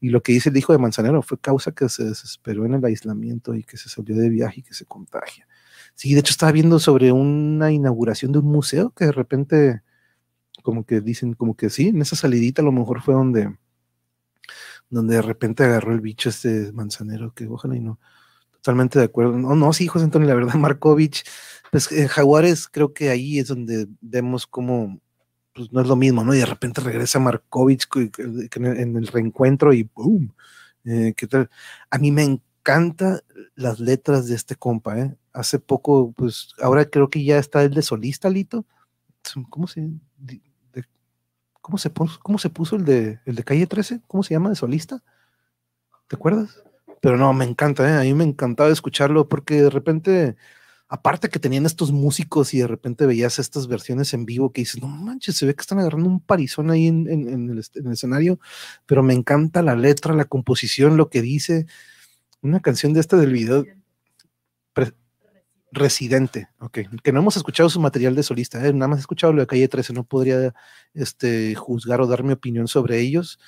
[0.00, 2.84] y lo que dice el hijo de Manzanero fue causa que se desesperó en el
[2.84, 5.48] aislamiento y que se salió de viaje y que se contagia.
[5.94, 9.82] Sí, de hecho estaba viendo sobre una inauguración de un museo que de repente,
[10.66, 13.56] como que dicen, como que sí, en esa salidita a lo mejor fue donde,
[14.90, 18.00] donde de repente agarró el bicho este manzanero, que ojalá y no,
[18.50, 19.38] Totalmente de acuerdo.
[19.38, 21.22] No, no, sí, José Antonio, la verdad, Markovich,
[21.70, 25.00] pues en Jaguares creo que ahí es donde vemos cómo
[25.54, 26.34] pues no es lo mismo, ¿no?
[26.34, 30.34] Y de repente regresa Markovich en el reencuentro y ¡boom!
[30.84, 31.48] Eh, ¿Qué tal?
[31.90, 33.22] A mí me encanta
[33.54, 35.16] las letras de este compa, ¿eh?
[35.32, 38.66] Hace poco, pues ahora creo que ya está el de solista, Lito.
[39.48, 39.88] ¿Cómo se,
[41.66, 44.02] cómo se, puso, cómo se puso el de, el de calle 13?
[44.06, 45.02] ¿Cómo se llama de solista?
[46.06, 46.62] ¿Te acuerdas?
[47.00, 47.98] Pero no, me encanta, ¿eh?
[47.98, 50.36] a mí me encantaba escucharlo porque de repente,
[50.86, 54.80] aparte que tenían estos músicos y de repente veías estas versiones en vivo que dices,
[54.80, 58.38] no manches, se ve que están agarrando un parizón ahí en, el, escenario,
[58.86, 61.66] pero me encanta la letra, la composición, lo que dice.
[62.42, 63.64] Una canción de esta del video.
[65.72, 68.72] Residente, ok, que no hemos escuchado su material de solista, ¿eh?
[68.72, 70.54] nada más he escuchado lo de Calle 13, no podría
[70.94, 73.38] este, juzgar o dar mi opinión sobre ellos,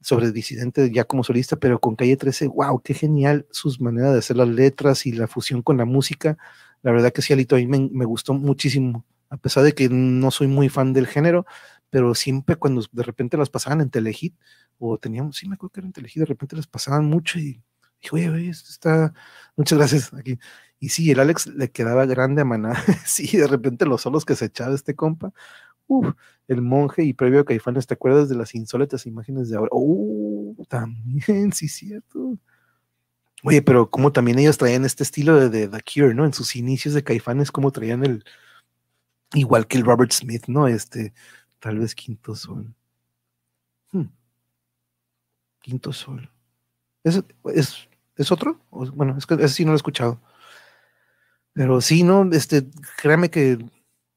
[0.00, 4.18] sobre Disidente ya como solista, pero con Calle 13, wow, qué genial sus maneras de
[4.18, 6.38] hacer las letras y la fusión con la música.
[6.82, 10.30] La verdad que sí, Alito, a mí me, gustó muchísimo, a pesar de que no
[10.30, 11.46] soy muy fan del género,
[11.90, 14.34] pero siempre cuando de repente las pasaban en Telehit,
[14.78, 17.62] o teníamos, sí me acuerdo que era en Telehit, de repente las pasaban mucho y
[18.00, 19.12] dije, oye, oye, está,
[19.56, 20.38] muchas gracias aquí.
[20.80, 22.74] Y sí, el Alex le quedaba grande a Maná,
[23.06, 25.32] sí, de repente los solos que se echaba este compa,
[26.48, 29.70] el monje y previo a Caifanes, ¿te acuerdas de las insólitas imágenes de ahora?
[29.72, 32.38] Uh, también, sí, cierto.
[33.42, 36.24] Oye, pero como también ellos traían este estilo de, The Cure, ¿no?
[36.24, 38.24] En sus inicios de Caifanes, como traían el,
[39.34, 40.68] igual que el Robert Smith, ¿no?
[40.68, 41.12] Este,
[41.58, 42.74] tal vez Quinto Sol.
[43.92, 44.08] Hmm.
[45.60, 46.30] Quinto Sol.
[47.02, 47.22] ¿Es,
[48.16, 48.60] es, otro?
[48.70, 50.20] Bueno, es que ese sí no lo he escuchado.
[51.60, 52.66] Pero sí, no, este,
[53.02, 53.58] créame que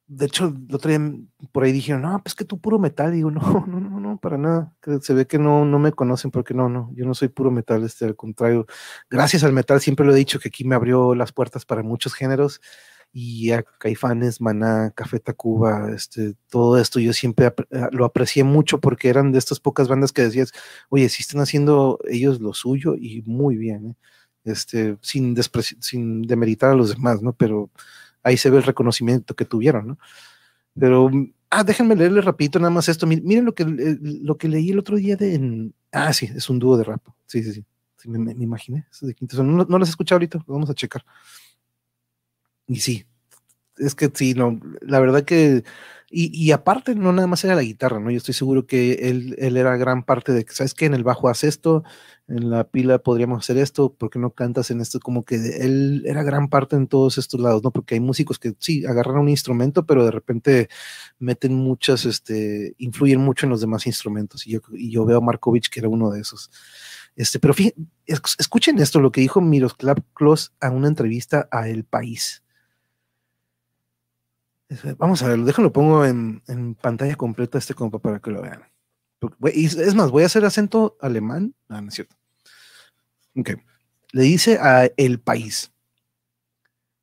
[0.07, 1.01] de hecho, el otro día
[1.51, 3.11] por ahí dijeron, no, pues que tú puro metal.
[3.11, 4.73] digo, no, no, no, no, para nada.
[5.01, 7.83] Se ve que no, no me conocen porque no, no, yo no soy puro metal,
[7.83, 8.65] este, al contrario.
[9.09, 12.13] Gracias al metal, siempre lo he dicho que aquí me abrió las puertas para muchos
[12.13, 12.61] géneros
[13.11, 18.79] y a Caifanes, Maná, Café Tacuba, este, todo esto yo siempre ah, lo aprecié mucho
[18.79, 20.53] porque eran de estas pocas bandas que decías,
[20.87, 23.95] oye, si están haciendo ellos lo suyo y muy bien, ¿eh?
[24.45, 25.35] Este, sin,
[25.79, 27.33] sin demeritar a los demás, ¿no?
[27.33, 27.69] Pero
[28.23, 29.97] ahí se ve el reconocimiento que tuvieron, ¿no?
[30.79, 31.11] Pero,
[31.49, 33.05] ah, déjenme leerle rapidito nada más esto.
[33.05, 33.65] Miren lo que,
[34.01, 35.71] lo que leí el otro día de...
[35.91, 37.01] ah, sí, es un dúo de rap.
[37.25, 37.65] Sí, sí, sí.
[38.05, 38.85] me, me, imaginé,
[39.37, 41.05] No, no las he escuchado ahorita, vamos a checar.
[42.67, 43.05] Y sí,
[43.77, 45.63] es que sí, no, la verdad que,
[46.15, 48.11] y, aparte no nada más era la guitarra, ¿no?
[48.11, 50.85] Yo estoy seguro que él, él era gran parte de ¿sabes qué?
[50.85, 51.83] En el bajo hace esto,
[52.27, 54.99] en la pila podríamos hacer esto, ¿por qué no cantas en esto?
[54.99, 57.71] Como que él era gran parte en todos estos lados, ¿no?
[57.71, 60.69] Porque hay músicos que sí, agarran un instrumento, pero de repente
[61.17, 64.45] meten muchas, este, influyen mucho en los demás instrumentos.
[64.45, 66.51] Y yo, y yo veo a Markovich que era uno de esos.
[67.15, 71.85] Este, pero fíjense, escuchen esto, lo que dijo Miroslav Klos a una entrevista a El
[71.85, 72.43] País.
[74.97, 76.41] Vamos a ver, déjalo, pongo en,
[76.81, 78.63] pantalla completa este compa para que lo vean.
[79.41, 81.55] Es más, voy a hacer acento alemán.
[81.69, 82.15] Ah, no es cierto.
[83.35, 83.51] Ok.
[84.11, 85.71] Le dice a El País.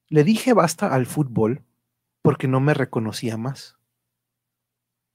[0.09, 1.65] Le dije basta al fútbol
[2.23, 3.77] porque no me reconocía más.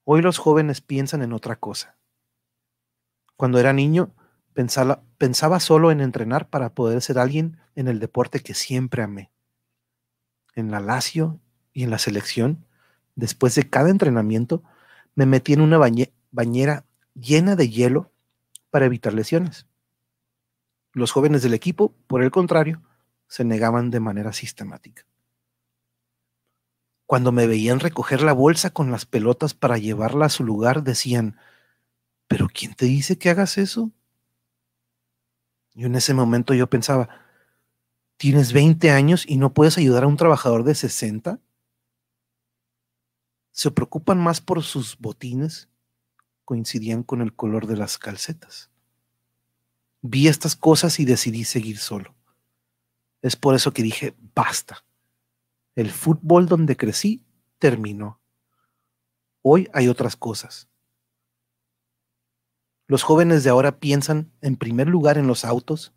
[0.04, 1.98] Hoy los jóvenes piensan en otra cosa.
[3.36, 4.14] Cuando era niño,
[4.54, 9.32] pensaba, pensaba solo en entrenar para poder ser alguien en el deporte que siempre amé.
[10.54, 11.40] En la Lazio
[11.76, 12.66] y en la selección,
[13.16, 14.64] después de cada entrenamiento,
[15.14, 15.78] me metí en una
[16.32, 18.12] bañera llena de hielo
[18.72, 19.68] para evitar lesiones.
[20.94, 22.82] Los jóvenes del equipo, por el contrario,
[23.28, 25.06] se negaban de manera sistemática.
[27.06, 31.38] Cuando me veían recoger la bolsa con las pelotas para llevarla a su lugar, decían,
[32.28, 33.92] ¿pero quién te dice que hagas eso?
[35.74, 37.10] Y en ese momento yo pensaba,
[38.16, 41.42] ¿tienes 20 años y no puedes ayudar a un trabajador de 60?
[43.56, 45.70] Se preocupan más por sus botines,
[46.44, 48.70] coincidían con el color de las calcetas.
[50.02, 52.14] Vi estas cosas y decidí seguir solo.
[53.22, 54.84] Es por eso que dije, basta.
[55.74, 57.24] El fútbol donde crecí
[57.58, 58.20] terminó.
[59.42, 60.68] Hoy hay otras cosas.
[62.88, 65.94] Los jóvenes de ahora piensan en primer lugar en los autos,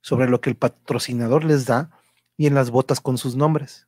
[0.00, 1.96] sobre lo que el patrocinador les da
[2.36, 3.86] y en las botas con sus nombres.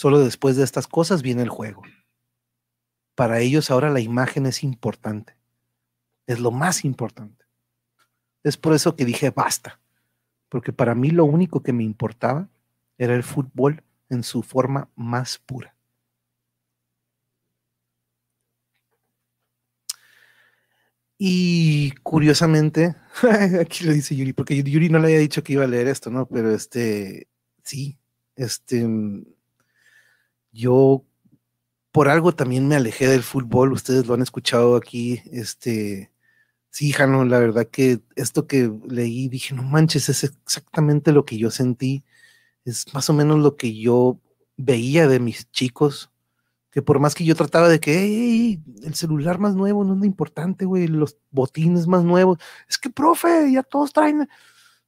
[0.00, 1.82] Solo después de estas cosas viene el juego.
[3.14, 5.36] Para ellos ahora la imagen es importante.
[6.26, 7.44] Es lo más importante.
[8.42, 9.78] Es por eso que dije basta.
[10.48, 12.48] Porque para mí lo único que me importaba
[12.96, 15.76] era el fútbol en su forma más pura.
[21.18, 22.96] Y curiosamente,
[23.60, 26.10] aquí lo dice Yuri, porque Yuri no le había dicho que iba a leer esto,
[26.10, 26.26] ¿no?
[26.26, 27.28] Pero este,
[27.62, 27.98] sí,
[28.34, 28.86] este,
[30.52, 31.04] yo
[31.92, 36.12] por algo también me alejé del fútbol, ustedes lo han escuchado aquí, este,
[36.70, 41.38] sí, Jano, la verdad que esto que leí, dije, no manches, es exactamente lo que
[41.38, 42.04] yo sentí,
[42.64, 44.20] es más o menos lo que yo
[44.56, 46.10] veía de mis chicos,
[46.70, 50.64] que por más que yo trataba de que el celular más nuevo no es importante,
[50.66, 52.38] güey, los botines más nuevos,
[52.68, 54.28] es que, profe, ya todos traen,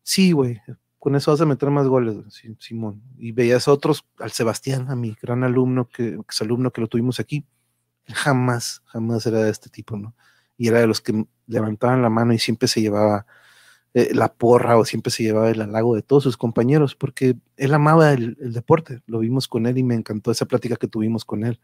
[0.03, 0.61] sí, güey,
[1.03, 2.17] con eso vas a meter más goles,
[2.61, 3.03] Simón.
[3.19, 6.87] Y veías a otros, al Sebastián, a mi gran alumno, que, es alumno que lo
[6.87, 7.45] tuvimos aquí,
[8.07, 10.15] jamás, jamás era de este tipo, ¿no?
[10.57, 13.27] Y era de los que levantaban la mano y siempre se llevaba
[13.95, 17.75] eh, la porra o siempre se llevaba el halago de todos sus compañeros, porque él
[17.75, 21.25] amaba el, el, deporte, lo vimos con él y me encantó esa plática que tuvimos
[21.25, 21.59] con él.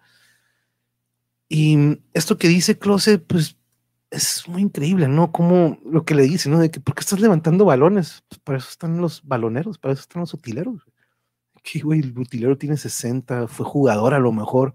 [1.49, 3.57] Y esto que dice Close, pues
[4.11, 5.32] es muy increíble, ¿no?
[5.32, 6.59] Como lo que le dice, ¿no?
[6.59, 8.24] De que, ¿por qué estás levantando balones?
[8.28, 10.82] Pues para eso están los baloneros, para eso están los utileros.
[11.62, 14.74] Que, güey, el utilero tiene 60, fue jugador a lo mejor.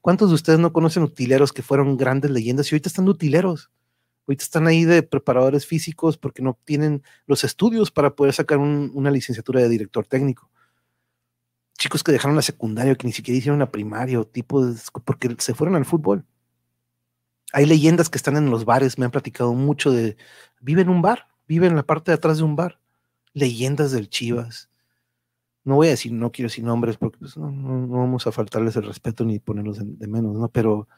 [0.00, 3.70] ¿Cuántos de ustedes no conocen utileros que fueron grandes leyendas y ahorita están de utileros?
[4.26, 9.10] Ahorita están ahí de preparadores físicos porque no tienen los estudios para poder sacar una
[9.10, 10.50] licenciatura de director técnico.
[11.78, 14.62] Chicos que dejaron la secundaria, que ni siquiera hicieron la primaria, o tipo,
[15.04, 16.24] porque se fueron al fútbol
[17.54, 20.16] hay leyendas que están en los bares, me han platicado mucho de,
[20.60, 22.80] vive en un bar, vive en la parte de atrás de un bar,
[23.32, 24.68] leyendas del Chivas.
[25.62, 28.82] No voy a decir, no quiero decir nombres porque pues, no, vamos a faltarles el
[28.82, 30.48] respeto ni ponerlos de, menos, ¿no?
[30.48, 30.88] Pero,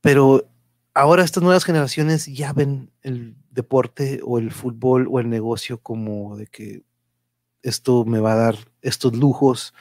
[0.00, 0.48] pero
[0.94, 6.36] ahora estas nuevas generaciones ya ven el deporte o el fútbol o el negocio como
[6.36, 6.82] de que
[7.62, 9.74] esto me va a dar estos lujos,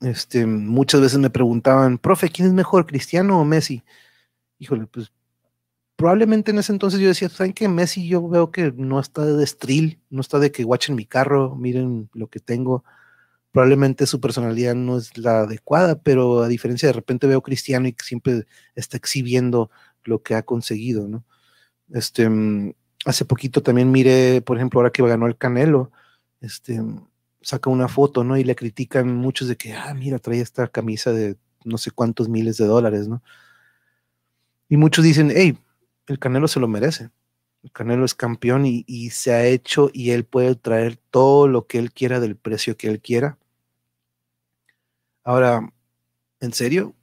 [0.00, 3.82] este, muchas veces me preguntaban, profe, ¿quién es mejor, Cristiano o Messi?
[4.58, 5.12] Híjole, pues
[5.96, 7.68] probablemente en ese entonces yo decía, ¿saben qué?
[7.68, 11.56] Messi yo veo que no está de estril, no está de que watchen mi carro,
[11.56, 12.84] miren lo que tengo.
[13.52, 17.94] Probablemente su personalidad no es la adecuada, pero a diferencia de repente veo Cristiano y
[17.94, 19.70] que siempre está exhibiendo
[20.04, 21.24] lo que ha conseguido, ¿no?
[21.92, 22.74] Este, mm,
[23.06, 25.92] hace poquito también miré, por ejemplo, ahora que ganó el Canelo,
[26.40, 26.80] este,
[27.46, 28.36] saca una foto, ¿no?
[28.36, 32.28] Y le critican muchos de que, ah, mira, trae esta camisa de no sé cuántos
[32.28, 33.22] miles de dólares, ¿no?
[34.68, 35.56] Y muchos dicen, hey,
[36.08, 37.10] el Canelo se lo merece.
[37.72, 41.78] Canelo es campeón y, y, se ha hecho y él puede traer todo lo que
[41.78, 43.38] él quiera del precio que él quiera.
[45.22, 45.72] Ahora,
[46.40, 46.96] ¿en serio?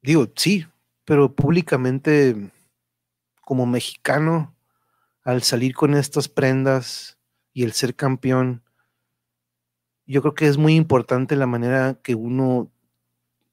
[0.00, 0.64] Digo, sí,
[1.04, 2.52] pero públicamente
[3.40, 4.54] como mexicano,
[5.24, 7.18] al salir con estas prendas
[7.52, 8.63] y el ser campeón,
[10.06, 12.70] yo creo que es muy importante la manera que uno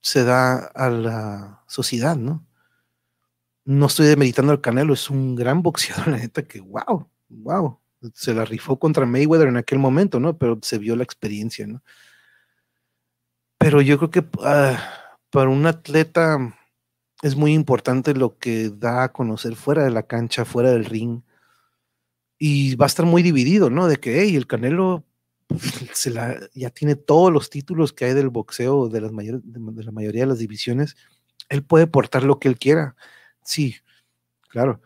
[0.02, 2.46] se da a la sociedad, ¿no?
[3.64, 7.80] No estoy demeritando al Canelo, es un gran boxeador, la neta, que wow, wow,
[8.14, 10.38] se la rifó contra Mayweather en aquel momento, ¿no?
[10.38, 11.82] Pero se vio la experiencia, ¿no?
[13.58, 14.80] Pero yo creo que ah,
[15.30, 16.58] para un atleta
[17.22, 21.22] es muy importante lo que da a conocer fuera de la cancha, fuera del ring.
[22.40, 23.88] Y va a estar muy dividido, ¿no?
[23.88, 25.04] De que, hey, el Canelo
[25.94, 29.84] se la, ya tiene todos los títulos que hay del boxeo de, las mayor, de,
[29.84, 30.96] la mayoría de las divisiones.
[31.50, 32.96] Él puede portar lo que él quiera.
[33.44, 33.76] Sí,
[34.50, 34.82] claro.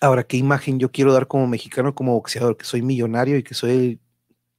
[0.00, 2.56] Ahora, ¿qué imagen yo quiero dar como mexicano, como boxeador?
[2.56, 4.00] Que soy millonario y que soy,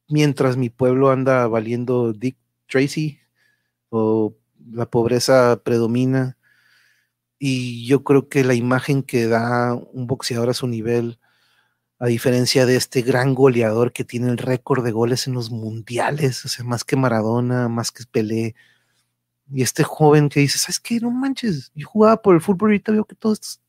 [0.07, 3.19] mientras mi pueblo anda valiendo Dick Tracy
[3.89, 4.35] o
[4.71, 6.37] la pobreza predomina
[7.39, 11.18] y yo creo que la imagen que da un boxeador a su nivel,
[11.99, 16.45] a diferencia de este gran goleador que tiene el récord de goles en los mundiales,
[16.45, 18.55] o sea, más que Maradona, más que Pelé,
[19.51, 20.99] y este joven que dice, ¿sabes qué?
[20.99, 23.61] No manches, yo jugaba por el fútbol y ahorita veo que todos estos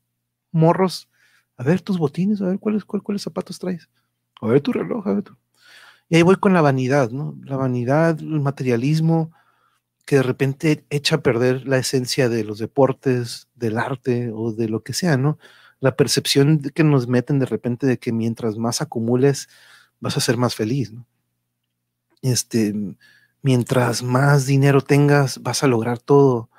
[0.51, 1.09] morros,
[1.57, 3.89] a ver tus botines, a ver cuáles, cuáles zapatos traes,
[4.39, 5.35] a ver tu reloj, a ver tu...
[6.07, 7.37] Y ahí voy con la vanidad, ¿no?
[7.43, 9.31] La vanidad, el materialismo,
[10.05, 14.69] que de repente echa a perder la esencia de los deportes, del arte o de
[14.69, 15.37] lo que sea, ¿no?
[15.81, 19.49] La percepción que nos meten de repente de que mientras más acumules,
[19.99, 21.05] vas a ser más feliz, ¿no?
[22.21, 22.73] Este,
[23.41, 26.49] mientras más dinero tengas, vas a lograr todo.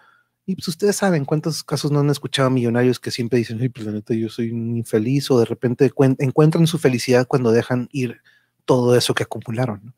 [0.44, 3.68] Y pues ustedes saben cuántos casos no han escuchado a millonarios que siempre dicen, ay,
[3.68, 7.88] pues la neta, yo soy un infeliz, o de repente encuentran su felicidad cuando dejan
[7.92, 8.20] ir
[8.64, 9.94] todo eso que acumularon, ¿no?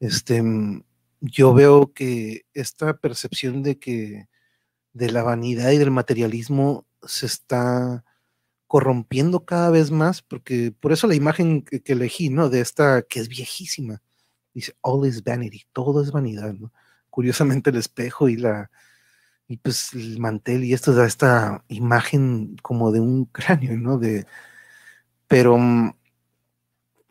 [0.00, 0.42] Este,
[1.20, 4.28] yo veo que esta percepción de que
[4.92, 8.04] de la vanidad y del materialismo se está
[8.72, 12.48] corrompiendo cada vez más, porque por eso la imagen que, elegí, ¿no?
[12.48, 14.00] De esta que es viejísima,
[14.54, 16.72] dice, all is vanity, todo es vanidad, ¿no?
[17.10, 18.70] Curiosamente el espejo y la,
[19.46, 23.98] y pues el mantel y esto da esta imagen como de un cráneo, ¿no?
[23.98, 24.26] De,
[25.28, 25.92] pero mm,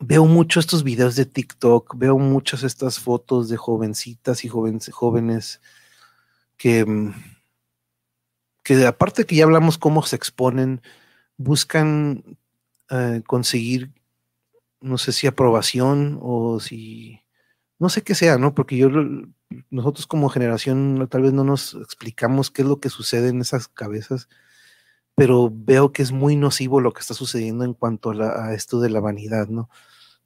[0.00, 5.60] veo mucho estos videos de TikTok, veo muchas estas fotos de jovencitas y jóvenes, jóvenes
[6.56, 7.14] que, mm,
[8.64, 10.82] que aparte que ya hablamos cómo se exponen,
[11.36, 12.38] buscan
[12.90, 13.92] eh, conseguir,
[14.80, 17.20] no sé si aprobación o si,
[17.78, 18.54] no sé qué sea, ¿no?
[18.54, 18.90] Porque yo,
[19.70, 23.68] nosotros como generación tal vez no nos explicamos qué es lo que sucede en esas
[23.68, 24.28] cabezas,
[25.14, 28.80] pero veo que es muy nocivo lo que está sucediendo en cuanto a, a esto
[28.80, 29.68] de la vanidad, ¿no?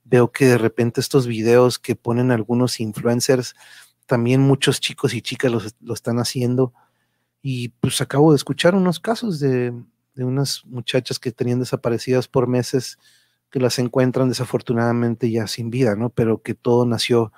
[0.07, 3.54] veo que de repente estos videos que ponen algunos influencers,
[4.07, 6.72] también muchos chicos y chicas lo están haciendo.
[7.42, 9.72] Y pues acabo de escuchar unos casos de,
[10.16, 12.98] de unas muchachas que tenían desaparecidas por meses,
[13.50, 16.08] que las encuentran desafortunadamente ya sin vida, ¿no?
[16.08, 17.32] Pero que todo nació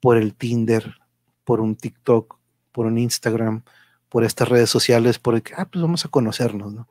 [0.00, 0.96] por el Tinder,
[1.44, 2.38] por un TikTok,
[2.72, 3.62] por un Instagram,
[4.08, 6.88] por estas redes sociales, por el que, ah, pues vamos a conocernos, ¿no?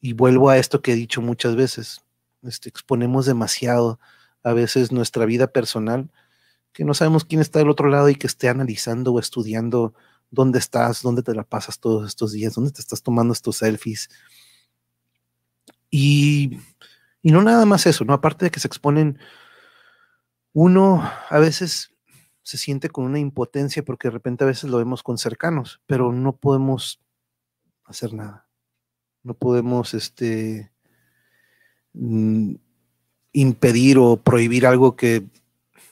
[0.00, 2.02] Y vuelvo a esto que he dicho muchas veces,
[2.42, 3.98] este, exponemos demasiado
[4.44, 6.10] a veces nuestra vida personal,
[6.72, 9.94] que no sabemos quién está del otro lado y que esté analizando o estudiando
[10.30, 14.08] dónde estás, dónde te la pasas todos estos días, dónde te estás tomando estos selfies.
[15.90, 16.58] Y,
[17.22, 18.12] y no nada más eso, ¿no?
[18.12, 19.18] Aparte de que se exponen,
[20.52, 21.94] uno a veces
[22.42, 26.12] se siente con una impotencia porque de repente a veces lo vemos con cercanos, pero
[26.12, 27.00] no podemos
[27.84, 28.48] hacer nada.
[29.22, 30.70] No podemos, este,
[31.92, 32.54] mm,
[33.32, 35.26] impedir o prohibir algo que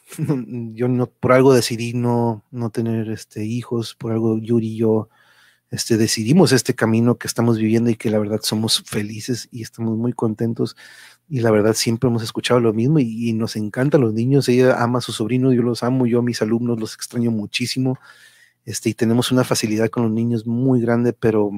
[0.75, 5.09] yo no, por algo decidí no, no tener este, hijos, por algo Yuri y yo
[5.71, 9.97] este, decidimos este camino que estamos viviendo y que la verdad somos felices y estamos
[9.97, 10.77] muy contentos.
[11.29, 14.99] Y la verdad siempre hemos escuchado lo mismo y, nos encantan los niños, ella ama
[14.99, 17.99] a sus sobrinos, yo los amo, yo a mis alumnos los extraño muchísimo.
[18.65, 21.51] Este, y tenemos una facilidad con los niños muy grande, pero,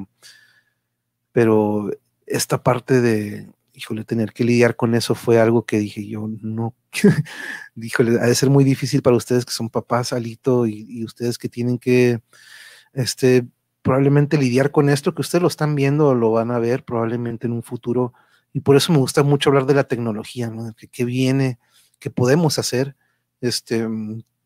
[1.33, 1.91] pero
[2.27, 3.49] esta parte de,
[3.79, 6.75] híjole, tener que lidiar con eso fue algo que dije yo, no,
[7.77, 11.49] híjole, ha de ser muy difícil para ustedes que son papás, Alito, y, ustedes que
[11.49, 12.21] tienen que,
[12.93, 13.47] este,
[13.83, 17.47] probablemente lidiar con esto, que ustedes lo están viendo o lo van a ver probablemente
[17.47, 18.13] en un futuro.
[18.53, 20.75] Y por eso me gusta mucho hablar de la tecnología, ¿no?
[20.91, 21.59] ¿Qué viene?
[22.01, 22.97] ¿Qué podemos hacer?
[23.41, 23.87] Este,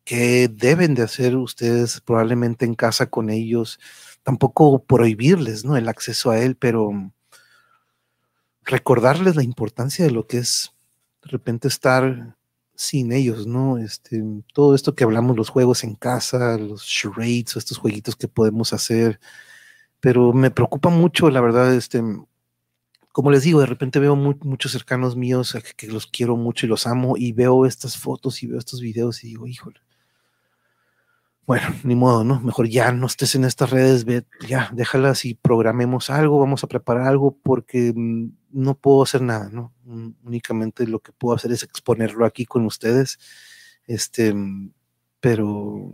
[0.05, 3.79] ¿Qué deben de hacer ustedes probablemente en casa con ellos?
[4.21, 5.75] Tampoco prohibirles, ¿no?
[5.77, 6.91] El acceso a él, pero
[8.65, 10.73] recordarles la importancia de lo que es
[11.23, 12.35] de repente estar
[12.75, 13.77] sin ellos, ¿no?
[13.77, 18.73] Este, todo esto que hablamos, los juegos en casa, los charades, estos jueguitos que podemos
[18.73, 19.19] hacer,
[19.99, 22.03] pero me preocupa mucho, la verdad, este,
[23.13, 26.87] como les digo, de repente veo muchos cercanos míos que, los quiero mucho y los
[26.87, 29.79] amo y veo estas fotos y veo estos videos y digo, híjole.
[31.45, 32.39] Bueno, ni modo, ¿no?
[32.39, 36.67] Mejor ya no estés en estas redes, ve, ya, déjalas y programemos algo, vamos a
[36.67, 39.73] preparar algo porque mm, no puedo hacer nada, ¿no?
[40.23, 43.19] Únicamente lo que puedo hacer es exponerlo aquí con ustedes.
[43.87, 44.33] Este,
[45.19, 45.91] pero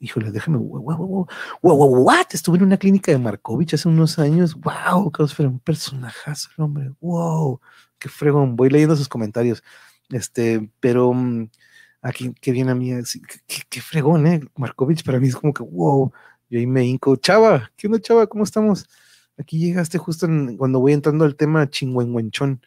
[0.00, 1.28] híjole, déjame, wow, wow,
[1.62, 2.26] wow, what?
[2.32, 6.92] Estuve en una clínica de Markovich hace unos años, wow, fue un personajazo el hombre,
[7.00, 7.60] wow,
[7.98, 9.62] qué fregón, voy leyendo sus comentarios,
[10.10, 11.14] este, pero
[12.02, 12.92] aquí, qué bien a mí,
[13.68, 16.12] qué, fregón, eh, Markovich para mí es como que, wow,
[16.48, 18.26] yo ahí me hinco, chava, ¿qué onda, chava?
[18.26, 18.88] ¿Cómo estamos?
[19.38, 20.26] Aquí llegaste justo
[20.58, 22.62] cuando voy entrando al tema chingüengüenchón,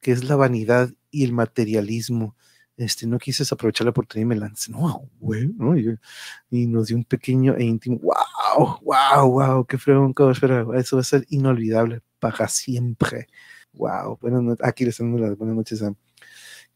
[0.00, 2.36] que es la vanidad y el materialismo
[2.76, 5.76] este, no quise aprovechar la oportunidad y me lancé, no, güey, ¿no?
[5.76, 11.00] Y, nos dio un pequeño e íntimo, wow, wow, wow, qué fregón, espera, eso va
[11.00, 13.28] a ser inolvidable para siempre.
[13.72, 15.94] Wow, bueno, aquí le están dando las buenas noches a...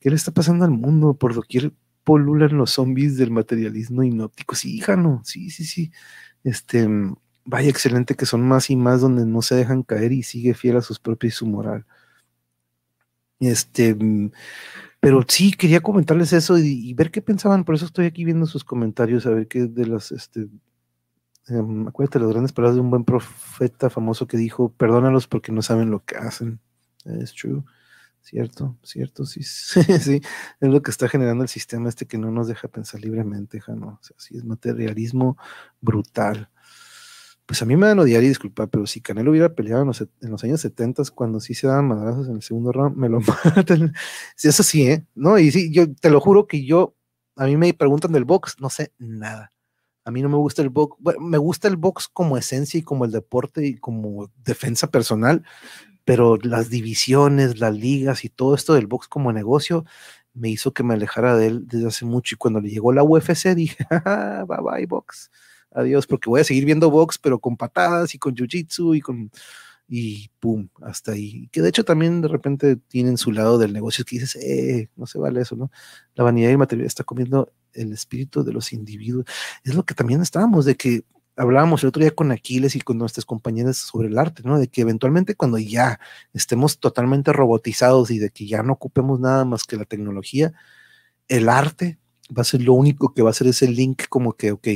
[0.01, 1.15] ¿Qué le está pasando al mundo?
[1.15, 1.73] Por doquier
[2.09, 4.55] polulan los zombies del materialismo inóptico.
[4.55, 5.93] Sí, hija, no, sí, sí, sí.
[6.43, 6.89] Este,
[7.45, 10.79] vaya excelente que son más y más donde no se dejan caer y sigue fiel
[10.79, 11.85] a sus propios y su moral.
[13.41, 13.95] Este,
[15.01, 18.65] pero sí, quería comentarles eso y, ver qué pensaban, por eso estoy aquí viendo sus
[18.65, 20.49] comentarios, a ver qué de las, este,
[21.51, 25.61] um, acuérdate las grandes palabras de un buen profeta famoso que dijo, perdónalos porque no
[25.61, 26.59] saben lo que hacen.
[27.05, 27.63] Es true,
[28.29, 30.21] cierto, cierto, sí, sí,
[30.61, 33.99] es lo que está generando el sistema este que no nos deja pensar libremente, Jano.
[34.01, 35.37] O sea, sí, es materialismo
[35.81, 36.51] brutal
[37.49, 40.45] pues a mí me dan odiar y disculpar, pero si Canelo hubiera peleado en los,
[40.45, 43.21] años 70, cuando sí se daban madrazos en el segundo round, me lo
[43.57, 43.95] matan.
[44.37, 45.07] Sí, eso sí, ¿eh?
[45.15, 46.95] No, y sí, yo te lo juro que yo,
[47.37, 49.51] a mí me preguntan del box, no sé nada.
[50.05, 52.83] A mí no me gusta el box, bueno, me gusta el box como esencia y
[52.83, 55.43] como el deporte y como defensa personal,
[56.09, 59.85] pero las divisiones, las ligas y todo esto del box como negocio
[60.33, 62.35] me hizo que me alejara de él desde hace mucho.
[62.35, 63.87] Y cuando le llegó la UFC dije,
[64.49, 65.31] bye bye box
[65.71, 69.31] adiós, porque voy a seguir viendo box, pero con patadas y con jiu-jitsu y con
[69.87, 71.49] y pum, hasta ahí.
[71.53, 75.07] Que de hecho también de repente tienen su lado del negocio que dices, eh, no
[75.07, 75.71] se vale eso, ¿no?
[76.15, 79.27] La vanidad y material está comiendo el espíritu de los individuos.
[79.63, 81.05] Es lo que también estábamos, de que
[81.39, 84.59] hablábamos el otro día con Aquiles y con nuestras compañeras sobre el arte, ¿no?
[84.59, 86.01] De que eventualmente cuando ya
[86.35, 90.53] estemos totalmente robotizados y de que ya no ocupemos nada más que la tecnología,
[91.29, 91.99] el arte
[92.37, 94.67] va a ser lo único que va a ser ese link como que, ok,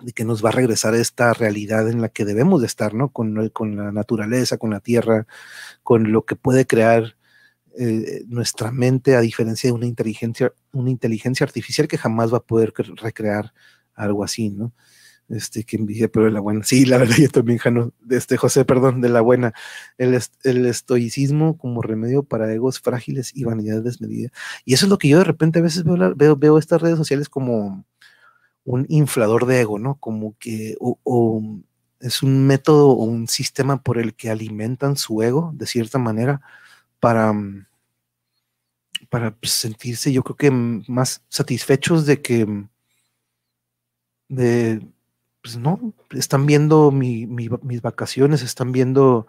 [0.00, 2.92] de que nos va a regresar a esta realidad en la que debemos de estar,
[2.94, 3.10] ¿no?
[3.10, 5.26] Con, la naturaleza, con la tierra,
[5.82, 7.16] con lo que puede crear
[7.78, 12.42] eh, nuestra mente, a diferencia de una inteligencia, una inteligencia artificial que jamás va a
[12.46, 13.54] poder recrear
[13.94, 14.72] algo así, ¿no?
[15.30, 16.62] Este, que envidia, pero de la buena.
[16.64, 19.54] Sí, la verdad, yo también, Jano, de este José, perdón, de la buena.
[19.98, 24.30] El, el estoicismo como remedio para egos frágiles y vanidad desmedida.
[24.64, 26.98] Y eso es lo que yo de repente a veces veo, veo, veo estas redes
[26.98, 27.84] sociales como,
[28.64, 29.96] un inflador de ego, ¿no?
[29.96, 31.42] Como que o,
[32.00, 36.40] es un método o un sistema por el que alimentan su ego de cierta manera
[37.00, 37.32] para,
[39.10, 42.66] para sentirse, yo creo que más satisfechos de que,
[44.28, 44.86] de,
[45.44, 49.26] pues no, están viendo mis vacaciones, están viendo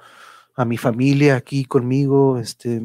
[0.55, 2.81] a mi familia aquí conmigo, este,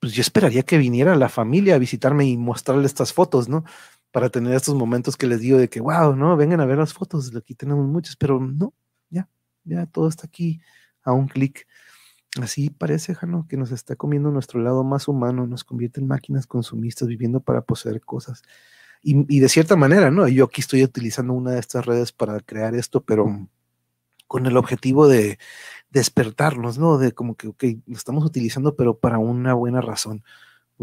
[0.00, 3.64] pues yo esperaría que viniera la familia a visitarme y mostrarle estas fotos, ¿no?
[4.10, 6.92] para tener estos momentos que les digo de que, wow, no, vengan a ver las
[6.92, 8.74] fotos, aquí tenemos muchas, pero no,
[9.08, 9.28] ya,
[9.62, 10.60] ya todo está aquí
[11.04, 11.68] a un clic.
[12.40, 16.48] Así parece, Jano, que nos está comiendo nuestro lado más humano, nos convierte en máquinas
[16.48, 18.42] consumistas viviendo para poseer cosas.
[19.02, 20.28] Y, de cierta manera, ¿no?
[20.28, 23.48] Yo aquí estoy utilizando una de estas redes para crear esto, pero
[24.28, 25.38] con el objetivo de
[25.90, 26.98] despertarnos, ¿no?
[26.98, 30.22] De como que, ok, lo estamos utilizando, pero para una buena razón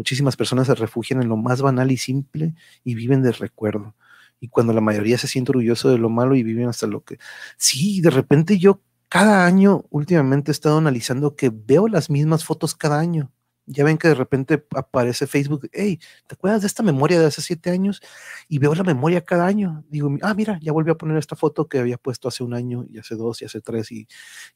[0.00, 2.54] Muchísimas personas se refugian en lo más banal y simple
[2.84, 3.94] y viven de recuerdo.
[4.40, 7.18] Y cuando la mayoría se siente orgulloso de lo malo y viven hasta lo que...
[7.58, 12.74] Sí, de repente yo cada año últimamente he estado analizando que veo las mismas fotos
[12.74, 13.30] cada año.
[13.70, 17.40] Ya ven que de repente aparece Facebook, hey, ¿te acuerdas de esta memoria de hace
[17.42, 18.02] siete años?
[18.48, 19.84] Y veo la memoria cada año.
[19.88, 22.84] Digo, ah, mira, ya volví a poner esta foto que había puesto hace un año
[22.88, 24.08] y hace dos y hace tres y,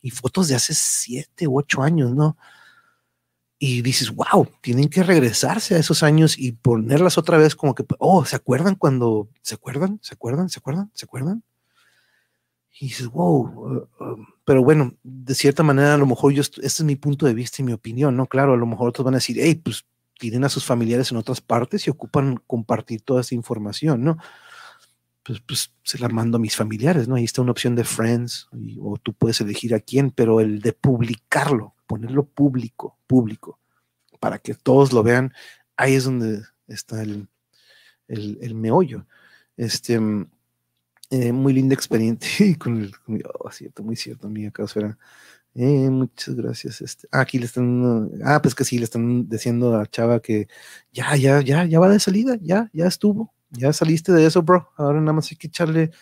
[0.02, 2.36] y fotos de hace siete u ocho años, ¿no?
[3.58, 7.84] y dices, wow, tienen que regresarse a esos años y ponerlas otra vez como que,
[7.98, 11.42] oh, ¿se acuerdan cuando, se acuerdan, se acuerdan, se acuerdan, se acuerdan?
[12.78, 16.60] Y dices, wow, uh, um, pero bueno, de cierta manera a lo mejor yo, este
[16.60, 18.26] es mi punto de vista y mi opinión, ¿no?
[18.26, 19.86] Claro, a lo mejor otros van a decir, hey, pues
[20.18, 24.18] tienen a sus familiares en otras partes y ocupan compartir toda esa información, ¿no?
[25.22, 27.14] Pues, pues se la mando a mis familiares, ¿no?
[27.14, 28.48] Ahí está una opción de friends,
[28.80, 33.58] o tú puedes elegir a quién, pero el de publicarlo, ponerlo público, público,
[34.20, 35.32] para que todos lo vean,
[35.76, 37.28] ahí es donde está el,
[38.08, 39.06] el, el meollo.
[39.56, 40.00] Este,
[41.10, 42.92] eh, muy linda experiencia con el,
[43.38, 44.98] oh, cierto, muy cierto, amiga Causera.
[45.54, 46.80] Eh, muchas gracias.
[46.80, 50.48] Este, ah, aquí le están, ah, pues que sí, le están diciendo a Chava que
[50.92, 54.70] ya, ya, ya, ya va de salida, ya, ya estuvo, ya saliste de eso, bro.
[54.76, 55.92] Ahora nada más hay que echarle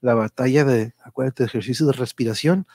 [0.00, 2.66] la batalla de, acuérdate, ejercicio de respiración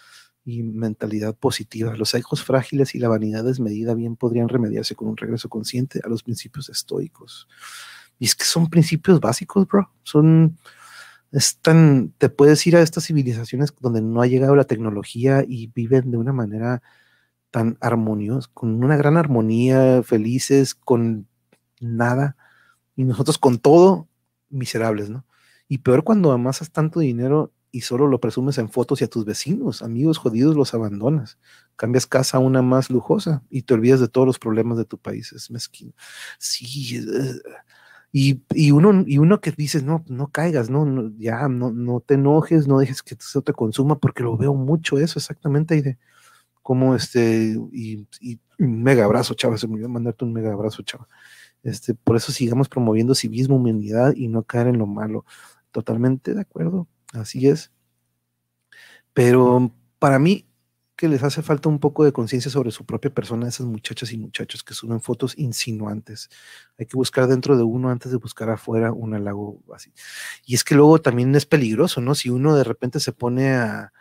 [0.45, 1.95] y mentalidad positiva.
[1.95, 6.07] Los ecos frágiles y la vanidad desmedida bien podrían remediarse con un regreso consciente a
[6.07, 7.47] los principios estoicos.
[8.19, 9.91] Y es que son principios básicos, bro.
[10.03, 10.57] Son,
[11.32, 15.67] es tan, te puedes ir a estas civilizaciones donde no ha llegado la tecnología y
[15.67, 16.82] viven de una manera
[17.51, 21.28] tan armoniosa, con una gran armonía, felices, con
[21.80, 22.36] nada,
[22.95, 24.07] y nosotros con todo,
[24.49, 25.25] miserables, ¿no?
[25.67, 29.25] Y peor cuando amasas tanto dinero y solo lo presumes en fotos y a tus
[29.25, 31.38] vecinos, amigos jodidos los abandonas.
[31.75, 34.97] Cambias casa a una más lujosa y te olvidas de todos los problemas de tu
[34.97, 35.34] país.
[35.34, 35.93] Es mezquino.
[36.39, 37.01] Sí,
[38.12, 42.68] y, uno, y uno que dices, no, no caigas, no, ya, no, no te enojes,
[42.68, 45.97] no dejes que eso te consuma, porque lo veo mucho eso, exactamente, y de
[46.68, 48.08] como este, y,
[48.60, 51.08] un mega abrazo, chava, se me olvidó mandarte un mega abrazo, chava.
[51.64, 55.26] Este, por eso sigamos promoviendo civismo, humanidad y no caer en lo malo.
[55.72, 57.72] Totalmente de acuerdo, así es.
[59.14, 60.46] Pero para mí,
[60.97, 64.11] que les hace falta un poco de conciencia sobre su propia persona a esas muchachas
[64.11, 66.29] y muchachos que suben fotos insinuantes.
[66.77, 69.93] Hay que buscar dentro de uno antes de buscar afuera un halago así.
[70.45, 72.15] Y es que luego también es peligroso, ¿no?
[72.15, 73.93] Si uno de repente se pone a,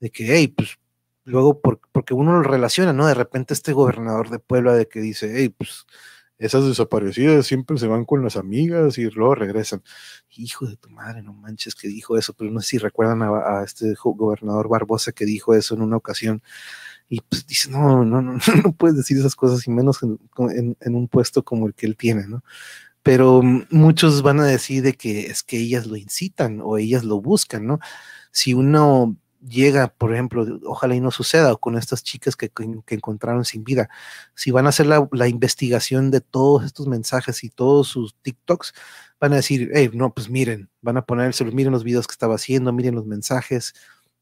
[0.00, 0.78] de que, hey, pues
[1.24, 3.06] luego porque uno lo relaciona, ¿no?
[3.06, 5.86] De repente este gobernador de Puebla de que dice, hey, pues
[6.40, 9.82] esas desaparecidas siempre se van con las amigas y luego regresan.
[10.30, 13.62] Hijo de tu madre, no manches que dijo eso, pero no sé si recuerdan a,
[13.62, 16.42] este gobernador Barbosa que dijo eso en una ocasión.
[17.10, 20.18] Y pues dice, no, no, no, no puedes decir esas cosas y menos en,
[20.80, 22.42] en, un puesto como el que él tiene, ¿no?
[23.02, 27.20] Pero muchos van a decir de que es que ellas lo incitan o ellas lo
[27.20, 27.80] buscan, ¿no?
[28.30, 32.50] Si uno llega, por ejemplo, ojalá y no suceda, con estas chicas que,
[32.88, 33.88] encontraron sin vida.
[34.34, 38.74] Si van a hacer la, investigación de todos estos mensajes y todos sus TikToks,
[39.20, 42.36] van a decir, hey, no, pues miren, van a ponerse, miren los videos que estaba
[42.36, 43.74] haciendo, miren los mensajes,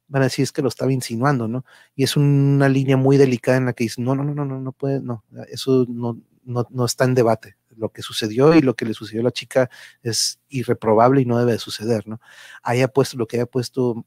[0.08, 1.64] van a decir es que lo estaba insinuando, ¿no?
[1.94, 4.60] Y es una línea muy delicada en la que dicen, no, no, no, no, no,
[4.60, 7.56] no puede, no, eso no, no, no está en debate.
[7.76, 9.70] Lo que sucedió y lo que le sucedió a la chica
[10.02, 12.20] es irreprobable y no debe de suceder, ¿no?
[12.62, 14.04] Haya puesto lo que haya puesto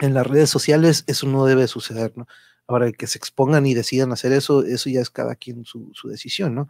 [0.00, 2.26] en las redes sociales eso no debe suceder, ¿no?
[2.66, 6.54] Ahora que se expongan y decidan hacer eso, eso ya es cada quien su, decisión,
[6.54, 6.68] ¿no?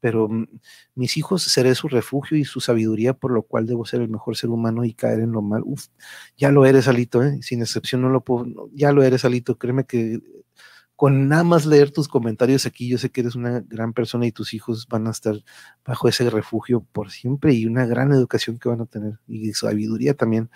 [0.00, 0.46] Pero mm,
[0.94, 4.36] mis hijos seré su refugio y su sabiduría, por lo cual debo ser el mejor
[4.36, 5.62] ser humano y caer en lo mal.
[5.64, 5.86] Uf,
[6.36, 7.38] ya lo eres, Alito, ¿eh?
[7.42, 10.20] sin excepción no lo puedo, ya lo eres, Alito, créeme que
[10.98, 14.32] con nada más leer tus comentarios aquí, yo sé que eres una gran persona y
[14.32, 15.36] tus hijos van a estar
[15.84, 20.14] bajo ese refugio por siempre y una gran educación que van a tener y sabiduría
[20.14, 20.50] también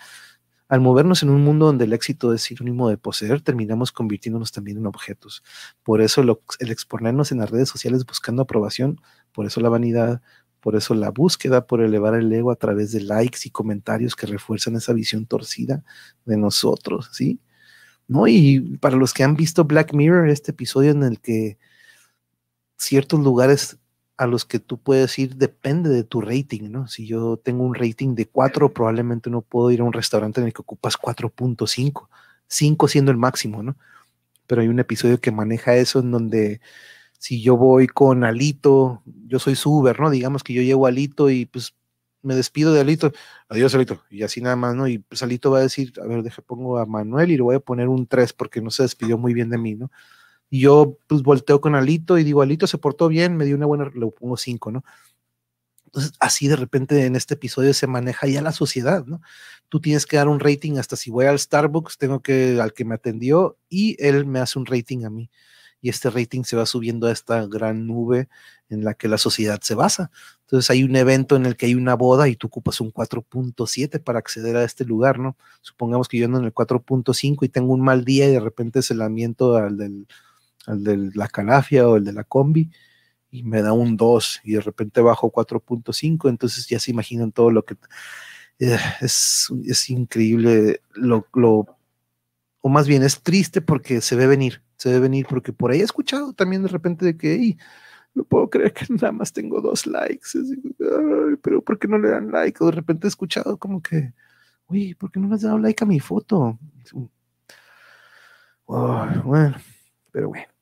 [0.73, 4.79] al movernos en un mundo donde el éxito es sinónimo de poseer, terminamos convirtiéndonos también
[4.79, 5.43] en objetos.
[5.83, 8.99] Por eso el exponernos en las redes sociales buscando aprobación,
[9.33, 10.23] por eso la vanidad,
[10.61, 14.25] por eso la búsqueda por elevar el ego a través de likes y comentarios que
[14.25, 15.83] refuerzan esa visión torcida
[16.25, 17.39] de nosotros, ¿sí?
[18.07, 18.25] ¿No?
[18.27, 21.59] Y para los que han visto Black Mirror, este episodio en el que
[22.77, 23.77] ciertos lugares
[24.23, 26.87] a los que tú puedes ir depende de tu rating, ¿no?
[26.87, 30.47] Si yo tengo un rating de 4, probablemente no puedo ir a un restaurante en
[30.47, 32.07] el que ocupas 4.5,
[32.47, 33.75] 5 siendo el máximo, ¿no?
[34.47, 36.61] Pero hay un episodio que maneja eso en donde
[37.19, 40.09] si yo voy con Alito, yo soy su Uber, ¿no?
[40.09, 41.73] Digamos que yo llevo a Alito y pues
[42.21, 43.11] me despido de Alito,
[43.49, 44.87] adiós Alito, y así nada más, ¿no?
[44.87, 47.55] Y pues Alito va a decir, a ver, deje pongo a Manuel y le voy
[47.55, 49.91] a poner un 3 porque no se despidió muy bien de mí, ¿no?
[50.53, 53.65] Y yo pues volteo con Alito y digo, Alito se portó bien, me dio una
[53.65, 54.85] buena, le pongo cinco, ¿no?
[55.85, 59.19] Entonces, así de repente en este episodio se maneja ya la sociedad, ¿no?
[59.67, 62.85] Tú tienes que dar un rating hasta si voy al Starbucks, tengo que al que
[62.85, 65.31] me atendió y él me hace un rating a mí.
[65.81, 68.29] Y este rating se va subiendo a esta gran nube
[68.69, 70.11] en la que la sociedad se basa.
[70.41, 74.03] Entonces hay un evento en el que hay una boda y tú ocupas un 4.7
[74.03, 75.35] para acceder a este lugar, ¿no?
[75.61, 78.83] Supongamos que yo ando en el 4.5 y tengo un mal día y de repente
[78.83, 80.05] se la miento al del
[80.67, 82.71] el de la calafia o el de la combi,
[83.31, 87.51] y me da un 2 y de repente bajo 4.5, entonces ya se imaginan todo
[87.51, 87.75] lo que...
[88.59, 91.65] Eh, es, es, increíble lo, lo,
[92.61, 95.81] o más bien es triste porque se ve venir, se ve venir, porque por ahí
[95.81, 97.57] he escuchado también de repente de que,
[98.13, 100.29] no puedo creer que nada más tengo dos likes,
[101.41, 102.63] pero ¿por qué no le dan like?
[102.63, 104.13] O de repente he escuchado como que,
[104.67, 106.57] uy, ¿por qué no le has dado like a mi foto?
[108.65, 109.55] bueno,
[110.11, 110.52] pero bueno.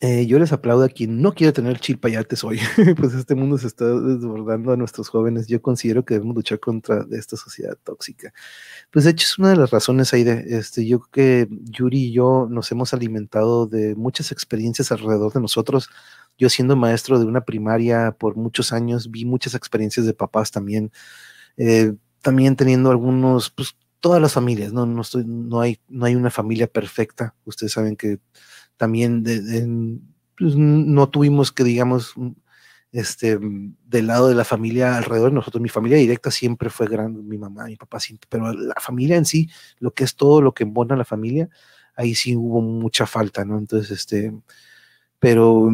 [0.00, 2.60] Eh, yo les aplaudo a quien no quiere tener chilpayates hoy,
[2.98, 5.46] pues este mundo se está desbordando a nuestros jóvenes.
[5.46, 8.32] Yo considero que debemos luchar contra esta sociedad tóxica.
[8.90, 12.12] Pues de hecho es una de las razones ahí de, este, yo que Yuri y
[12.12, 15.88] yo nos hemos alimentado de muchas experiencias alrededor de nosotros.
[16.36, 20.92] Yo siendo maestro de una primaria por muchos años, vi muchas experiencias de papás también,
[21.56, 26.14] eh, también teniendo algunos, pues todas las familias, no, no, estoy, no, hay, no hay
[26.14, 27.34] una familia perfecta.
[27.44, 28.20] Ustedes saben que
[28.76, 29.24] también
[30.38, 32.14] pues, no tuvimos que, digamos,
[32.92, 37.22] este, del lado de la familia alrededor de nosotros, mi familia directa siempre fue grande,
[37.22, 37.98] mi mamá, mi papá
[38.28, 41.48] pero la familia en sí, lo que es todo lo que embona la familia,
[41.94, 43.58] ahí sí hubo mucha falta, ¿no?
[43.58, 44.32] Entonces, este,
[45.18, 45.70] pero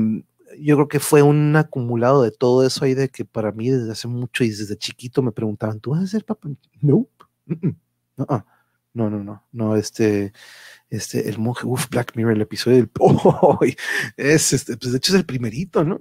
[0.58, 3.92] yo creo que fue un acumulado de todo eso ahí de que para mí desde
[3.92, 6.48] hace mucho y desde chiquito me preguntaban, ¿tú vas a ser papá?
[6.80, 7.06] No,
[8.16, 8.26] no,
[8.94, 10.32] no, no, no, no, este,
[10.93, 13.59] este, el monje, uff, Black Mirror, el episodio del, oh,
[14.19, 16.01] es, este, pues de hecho es el primerito, ¿no?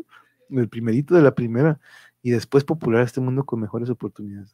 [0.49, 1.79] El primerito de la primera,
[2.21, 4.53] y después popular este mundo con mejores oportunidades.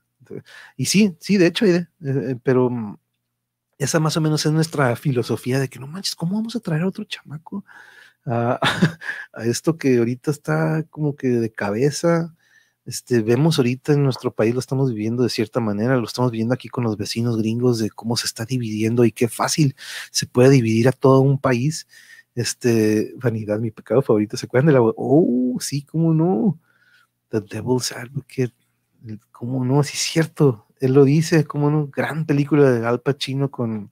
[0.75, 2.97] y sí, sí, de hecho, eh, eh, pero mm,
[3.79, 6.83] esa más o menos es nuestra filosofía de que no manches, ¿cómo vamos a traer
[6.83, 7.65] a otro chamaco
[8.25, 8.59] a,
[9.33, 12.35] a esto que ahorita está como que de cabeza?
[12.87, 16.53] Este, vemos ahorita en nuestro país, lo estamos viviendo de cierta manera, lo estamos viendo
[16.53, 19.75] aquí con los vecinos gringos de cómo se está dividiendo y qué fácil
[20.09, 21.85] se puede dividir a todo un país.
[22.33, 24.79] Este, vanidad, mi pecado favorito, ¿se acuerdan de la...
[24.81, 26.59] Oh, sí, cómo no.
[27.29, 28.53] The Devil's Advocate,
[29.31, 33.51] cómo no, sí es cierto, él lo dice, cómo no, gran película de Al Pacino
[33.51, 33.91] con,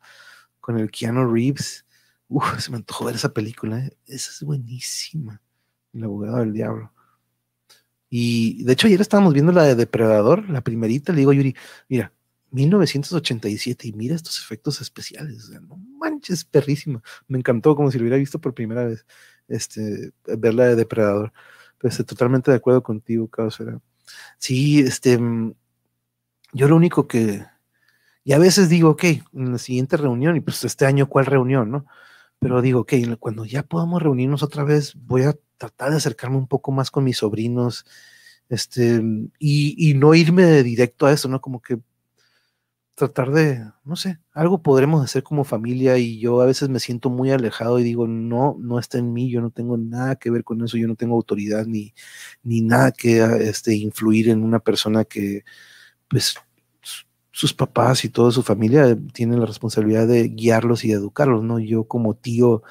[0.62, 1.86] con el Keanu Reeves.
[2.30, 3.98] Uf, se me antojó ver esa película, ¿eh?
[4.08, 5.42] esa es buenísima,
[5.94, 6.95] El abogado del diablo.
[8.18, 11.54] Y de hecho ayer estábamos viendo la de Depredador, la primerita, le digo Yuri,
[11.90, 12.14] mira,
[12.52, 17.04] 1987 y mira estos efectos especiales, no manches, perrísima.
[17.28, 19.06] Me encantó como si lo hubiera visto por primera vez,
[19.50, 21.34] este, ver la de Depredador.
[21.78, 23.62] Pero estoy totalmente de acuerdo contigo, Carlos.
[24.38, 25.20] Sí, este,
[26.54, 27.46] yo lo único que,
[28.24, 31.70] y a veces digo, ok, en la siguiente reunión, y pues este año, ¿cuál reunión,
[31.70, 31.86] no?
[32.46, 36.48] Pero digo, ok, cuando ya podamos reunirnos otra vez, voy a tratar de acercarme un
[36.48, 37.88] poco más con mis sobrinos,
[38.50, 39.02] este,
[39.40, 41.42] y, no irme de directo a eso, ¿no?
[41.42, 41.80] Como que
[42.94, 47.10] tratar de, no sé, algo podremos hacer como familia y yo a veces me siento
[47.10, 50.44] muy alejado y digo, no, no está en mí, yo no tengo nada que ver
[50.44, 51.96] con eso, yo no tengo autoridad ni,
[52.44, 55.46] ni nada que este, influir en una persona que,
[56.10, 56.36] pues,
[57.36, 61.60] sus papás y toda su familia tienen la responsabilidad de guiarlos y educarlos, ¿no?
[61.60, 62.64] Yo como tío,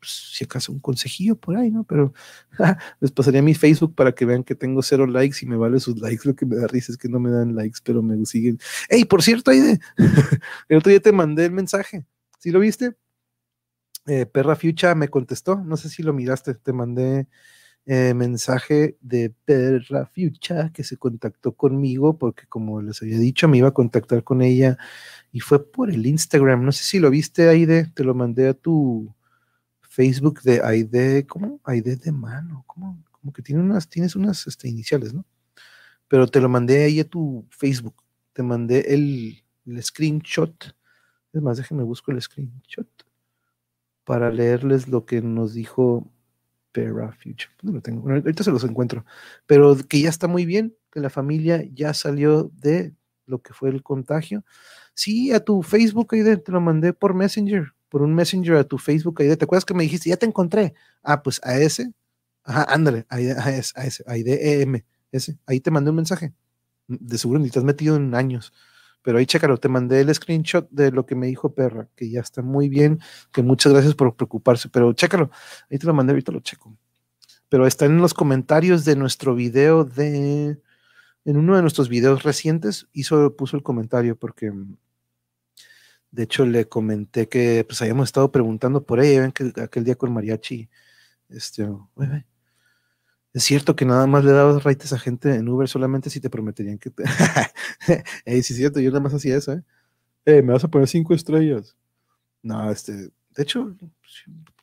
[0.00, 1.84] pues, si acaso un consejillo por ahí, ¿no?
[1.84, 2.12] Pero
[3.00, 6.00] les pasaría mi Facebook para que vean que tengo cero likes y me vale sus
[6.00, 6.26] likes.
[6.26, 8.58] Lo que me da risa es que no me dan likes, pero me siguen.
[8.88, 9.78] Hey, por cierto, Aide,
[10.68, 12.04] el otro día te mandé el mensaje.
[12.40, 12.96] ¿Sí lo viste?
[14.06, 15.62] Eh, Perra Fucha me contestó.
[15.64, 16.54] No sé si lo miraste.
[16.54, 17.28] Te mandé
[17.90, 23.56] eh, mensaje de Perra Fucha que se contactó conmigo porque como les había dicho, me
[23.56, 24.76] iba a contactar con ella
[25.32, 26.66] y fue por el Instagram.
[26.66, 27.86] No sé si lo viste, Aide.
[27.94, 29.14] Te lo mandé a tu
[29.80, 31.62] Facebook de ID, ¿cómo?
[31.66, 33.02] ID de mano, ¿cómo?
[33.10, 35.24] Como que tiene unas, tienes unas este, iniciales, ¿no?
[36.08, 37.96] Pero te lo mandé ahí a tu Facebook,
[38.34, 39.42] te mandé el,
[39.82, 40.76] screenshot.
[41.32, 42.86] Es más, déjenme busco el screenshot
[44.04, 46.12] para leerles lo que nos dijo
[46.86, 47.50] Future.
[47.62, 48.08] lo tengo?
[48.08, 49.04] ahorita se los encuentro.
[49.46, 52.94] Pero que ya está muy bien, que la familia ya salió de
[53.26, 54.44] lo que fue el contagio.
[54.94, 58.78] Sí, a tu Facebook ahí te lo mandé por Messenger por un messenger a tu
[58.78, 59.36] Facebook ID.
[59.36, 60.74] ¿Te acuerdas que me dijiste, ya te encontré?
[61.02, 61.92] Ah, pues a ese,
[62.44, 64.82] ajá, ándale, a, ese, a ese, a IDEM,
[65.12, 66.32] ese, ahí te mandé un mensaje.
[66.86, 68.52] De seguro ni te has metido en años.
[69.08, 72.20] Pero ahí chécalo, te mandé el screenshot de lo que me dijo Perra, que ya
[72.20, 73.00] está muy bien,
[73.32, 75.30] que muchas gracias por preocuparse, pero chécalo,
[75.70, 76.76] ahí te lo mandé, ahorita lo checo.
[77.48, 80.60] Pero está en los comentarios de nuestro video de,
[81.24, 84.52] en uno de nuestros videos recientes, hizo, puso el comentario porque
[86.10, 90.12] de hecho, le comenté que pues habíamos estado preguntando por ella, que aquel día con
[90.12, 90.68] Mariachi,
[91.30, 91.66] este,
[93.38, 96.30] es cierto que nada más le dabas raites a gente en Uber solamente si te
[96.30, 97.04] prometerían que te...
[98.42, 99.62] sí, es cierto, yo nada más hacía eso, ¿eh?
[100.24, 100.42] ¿eh?
[100.42, 101.76] me vas a poner cinco estrellas.
[102.42, 103.74] No, este, de hecho,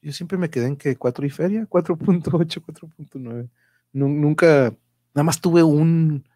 [0.01, 3.49] yo siempre me quedé en que 4 y feria, 4.8, 4.9.
[3.93, 4.75] Nunca,
[5.13, 6.27] nada más tuve un,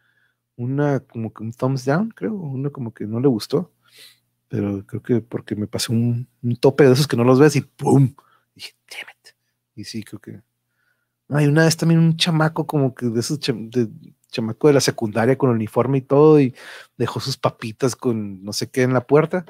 [0.55, 3.71] una, como que un thumbs down, creo, uno como que no le gustó
[4.49, 6.27] pero creo que porque me pasé un,
[6.59, 8.15] tope de esos que no los ves y ¡pum!
[8.55, 9.35] Y dije, damn it.
[9.75, 10.41] Y sí, creo que.
[11.29, 13.89] Hay una vez también un chamaco como que de esos de,
[14.29, 16.55] chamaco de la secundaria con uniforme y todo y
[16.97, 19.45] dejó sus papitas con no sé qué en la puerta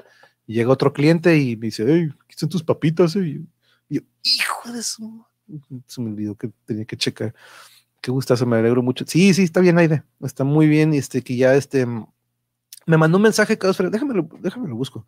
[0.50, 3.14] y llega otro cliente y me dice, hey, aquí están tus papitas.
[3.14, 3.46] Y
[3.88, 5.24] yo, hijo de su...
[5.86, 7.32] Se me olvidó que tenía que checar.
[8.00, 9.04] Qué gustazo, me alegro mucho.
[9.06, 10.02] Sí, sí, está bien, Aide.
[10.20, 10.92] Está muy bien.
[10.92, 11.86] Este, que ya este.
[11.86, 13.56] Me mandó un mensaje,
[13.90, 15.06] Déjame lo, déjame lo busco.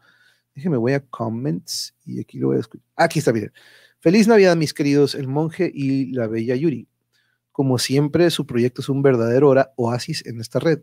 [0.55, 2.87] Déjame, voy a comments y aquí lo voy a escuchar.
[2.95, 3.53] Aquí está bien.
[4.03, 6.89] Feliz Navidad, mis queridos, el monje y la bella Yuri.
[7.53, 10.81] Como siempre, su proyecto es un verdadero oasis en esta red.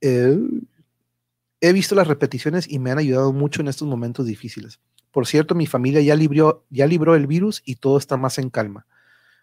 [0.00, 4.80] he visto las repeticiones y me han ayudado mucho en estos momentos difíciles.
[5.10, 8.48] Por cierto, mi familia ya libró, ya libró el virus y todo está más en
[8.48, 8.86] calma.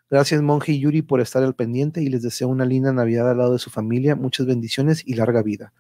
[0.10, 3.38] Gracias, Monje y Yuri, por estar al pendiente y les deseo una linda Navidad al
[3.38, 5.74] lado de su familia, muchas bendiciones y larga vida.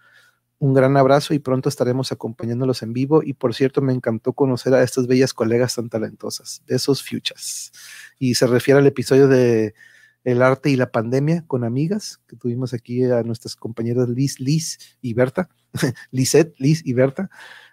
[0.60, 3.24] Un gran abrazo y pronto estaremos acompañándolos en vivo.
[3.24, 6.62] Y por cierto, me encantó conocer a estas bellas colegas tan talentosas.
[6.68, 7.72] Besos, fuchas.
[8.20, 9.74] Y se refiere al episodio de
[10.26, 14.98] El arte y la pandemia con amigas, que tuvimos aquí a nuestras compañeras Liz, Liz
[15.02, 15.50] y Berta.
[16.12, 17.30] Lisette, Liz y Berta.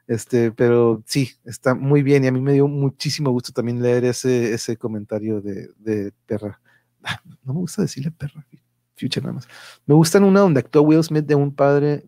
[0.06, 4.04] Este, pero sí, está muy bien y a mí me dio muchísimo gusto también leer
[4.04, 6.60] ese, ese comentario de, de perra.
[7.44, 8.44] No me gusta decirle perra,
[8.96, 9.48] future nada más.
[9.86, 12.04] Me gusta una donde actuó Will Smith de un padre,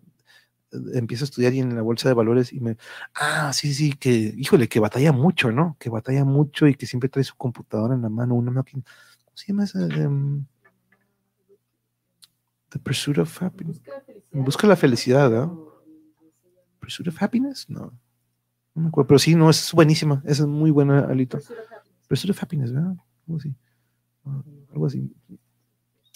[0.94, 2.76] empieza a estudiar y en la bolsa de valores y me,
[3.14, 5.76] ah, sí, sí, que, híjole, que batalla mucho, ¿no?
[5.78, 8.82] Que batalla mucho y que siempre trae su computadora en la mano, una máquina,
[9.24, 9.78] ¿cómo se llama esa?
[9.78, 10.44] Um,
[12.70, 13.80] the Pursuit of Happiness.
[14.32, 15.68] Busca la felicidad, ¿no?
[16.80, 17.92] Pursuit of Happiness, no.
[18.74, 20.22] No me acuerdo, pero sí, no, es buenísima.
[20.24, 21.38] Esa es muy buena, Alito.
[22.08, 22.94] Pursuit of Happiness, ¿verdad?
[23.26, 23.54] Algo así.
[24.24, 24.42] Ah,
[24.72, 25.10] algo así.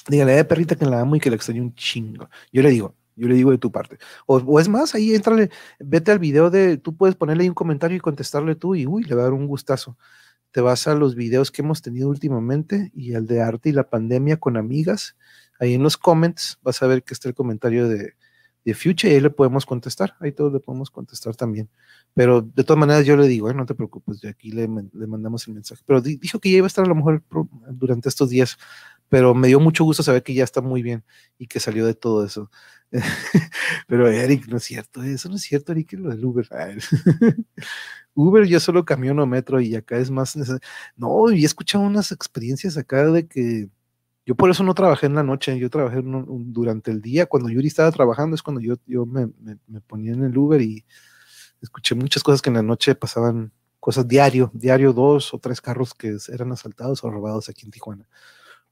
[0.09, 2.29] Dígale a eh, perrita que la amo y que la extraño un chingo.
[2.53, 3.99] Yo le digo, yo le digo de tu parte.
[4.27, 7.97] O, es más, ahí entrale, vete al video de, tú puedes ponerle ahí un comentario
[7.97, 9.97] y contestarle tú y uy, le va a dar un gustazo.
[10.51, 13.89] Te vas a los videos que hemos tenido últimamente y el de arte y la
[13.89, 15.17] pandemia con amigas.
[15.61, 18.15] Ahí en los comments vas a ver que está el comentario de,
[18.65, 21.69] de Future y ahí le podemos contestar, ahí todos le podemos contestar también.
[22.15, 25.07] Pero de todas maneras yo le digo, eh, no te preocupes, de aquí le, le,
[25.07, 25.83] mandamos el mensaje.
[25.87, 27.23] Pero dijo que ya iba a estar a lo mejor
[27.71, 28.59] durante estos días,
[29.13, 31.05] pero me dio mucho gusto saber que ya está muy bien
[31.37, 32.51] y que salió de todo eso.
[33.87, 36.49] pero Eric, no es cierto, eso no es cierto, Eric, lo del Uber.
[38.15, 40.35] Uber yo solo camión o metro y acá es más...
[40.97, 43.69] No, y he escuchado unas experiencias acá de que
[44.25, 47.27] yo por eso no trabajé en la noche, yo trabajé durante el día.
[47.27, 49.29] Cuando Yuri estaba trabajando es cuando yo, yo me,
[49.87, 50.87] ponía en el Uber y
[51.61, 55.93] escuché muchas cosas que en la noche pasaban, cosas diario, diario dos o tres carros
[55.93, 58.09] que eran asaltados o robados aquí en Tijuana.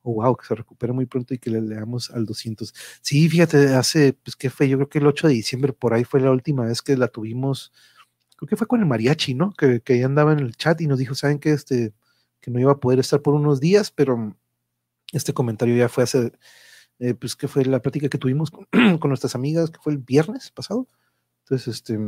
[0.02, 2.74] Oh, wow, que se recupera muy pronto y que le leamos al 200.
[3.02, 4.68] Sí, fíjate, hace, pues, ¿qué fue?
[4.68, 7.08] Yo creo que el 8 de diciembre, por ahí fue la última vez que la
[7.08, 7.72] tuvimos,
[8.36, 9.52] creo que fue con el mariachi, ¿no?
[9.52, 11.52] Que, que andaba en el chat y nos dijo, ¿saben qué?
[11.52, 11.92] Este,
[12.40, 14.34] que no iba a poder estar por unos días, pero
[15.12, 16.32] este comentario ya fue hace,
[16.98, 18.50] eh, pues que fue la plática que tuvimos
[19.00, 20.88] con, nuestras amigas, que fue el viernes pasado.
[21.44, 21.98] Entonces, este,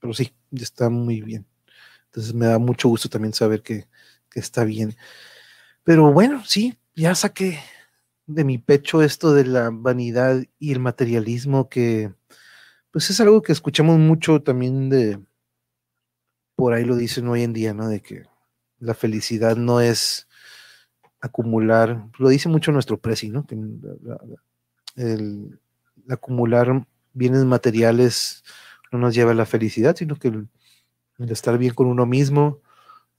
[0.00, 1.46] pero sí, está muy bien.
[2.06, 3.86] Entonces me da mucho gusto también saber que,
[4.30, 4.96] que está bien.
[5.84, 7.60] Pero bueno, sí, ya saqué
[8.26, 12.12] de mi pecho esto de la vanidad y el materialismo que,
[12.90, 15.20] pues es algo que escuchamos mucho también de,
[16.56, 17.88] por ahí lo dicen hoy en día, ¿no?
[17.88, 18.24] De que
[18.80, 20.26] la felicidad no es
[21.20, 23.46] acumular, lo dice mucho nuestro presi, ¿no?
[24.96, 25.60] el,
[26.08, 28.42] acumular bienes materiales
[28.90, 30.48] no nos lleva a la felicidad, sino que el,
[31.30, 32.60] estar bien con uno mismo,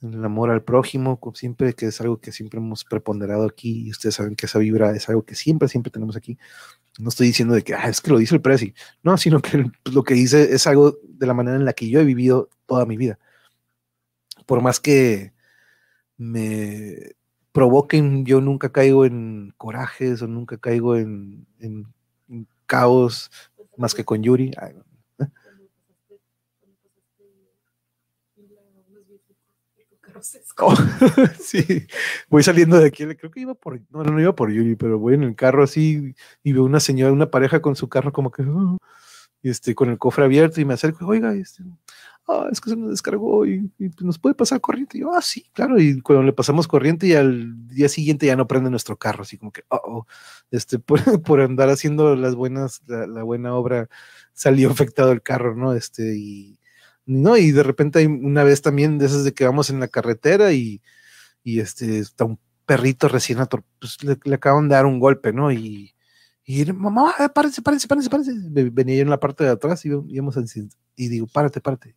[0.01, 4.15] el amor al prójimo, siempre que es algo que siempre hemos preponderado aquí, y ustedes
[4.15, 6.37] saben que esa vibra es algo que siempre, siempre tenemos aquí.
[6.99, 8.73] No estoy diciendo de que ah, es que lo dice el presi,
[9.03, 11.89] no, sino que pues, lo que dice es algo de la manera en la que
[11.89, 13.19] yo he vivido toda mi vida.
[14.45, 15.33] Por más que
[16.17, 17.15] me
[17.51, 21.45] provoquen, yo nunca caigo en corajes o nunca caigo en,
[22.65, 23.31] caos
[23.77, 24.51] más que con Yuri.
[30.61, 30.75] Oh,
[31.39, 31.87] sí,
[32.29, 35.13] voy saliendo de aquí, creo que iba por, no, no iba por Yuri, pero voy
[35.13, 36.13] en el carro así
[36.43, 38.77] y veo una señora, una pareja con su carro como que, uh,
[39.43, 41.63] este, con el cofre abierto y me acerco, oiga, este,
[42.31, 44.97] Ah, es que se nos descargó y, pues, nos puede pasar corriente.
[44.99, 45.79] Y yo, ah, sí, claro.
[45.79, 49.39] Y cuando le pasamos corriente y al día siguiente ya no prende nuestro carro, así
[49.39, 50.05] como que, oh,
[50.51, 50.77] este,
[51.25, 53.89] por, andar haciendo las buenas, la, buena obra,
[54.33, 55.73] salió afectado el carro, ¿no?
[55.73, 56.58] Este, y,
[57.09, 59.87] no, y de repente hay una vez también de esas de que vamos en la
[59.87, 60.81] carretera y,
[61.43, 65.51] y este, está un perrito recién ator pues le, acaban de dar un golpe, ¿no?
[65.51, 65.95] Y,
[66.45, 68.33] y mamá, párese, párese, párese, párese.
[68.71, 70.37] Venía yo en la parte de atrás y íbamos
[70.95, 71.95] y digo, párate, párate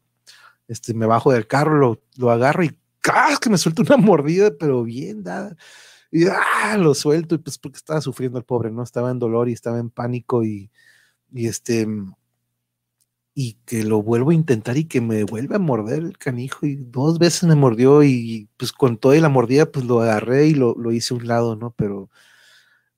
[0.68, 2.76] este, me bajo del carro, lo, lo agarro y
[3.10, 3.36] ¡ah!
[3.40, 5.56] que me suelta una mordida, pero bien dada.
[6.10, 6.76] Y ¡ah!
[6.78, 8.82] lo suelto, y pues porque estaba sufriendo el pobre, ¿no?
[8.82, 10.70] Estaba en dolor y estaba en pánico y,
[11.32, 11.86] y este
[13.34, 16.76] y que lo vuelvo a intentar y que me vuelve a morder el canijo y
[16.76, 20.74] dos veces me mordió y pues con toda la mordida pues lo agarré y lo,
[20.76, 21.72] lo hice a un lado, ¿no?
[21.76, 22.10] Pero,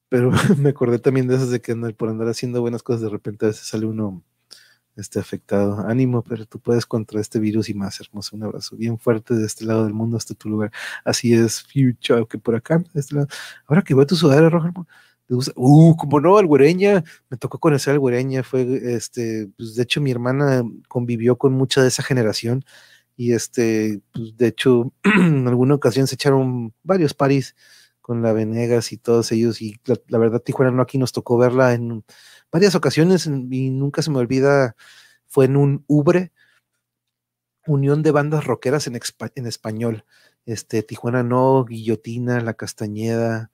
[0.09, 3.47] pero me acordé también de esas de que por andar haciendo buenas cosas de repente
[3.47, 4.25] a veces sale uno
[4.97, 5.81] este, afectado.
[5.87, 8.37] Ánimo, pero tú puedes contra este virus y más, hermoso.
[8.37, 10.73] Un abrazo bien fuerte de este lado del mundo hasta tu lugar.
[11.05, 13.29] Así es, Future, que por acá, de este lado.
[13.67, 14.73] Ahora que voy a tu sudadera roja,
[15.57, 20.01] Uh, como no, al güereña, me tocó conocer al güereña, fue, este, pues de hecho
[20.01, 22.65] mi hermana convivió con mucha de esa generación
[23.17, 27.55] y este, pues de hecho en alguna ocasión se echaron varios paris
[28.01, 31.73] con la Venegas y todos ellos y la, verdad Tijuana no aquí nos tocó verla
[31.75, 32.05] en
[32.53, 34.77] varias ocasiones y nunca se me olvida,
[35.27, 36.33] fue en un Ubre,
[37.67, 39.01] Unión de Bandas Rockeras en,
[39.37, 40.05] en español,
[40.45, 43.51] este, Tijuana no, Guillotina, La Castañeda,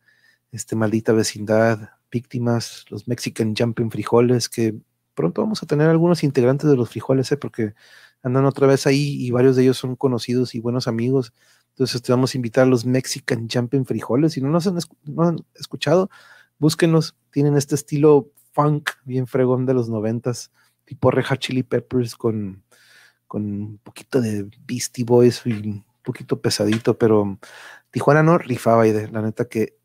[0.52, 4.74] este, maldita vecindad, víctimas, los Mexican Jumping Frijoles, que
[5.14, 7.36] pronto vamos a tener algunos integrantes de los frijoles, ¿eh?
[7.36, 7.74] porque
[8.22, 11.32] andan otra vez ahí y varios de ellos son conocidos y buenos amigos.
[11.70, 14.32] Entonces te vamos a invitar a los Mexican Jumping Frijoles.
[14.32, 14.78] Si no nos han,
[15.54, 16.10] escuchado,
[16.58, 17.16] búsquenos.
[17.30, 20.50] Tienen este estilo funk bien fregón de los noventas,
[20.84, 22.64] tipo Reja Chili Peppers con,
[23.26, 27.38] con un poquito de Beastie Boys y un poquito pesadito, pero
[27.90, 29.79] Tijuana no rifaba y de la neta que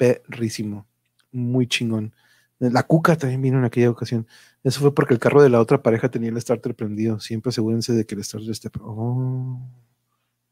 [0.00, 0.86] perrísimo,
[1.30, 2.14] muy chingón.
[2.58, 4.26] La cuca también vino en aquella ocasión.
[4.64, 7.20] Eso fue porque el carro de la otra pareja tenía el starter prendido.
[7.20, 8.70] Siempre asegúrense de que el starter esté.
[8.80, 9.60] Oh,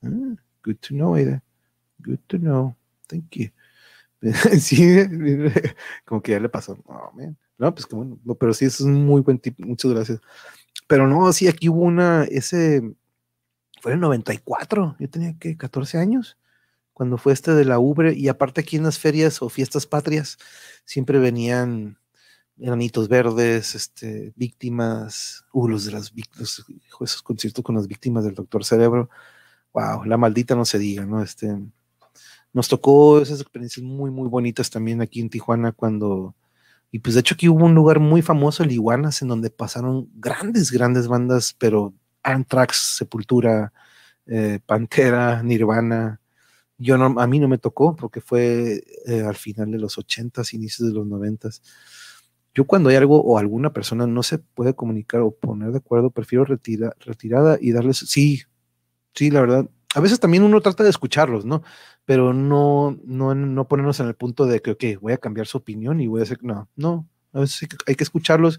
[0.02, 1.42] ah, good to know, Aida.
[1.98, 2.76] Good to know.
[3.06, 3.50] Thank you.
[4.60, 4.98] sí,
[6.04, 6.78] como que ya le pasó.
[7.56, 9.58] No, pues como, no, pero sí, es un muy buen tip.
[9.60, 10.20] Muchas gracias.
[10.86, 12.82] Pero no, sí, aquí hubo una, ese,
[13.80, 14.96] fue en el 94.
[14.98, 16.36] Yo tenía que 14 años
[16.98, 20.36] cuando fue este de la Ubre, y aparte aquí en las ferias o fiestas patrias,
[20.84, 21.96] siempre venían
[22.56, 26.64] granitos verdes, este, víctimas, uh, los de las víctimas,
[27.00, 29.10] esos conciertos con las víctimas del Doctor Cerebro,
[29.72, 31.22] wow, la maldita no se diga, ¿no?
[31.22, 31.56] Este,
[32.52, 36.34] nos tocó esas experiencias muy, muy bonitas también aquí en Tijuana cuando,
[36.90, 40.10] y pues de hecho aquí hubo un lugar muy famoso, el Iguanas, en donde pasaron
[40.14, 41.94] grandes, grandes bandas, pero
[42.24, 43.72] Anthrax, Sepultura,
[44.26, 46.20] eh, Pantera, Nirvana,
[46.78, 50.54] yo no, a mí no me tocó porque fue eh, al final de los ochentas,
[50.54, 51.60] inicios de los noventas.
[52.54, 56.10] Yo cuando hay algo o alguna persona no se puede comunicar o poner de acuerdo,
[56.10, 58.42] prefiero retira, retirada y darles, sí,
[59.14, 59.70] sí, la verdad.
[59.94, 61.62] A veces también uno trata de escucharlos, ¿no?
[62.04, 65.58] Pero no, no, no ponernos en el punto de que, ok, voy a cambiar su
[65.58, 68.58] opinión y voy a hacer, no, no, a veces hay que escucharlos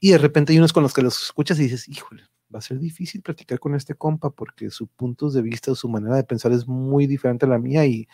[0.00, 2.24] y de repente hay unos con los que los escuchas y dices, híjole,
[2.54, 6.16] va a ser difícil platicar con este compa porque su puntos de vista, su manera
[6.16, 8.08] de pensar es muy diferente a la mía y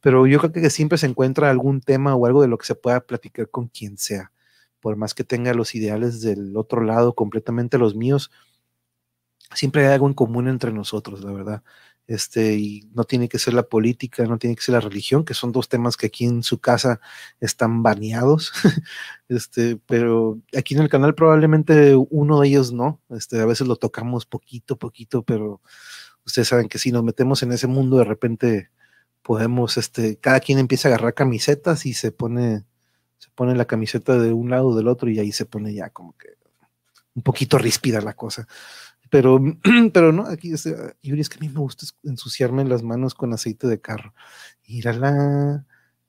[0.00, 2.74] pero yo creo que siempre se encuentra algún tema o algo de lo que se
[2.74, 4.32] pueda platicar con quien sea,
[4.80, 8.30] por más que tenga los ideales del otro lado completamente los míos,
[9.54, 11.62] siempre hay algo en común entre nosotros, la verdad
[12.08, 15.34] este, y no tiene que ser la política, no tiene que ser la religión, que
[15.34, 17.00] son dos temas que aquí en su casa
[17.38, 18.52] están baneados,
[19.28, 23.76] este, pero aquí en el canal probablemente uno de ellos no, este, a veces lo
[23.76, 25.60] tocamos poquito, poquito, pero
[26.24, 28.70] ustedes saben que si nos metemos en ese mundo de repente
[29.22, 32.64] podemos, este, cada quien empieza a agarrar camisetas y se pone,
[33.18, 35.90] se pone la camiseta de un lado o del otro y ahí se pone ya
[35.90, 36.38] como que
[37.14, 38.46] un poquito ríspida la cosa.
[39.10, 39.40] Pero,
[39.92, 43.66] pero no, aquí es, es que a mí me gusta ensuciarme las manos con aceite
[43.66, 44.14] de carro.
[44.68, 45.66] Mírala,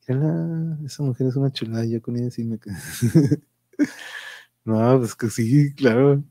[0.08, 2.60] mírala, esa mujer es una chulada, yo con ella sí me...
[4.66, 6.24] no, pues que sí, claro.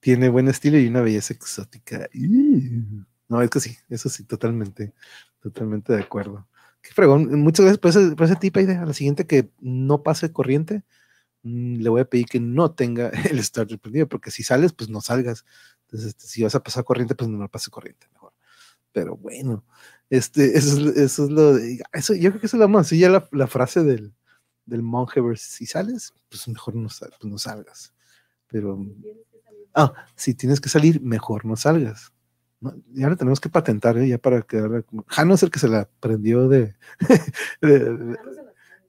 [0.00, 2.08] Tiene buen estilo y una belleza exótica.
[3.28, 4.92] No, es que sí, eso sí, totalmente,
[5.40, 6.46] totalmente de acuerdo.
[6.82, 7.40] Qué fregón.
[7.40, 10.30] Muchas veces por ese, por ese tipo de idea, a la siguiente que no pase
[10.32, 10.84] corriente,
[11.44, 15.00] le voy a pedir que no tenga el starter prendido, porque si sales, pues no
[15.00, 15.44] salgas.
[15.82, 18.32] Entonces, este, si vas a pasar corriente, pues no lo pases corriente mejor.
[18.92, 19.64] Pero bueno,
[20.10, 22.90] este, eso, es, eso es lo de, eso, yo creo que eso es lo más,
[22.90, 24.14] ya la, la, frase del,
[24.64, 27.92] del monje, si sales, pues mejor no, pues no salgas.
[28.48, 28.78] Pero,
[29.74, 32.12] ah, si tienes que salir, mejor no salgas.
[32.92, 34.08] ya lo tenemos que patentar, ¿eh?
[34.08, 34.84] ya para quedar.
[35.08, 36.74] Jano es el que se la prendió de.
[37.60, 38.16] de, de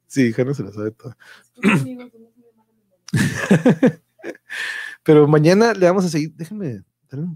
[0.08, 1.18] sí, Jano se la sabe todo.
[5.04, 6.34] Pero mañana le vamos a seguir.
[6.36, 6.84] Déjenme,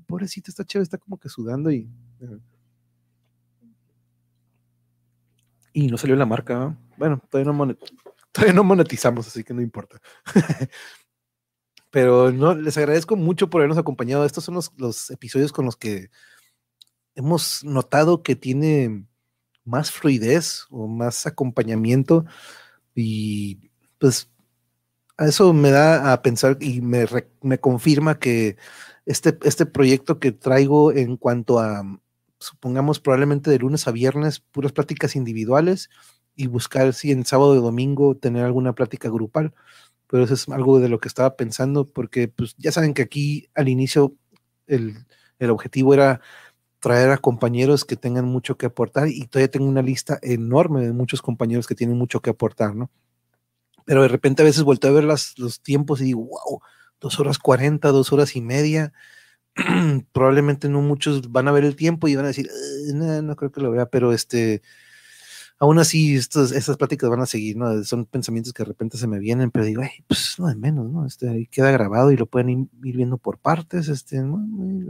[0.07, 1.89] pobrecita, está chévere, está como que sudando y.
[5.73, 6.75] Y no salió la marca.
[6.97, 7.77] Bueno, todavía no,
[8.31, 10.01] todavía no monetizamos, así que no importa.
[11.91, 14.25] pero no, les agradezco mucho por habernos acompañado.
[14.25, 16.09] Estos son los, episodios con los que
[17.15, 19.05] hemos notado que tiene
[19.65, 22.25] más fluidez o más acompañamiento
[22.95, 24.31] y pues
[25.27, 27.05] eso me da a pensar y me,
[27.41, 28.57] me confirma que
[29.05, 31.83] este, este proyecto que traigo en cuanto a,
[32.39, 35.89] supongamos probablemente de lunes a viernes, puras pláticas individuales
[36.35, 39.53] y buscar si en sábado y domingo tener alguna plática grupal.
[40.07, 43.49] Pero eso es algo de lo que estaba pensando, porque pues ya saben que aquí
[43.55, 44.15] al inicio
[44.67, 44.95] el,
[45.39, 46.21] el objetivo era
[46.79, 50.93] traer a compañeros que tengan mucho que aportar y todavía tengo una lista enorme de
[50.93, 52.89] muchos compañeros que tienen mucho que aportar, ¿no?
[53.89, 56.61] Pero de repente a veces vuelto a ver las, los tiempos y digo, wow,
[57.01, 58.93] dos horas cuarenta, dos horas y media.
[60.11, 62.47] Probablemente no muchos van a ver el tiempo y van a decir,
[62.93, 64.61] no, no creo que lo vea, pero este,
[65.57, 67.83] aún así, estos, estas pláticas van a seguir, ¿no?
[67.83, 71.07] Son pensamientos que de repente se me vienen, pero digo, pues no de menos, ¿no?
[71.07, 74.37] Este, ahí queda grabado y lo pueden ir, viendo por partes, este, no,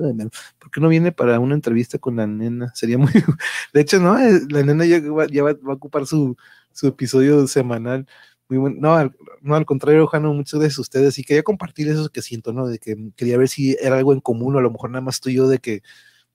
[0.07, 0.34] de menos.
[0.59, 2.73] ¿Por qué no viene para una entrevista con la nena?
[2.76, 3.13] Sería muy,
[3.73, 4.19] de hecho, ¿no?
[4.19, 6.35] Eh, la nena ya, va, va, a ocupar su,
[6.73, 8.05] su episodio semanal.
[8.49, 12.23] No, al, no, al contrario, Jano, muchas gracias a ustedes y quería compartir eso que
[12.23, 12.67] siento, ¿no?
[12.67, 15.15] De que quería ver si era algo en común o a lo mejor nada más
[15.15, 15.84] estoy yo de que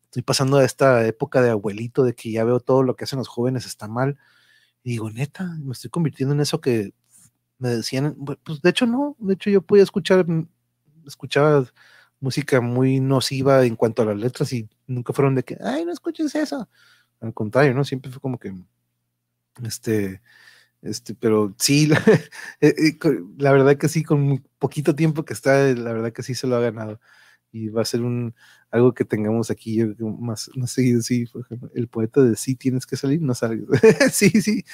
[0.04, 3.18] estoy pasando a esta época de abuelito, de que ya veo todo lo que hacen
[3.18, 4.18] los jóvenes está mal.
[4.84, 6.94] Y digo, neta, me estoy convirtiendo en eso que
[7.58, 10.48] me decían, pues de hecho no, de hecho yo podía escuchar, mm,
[11.06, 11.66] escuchaba
[12.20, 15.92] música muy nociva en cuanto a las letras y nunca fueron de que, ay, no
[15.92, 16.68] escuches eso.
[17.20, 17.84] Al contrario, ¿no?
[17.84, 18.54] Siempre fue como que,
[19.64, 20.20] este,
[20.84, 21.98] este, pero sí, la,
[22.60, 22.98] eh, eh,
[23.38, 26.56] la verdad que sí, con poquito tiempo que está, la verdad que sí se lo
[26.56, 27.00] ha ganado
[27.54, 28.34] y va a ser un
[28.72, 32.86] algo que tengamos aquí más, más seguido, sí, por ejemplo, el poeta de sí tienes
[32.86, 33.68] que salir, no salgas.
[34.12, 34.64] sí, sí.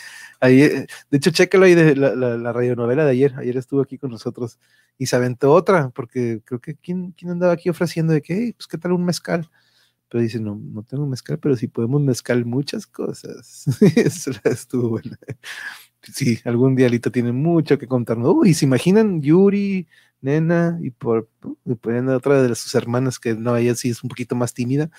[0.41, 3.99] Ahí, eh, de hecho, chécalo ahí de la, la, radionovela de ayer, ayer estuvo aquí
[3.99, 4.59] con nosotros
[4.97, 8.67] y se aventó otra, porque creo que quién, quién andaba aquí ofreciendo de que, pues
[8.67, 9.51] qué tal un mezcal.
[10.09, 13.67] Pero dice, no, no tengo mezcal, pero sí podemos mezcal muchas cosas.
[13.97, 15.17] Eso estuvo bueno.
[16.03, 18.35] Sí, algún día Lito tiene mucho que contarnos.
[18.35, 19.87] Uy, ¿se imaginan Yuri,
[20.21, 21.29] nena y por,
[21.65, 24.91] y otra de sus hermanas que no, ella sí es un poquito más tímida,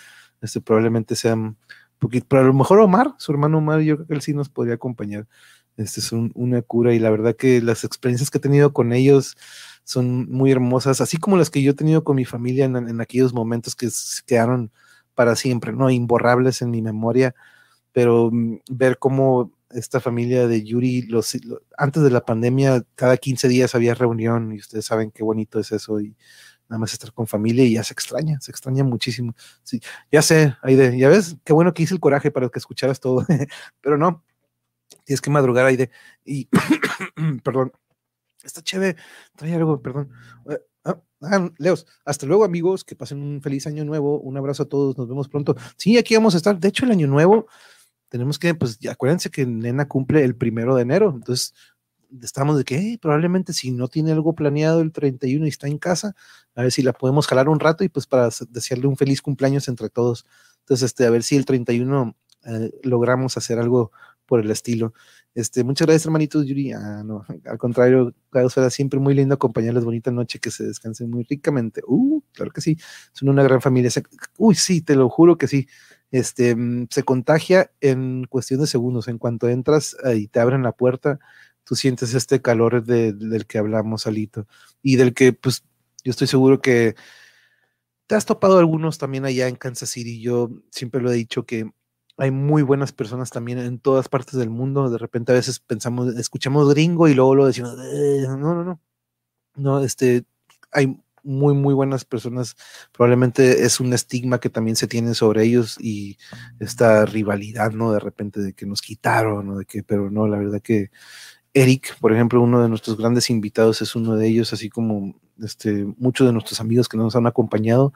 [0.41, 1.57] este probablemente sea un
[1.99, 4.49] poquito, pero a lo mejor Omar, su hermano Omar, yo creo que él sí nos
[4.49, 5.27] podría acompañar.
[5.77, 9.37] Este es una cura y la verdad que las experiencias que he tenido con ellos
[9.83, 13.01] son muy hermosas, así como las que yo he tenido con mi familia en, en
[13.01, 13.89] aquellos momentos que
[14.25, 14.71] quedaron
[15.15, 15.89] para siempre, ¿no?
[15.89, 17.35] Imborrables en mi memoria,
[17.93, 21.37] pero mm, ver cómo esta familia de Yuri, los,
[21.77, 25.71] antes de la pandemia, cada 15 días había reunión y ustedes saben qué bonito es
[25.71, 26.15] eso y
[26.71, 29.35] nada más estar con familia y ya se extraña, se extraña muchísimo.
[29.63, 29.81] Sí,
[30.11, 33.25] ya sé, Aide, ya ves, qué bueno que hice el coraje para que escucharas todo,
[33.81, 34.23] pero no,
[35.05, 35.91] tienes que madrugar, Aide.
[36.23, 36.47] Y,
[37.43, 37.73] perdón,
[38.41, 38.95] está chévere,
[39.35, 40.11] trae algo, perdón.
[40.49, 44.63] Eh, ah, ah, Leos, hasta luego amigos, que pasen un feliz año nuevo, un abrazo
[44.63, 45.55] a todos, nos vemos pronto.
[45.75, 47.47] Sí, aquí vamos a estar, de hecho el año nuevo
[48.11, 51.53] tenemos que, pues, acuérdense que Nena cumple el primero de enero, entonces
[52.21, 56.13] estamos de que probablemente si no tiene algo planeado el 31 y está en casa,
[56.53, 59.69] a ver si la podemos jalar un rato y pues para desearle un feliz cumpleaños
[59.69, 60.25] entre todos.
[60.59, 62.13] Entonces, este, a ver si el 31
[62.47, 63.93] eh, logramos hacer algo
[64.25, 64.93] por el estilo.
[65.33, 66.73] Este, muchas gracias, hermanitos Yuri.
[66.73, 68.13] Ah, no, al contrario,
[68.49, 69.85] será siempre muy lindo acompañarles.
[69.85, 71.81] Bonita noche, que se descansen muy ricamente.
[71.87, 72.77] Uh, claro que sí,
[73.13, 73.89] son una gran familia.
[74.37, 75.65] Uy, sí, te lo juro que sí
[76.11, 76.55] este,
[76.89, 79.07] se contagia en cuestión de segundos.
[79.07, 81.19] En cuanto entras y te abren la puerta,
[81.63, 84.47] tú sientes este calor del que hablamos, Alito,
[84.81, 85.63] y del que, pues,
[86.03, 86.95] yo estoy seguro que
[88.07, 90.19] te has topado algunos también allá en Kansas City.
[90.21, 91.71] Yo siempre lo he dicho que
[92.17, 94.89] hay muy buenas personas también en todas partes del mundo.
[94.89, 98.81] De repente a veces pensamos, escuchamos gringo y luego lo decimos, eh, no, no, no.
[99.55, 100.25] No, este,
[100.71, 102.55] hay muy, muy buenas personas.
[102.91, 106.17] Probablemente es un estigma que también se tiene sobre ellos y
[106.59, 107.91] esta rivalidad, ¿no?
[107.91, 110.91] De repente de que nos quitaron, o de que, pero no, la verdad que
[111.53, 115.85] Eric, por ejemplo, uno de nuestros grandes invitados es uno de ellos, así como este,
[115.97, 117.93] muchos de nuestros amigos que nos han acompañado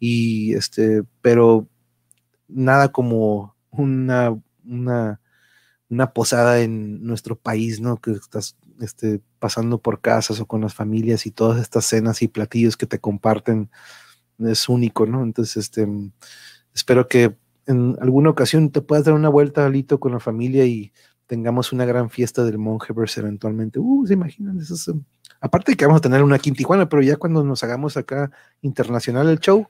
[0.00, 1.68] y este, pero
[2.48, 5.20] nada como una, una
[5.88, 8.00] una posada en nuestro país, ¿no?
[8.00, 12.26] Que estás este, pasando por casas o con las familias y todas estas cenas y
[12.26, 13.70] platillos que te comparten
[14.40, 15.22] es único, ¿no?
[15.22, 15.86] Entonces, este,
[16.74, 17.36] espero que
[17.66, 20.92] en alguna ocasión te puedas dar una vuelta, Alito, con la familia y
[21.26, 23.78] tengamos una gran fiesta del Mongeverse eventualmente.
[23.78, 24.58] Uh, ¿se imaginan?
[24.58, 24.90] Eso es,
[25.40, 27.96] aparte de que vamos a tener una aquí en Tijuana, pero ya cuando nos hagamos
[27.96, 28.32] acá
[28.62, 29.68] internacional el show,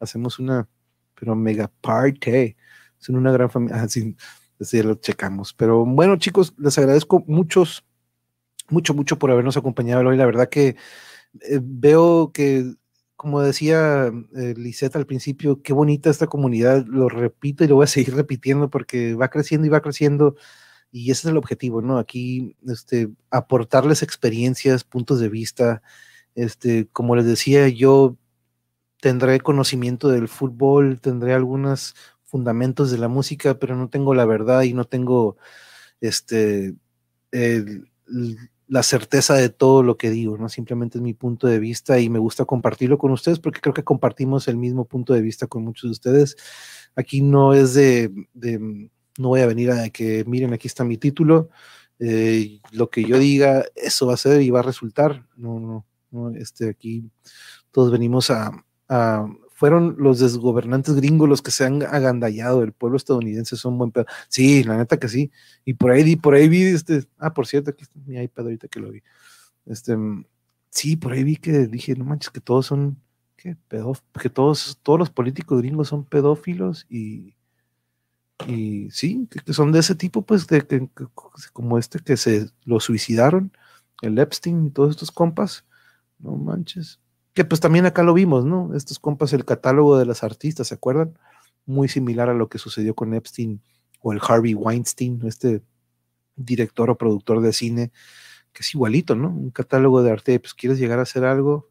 [0.00, 0.68] hacemos una,
[1.14, 2.56] pero mega party.
[2.98, 3.76] Son una gran familia.
[3.80, 3.86] Ah,
[4.60, 5.54] Así lo checamos.
[5.54, 7.84] Pero bueno, chicos, les agradezco muchos,
[8.70, 10.16] mucho, mucho por habernos acompañado hoy.
[10.16, 10.76] La verdad que
[11.42, 12.74] eh, veo que,
[13.16, 17.84] como decía eh, Lisette al principio, qué bonita esta comunidad, lo repito y lo voy
[17.84, 20.36] a seguir repitiendo porque va creciendo y va creciendo
[20.90, 21.98] y ese es el objetivo, ¿no?
[21.98, 25.82] Aquí, este, aportarles experiencias, puntos de vista,
[26.34, 28.16] este, como les decía, yo
[29.00, 34.62] tendré conocimiento del fútbol, tendré algunos fundamentos de la música, pero no tengo la verdad
[34.62, 35.36] y no tengo,
[36.00, 36.74] este,
[38.68, 40.48] la certeza de todo lo que digo, ¿no?
[40.48, 43.82] Simplemente es mi punto de vista y me gusta compartirlo con ustedes porque creo que
[43.82, 46.36] compartimos el mismo punto de vista con muchos de ustedes.
[46.94, 48.12] Aquí no es de,
[49.18, 51.48] no voy a venir a que miren, aquí está mi título,
[51.98, 55.26] eh, lo que yo diga, eso va a ser y va a resultar.
[55.36, 57.10] No, no, no, este, aquí
[57.70, 58.52] todos venimos a,
[59.58, 64.06] fueron los desgobernantes gringos los que se han agandallado, el pueblo estadounidense son buen pedo.
[64.28, 65.32] Sí, la neta que sí.
[65.64, 68.68] Y por ahí, por ahí vi, este, ah, por cierto, aquí está mi iPad ahorita
[68.68, 69.02] que lo vi.
[69.66, 69.96] Este,
[70.70, 73.02] sí, por ahí vi que dije, no manches, que todos son,
[73.36, 73.56] que
[74.20, 77.34] que todos, todos los políticos gringos son pedófilos y,
[78.46, 80.88] y sí, que, son de ese tipo, pues, de que,
[81.52, 83.50] como este que se lo suicidaron,
[84.02, 85.64] el Epstein y todos estos compas,
[86.20, 87.00] no manches
[87.38, 88.74] que pues también acá lo vimos, ¿no?
[88.74, 91.16] Estos compas, el catálogo de las artistas, ¿se acuerdan?
[91.66, 93.62] Muy similar a lo que sucedió con Epstein
[94.00, 95.62] o el Harvey Weinstein, este
[96.34, 97.92] director o productor de cine,
[98.52, 99.28] que es igualito, ¿no?
[99.28, 101.68] Un catálogo de arte, pues quieres llegar a hacer algo,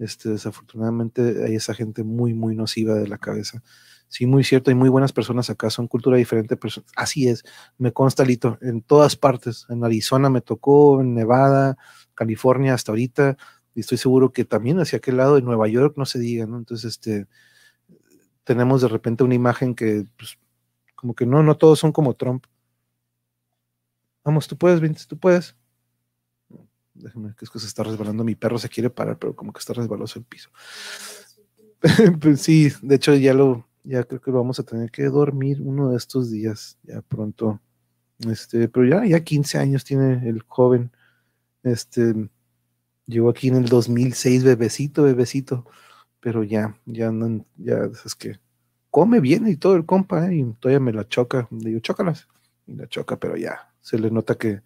[0.00, 3.62] este, desafortunadamente hay esa gente muy, muy nociva de la cabeza.
[4.08, 7.44] Sí, muy cierto, hay muy buenas personas acá, son cultura diferente, pero así es,
[7.78, 11.76] me consta, Lito, en todas partes, en Arizona me tocó, en Nevada,
[12.16, 13.36] California hasta ahorita,
[13.76, 16.56] y estoy seguro que también hacia aquel lado de Nueva York no se diga, ¿no?
[16.56, 17.26] Entonces, este,
[18.42, 20.38] tenemos de repente una imagen que, pues,
[20.94, 22.46] como que no, no todos son como Trump.
[24.24, 25.56] Vamos, tú puedes, Vince, tú puedes.
[26.94, 28.24] Déjame, que es que se está resbalando.
[28.24, 30.48] Mi perro se quiere parar, pero como que está resbaloso el piso.
[32.22, 35.60] pues sí, de hecho ya lo, ya creo que lo vamos a tener que dormir
[35.60, 37.60] uno de estos días, ya pronto.
[38.20, 40.90] Este, pero ya, ya 15 años tiene el joven.
[41.62, 42.30] Este,
[43.06, 45.66] Llegó aquí en el 2006, bebecito, bebecito,
[46.20, 48.38] pero ya, ya no, ya es que
[48.90, 50.36] come bien y todo el compa, ¿eh?
[50.36, 51.46] y todavía me la choca.
[51.50, 52.28] Digo, chócalas.
[52.66, 54.62] Y la choca, pero ya, se le nota que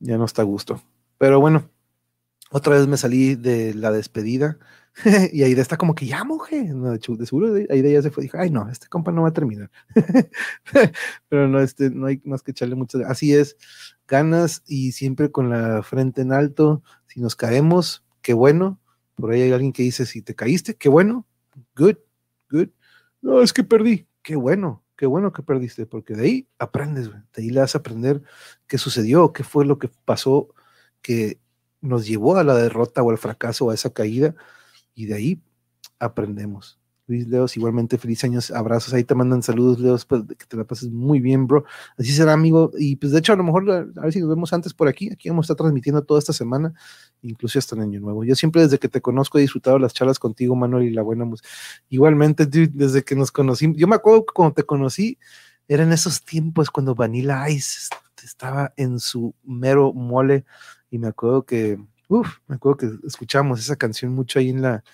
[0.00, 0.82] ya no está a gusto.
[1.16, 1.70] Pero bueno,
[2.52, 4.58] otra vez me salí de la despedida
[5.32, 6.64] y Aida está como que ya moje.
[6.64, 8.24] No, de seguro Aida ya se fue.
[8.24, 9.70] Dijo, ay, no, este compa no va a terminar.
[11.28, 12.98] Pero no, este, no hay más que echarle mucho.
[13.06, 13.56] Así es,
[14.06, 16.82] ganas y siempre con la frente en alto.
[17.06, 18.80] Si nos caemos, qué bueno.
[19.14, 21.26] Por ahí hay alguien que dice, si te caíste, qué bueno.
[21.76, 21.96] Good,
[22.50, 22.68] good.
[23.22, 24.06] No, es que perdí.
[24.22, 27.78] Qué bueno, qué bueno que perdiste, porque de ahí aprendes, de ahí le vas a
[27.78, 28.22] aprender
[28.68, 30.54] qué sucedió, qué fue lo que pasó
[31.02, 31.40] que
[31.82, 34.34] nos llevó a la derrota o al fracaso a esa caída
[34.94, 35.42] y de ahí
[35.98, 36.78] aprendemos.
[37.08, 40.64] Luis Leos, igualmente feliz años, abrazos, ahí te mandan saludos, Leos, pues que te la
[40.64, 41.64] pases muy bien, bro.
[41.98, 42.70] Así será, amigo.
[42.78, 45.10] Y pues de hecho, a lo mejor, a ver si nos vemos antes por aquí.
[45.12, 46.72] Aquí vamos a estar transmitiendo toda esta semana,
[47.20, 48.24] incluso hasta el año nuevo.
[48.24, 51.24] Yo siempre desde que te conozco he disfrutado las charlas contigo, Manuel, y la buena
[51.24, 51.48] música.
[51.88, 55.18] Igualmente, desde que nos conocimos, yo me acuerdo que cuando te conocí,
[55.68, 57.88] eran esos tiempos cuando Vanilla Ice
[58.26, 60.44] estaba en su mero mole
[60.90, 61.78] y me acuerdo que,
[62.08, 64.84] uff, me acuerdo que escuchamos esa canción mucho ahí en la,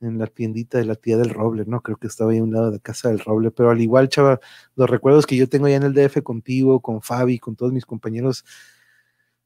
[0.00, 1.80] en la tiendita de la tía del Roble, ¿no?
[1.82, 4.40] Creo que estaba ahí a un lado de casa del Roble, pero al igual, chava,
[4.76, 7.86] los recuerdos que yo tengo allá en el DF contigo, con Fabi, con todos mis
[7.86, 8.44] compañeros,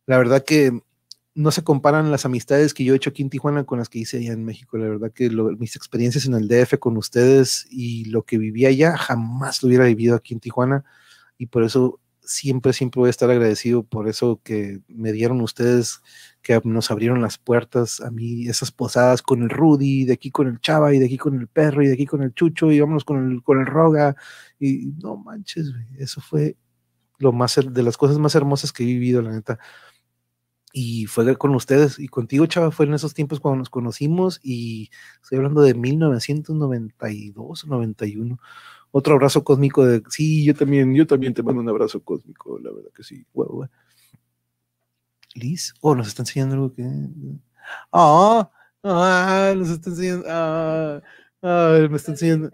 [0.07, 0.81] la verdad que
[1.37, 3.99] no se comparan las amistades que yo he hecho aquí en Tijuana con las que
[3.99, 4.79] hice allá en México.
[4.79, 5.29] La verdad que
[5.59, 9.85] mis experiencias en el DF con ustedes y lo que viví allá, jamás lo hubiera
[9.85, 10.85] vivido aquí en Tijuana.
[11.37, 16.03] Y por eso siempre, siempre voy a estar agradecido por eso que me dieron ustedes,
[16.43, 20.49] que nos abrieron las puertas a mí, esas posadas con el Rudy, de aquí con
[20.49, 22.81] el Chava, y de aquí con el perro, y de aquí con el Chucho, y
[22.81, 24.17] vámonos con el, con el Roga.
[24.61, 26.57] Y no manches, eso fue
[27.19, 29.59] lo más, de las cosas más hermosas que he vivido, la neta.
[30.73, 34.91] Y fue con ustedes y contigo, Chava, fue en esos tiempos cuando nos conocimos y
[35.23, 38.39] estoy hablando de 1992 o 91
[38.97, 42.73] otro abrazo cósmico de, sí, yo también, yo también te mando un abrazo cósmico, la
[42.73, 43.27] verdad que sí.
[45.35, 46.83] Liz, oh, nos está enseñando algo que...
[47.93, 48.51] Ah,
[48.83, 51.03] ah, nos está enseñando, ah,
[51.91, 52.51] me está enseñando,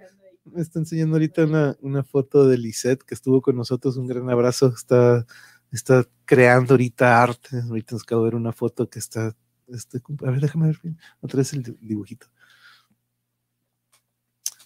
[0.46, 4.28] me está enseñando ahorita una, una foto de Lisette que estuvo con nosotros, un gran
[4.28, 5.24] abrazo, está,
[5.70, 9.36] está creando ahorita arte, ahorita nos acabo de ver una foto que está,
[9.68, 12.31] este, a ver, déjame ver bien, otra vez el dibujito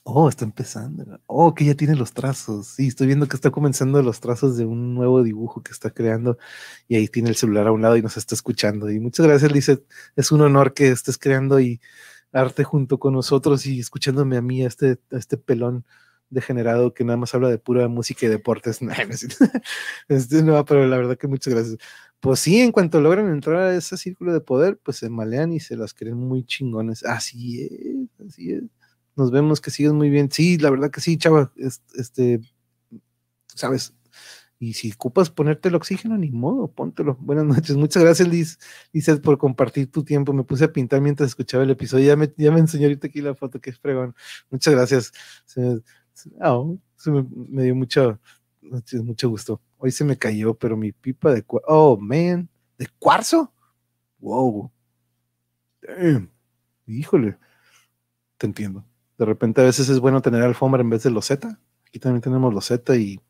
[0.09, 1.21] Oh, está empezando.
[1.27, 2.69] Oh, que ya tiene los trazos.
[2.69, 6.39] Sí, estoy viendo que está comenzando los trazos de un nuevo dibujo que está creando
[6.87, 8.89] y ahí tiene el celular a un lado y nos está escuchando.
[8.89, 9.85] Y muchas gracias, Lizeth.
[10.15, 11.81] Es un honor que estés creando y
[12.31, 15.85] arte junto con nosotros y escuchándome a mí, a este, este pelón
[16.31, 18.79] degenerado que nada más habla de pura música y deportes.
[20.09, 21.79] este, no, pero la verdad que muchas gracias.
[22.21, 25.59] Pues sí, en cuanto logran entrar a ese círculo de poder, pues se malean y
[25.59, 27.05] se las creen muy chingones.
[27.05, 28.63] Así es, así es.
[29.17, 30.31] Nos vemos que sigues muy bien.
[30.31, 31.53] Sí, la verdad que sí, chava.
[31.57, 32.41] Este,
[33.47, 33.95] sabes,
[34.59, 37.17] y si ocupas ponerte el oxígeno, ni modo, póntelo.
[37.21, 37.77] Buenas noches.
[37.77, 38.59] Muchas gracias, Liz,
[38.93, 40.33] Liz, por compartir tu tiempo.
[40.33, 42.07] Me puse a pintar mientras escuchaba el episodio.
[42.07, 44.15] Ya me, me enseñó ahorita aquí la foto, que es fregón.
[44.51, 45.13] Muchas gracias.
[45.45, 45.83] Se,
[46.41, 46.79] oh,
[47.51, 48.19] me, dio mucho,
[49.03, 49.61] mucho gusto.
[49.77, 51.67] Hoy se me cayó, pero mi pipa de cuarzo.
[51.69, 52.49] Oh, man.
[52.79, 53.53] ¿De cuarzo?
[54.21, 54.71] Wow.
[55.83, 56.31] Damn.
[56.87, 57.37] Híjole.
[58.39, 58.85] Te entiendo.
[59.19, 61.59] De repente a veces es bueno tener alfombra en vez de loseta.
[61.89, 63.21] Aquí también tenemos loseta y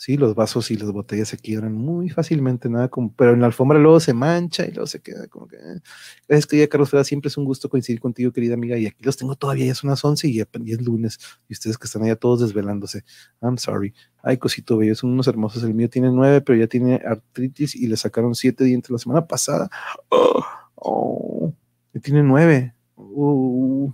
[0.00, 3.46] Sí, los vasos y las botellas se quiebran muy fácilmente, nada como, pero en la
[3.46, 5.56] alfombra luego se mancha y luego se queda como que.
[5.56, 5.80] Eh.
[6.28, 9.02] Es que ya, Carlos Feda, siempre es un gusto coincidir contigo, querida amiga, y aquí
[9.02, 11.18] los tengo todavía, ya son las 11 y ya, es lunes,
[11.48, 13.02] y ustedes que están allá todos desvelándose.
[13.42, 13.92] I'm sorry.
[14.22, 15.64] Ay, cosito bello, son unos hermosos.
[15.64, 19.26] El mío tiene nueve, pero ya tiene artritis y le sacaron siete dientes la semana
[19.26, 19.68] pasada.
[20.10, 20.44] Oh,
[20.76, 21.54] oh
[22.02, 22.72] tiene nueve.
[22.94, 23.92] Uh,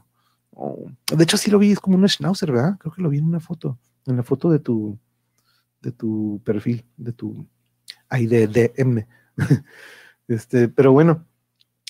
[0.55, 0.87] oh.
[1.15, 2.77] De hecho, sí lo vi, es como un schnauzer, ¿verdad?
[2.79, 4.99] Creo que lo vi en una foto, en la foto de tu
[5.85, 7.47] de tu perfil, de tu
[8.11, 9.07] IDDM.
[10.29, 11.27] este, pero bueno,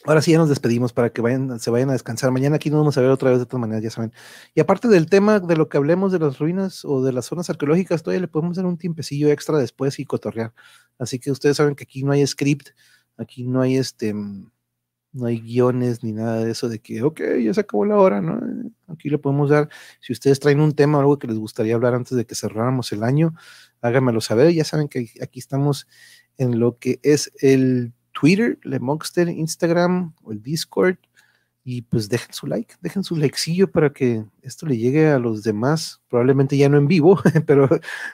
[0.05, 2.31] ahora sí ya nos despedimos para que vayan, se vayan a descansar.
[2.31, 4.13] Mañana aquí nos vamos a ver otra vez de todas maneras, ya saben.
[4.55, 7.49] Y aparte del tema de lo que hablemos de las ruinas o de las zonas
[7.49, 10.53] arqueológicas, todavía le podemos dar un tiempecillo extra después y cotorrear.
[10.99, 12.71] Así que ustedes saben que aquí no hay script,
[13.17, 14.15] aquí no hay este
[15.15, 18.21] no hay guiones ni nada de eso de que, ok, ya se acabó la hora,
[18.21, 18.41] ¿no?
[18.89, 19.69] Aquí le podemos dar,
[20.01, 22.93] si ustedes traen un tema o algo que les gustaría hablar antes de que cerráramos
[22.93, 23.35] el año,
[23.81, 24.53] háganmelo saber.
[24.53, 25.87] Ya saben que aquí estamos
[26.37, 30.97] en lo que es el Twitter, el Monster, Instagram o el Discord.
[31.67, 35.43] Y pues dejen su like, dejen su likecillo para que esto le llegue a los
[35.43, 37.69] demás, probablemente ya no en vivo, pero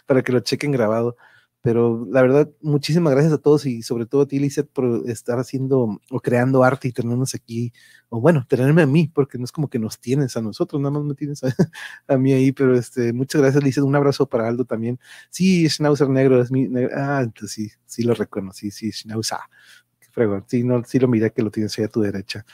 [0.07, 1.17] para que lo chequen grabado.
[1.63, 5.39] Pero la verdad, muchísimas gracias a todos y sobre todo a ti, Lizeth, por estar
[5.39, 7.73] haciendo o creando arte y tenernos aquí,
[8.09, 10.93] o bueno, tenerme a mí, porque no es como que nos tienes a nosotros, nada
[10.93, 14.65] más me tienes a, mí ahí, pero este, muchas gracias, Lizeth, un abrazo para Aldo
[14.65, 14.99] también.
[15.29, 16.67] Sí, Schnauzer negro, es mi,
[16.97, 19.39] ah, entonces sí, sí lo reconocí, sí, Schnauzer,
[19.99, 22.47] qué fregón, sí, no, sí lo miré que lo tienes ahí a tu derecha,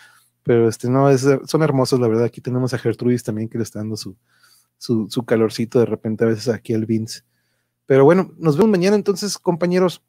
[0.42, 3.64] pero este, no, es, son hermosos, la verdad, aquí tenemos a Gertrudis también que le
[3.64, 4.16] está dando su,
[4.78, 7.22] su, su calorcito de repente a veces aquí al Vince.
[7.86, 10.02] Pero bueno, nos vemos mañana entonces, compañeros.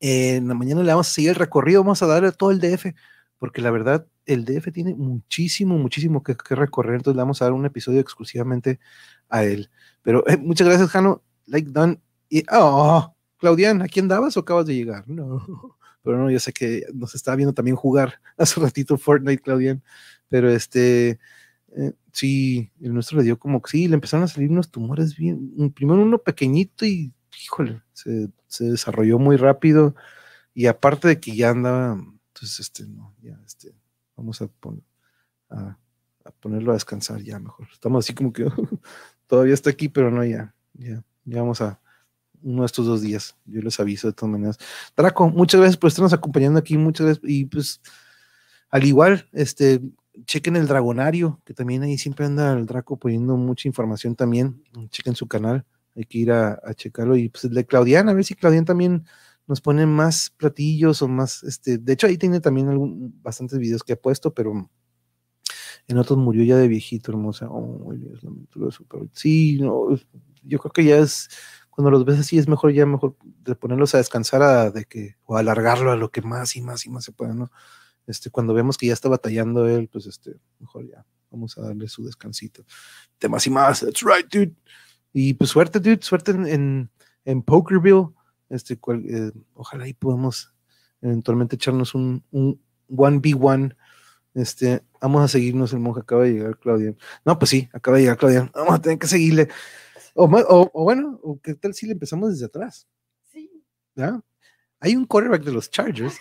[0.00, 2.94] en la mañana le vamos a seguir el recorrido, vamos a darle todo el DF,
[3.38, 7.52] porque la verdad, el DF tiene muchísimo, muchísimo que, recorrer, entonces le vamos a dar
[7.52, 8.80] un episodio exclusivamente
[9.28, 9.70] a él.
[10.02, 11.22] Pero eh, muchas gracias, Jano.
[11.46, 12.00] Like done.
[12.28, 15.08] Y, oh, Claudian, ¿aquí andabas o acabas de llegar?
[15.08, 15.44] No,
[16.04, 19.82] pero no, yo sé que nos estaba viendo también jugar hace ratito Fortnite, Claudian.
[20.28, 21.18] Pero este,
[21.76, 25.16] eh, sí, el nuestro le dio como que sí, le empezaron a salir unos tumores
[25.16, 27.12] bien, primero uno pequeñito y,
[27.44, 29.94] híjole, se, desarrolló muy rápido
[30.54, 33.72] y aparte de que ya andaba, entonces, este, no, ya, este,
[34.16, 34.48] vamos a,
[36.40, 37.68] ponerlo a descansar ya mejor.
[37.72, 38.46] Estamos así como que
[39.26, 41.80] todavía está aquí, pero no, ya, ya, ya vamos a
[42.42, 44.58] uno de estos dos días, yo les aviso de todas maneras.
[44.96, 47.80] Draco, muchas gracias por estarnos acompañando aquí, muchas gracias, y pues,
[48.70, 49.80] al igual, este,
[50.24, 54.62] chequen el Dragonario, que también ahí siempre anda el Draco poniendo mucha información también.
[54.90, 55.64] Chequen su canal,
[55.94, 57.16] hay que ir a, checarlo.
[57.16, 59.04] Y pues el de Claudian, a ver si Claudian también
[59.46, 63.82] nos pone más platillos o más, este, de hecho ahí tiene también algún, bastantes videos
[63.82, 64.70] que ha puesto, pero
[65.88, 67.48] en otros murió ya de viejito, hermosa.
[67.50, 68.80] Oh, Dios,
[69.12, 69.88] Sí, no,
[70.44, 71.28] yo creo que ya es,
[71.68, 75.16] cuando los ves así es mejor ya mejor de ponerlos a descansar a, de que,
[75.24, 77.50] o alargarlo a lo que más y más y más se pueda, ¿no?
[78.10, 81.86] Este, cuando vemos que ya está batallando él, pues este, mejor ya, vamos a darle
[81.86, 82.64] su descansito.
[83.18, 84.52] Temas y más, that's right, dude.
[85.12, 86.90] Y pues suerte, dude, suerte en,
[87.24, 88.08] en, Pokerville.
[88.48, 90.52] Este, eh, ojalá y podamos
[91.00, 93.76] eventualmente echarnos un, un 1v1.
[94.34, 96.96] Este, vamos a seguirnos, el monje acaba de llegar, Claudia.
[97.24, 98.50] No, pues sí, acaba de llegar Claudia.
[98.52, 99.48] Vamos a tener que seguirle.
[100.14, 102.88] O, o, o bueno, o qué tal si le empezamos desde atrás.
[103.32, 103.62] Sí.
[103.94, 104.20] ¿Ya?
[104.80, 106.18] Hay un quarterback de los Chargers.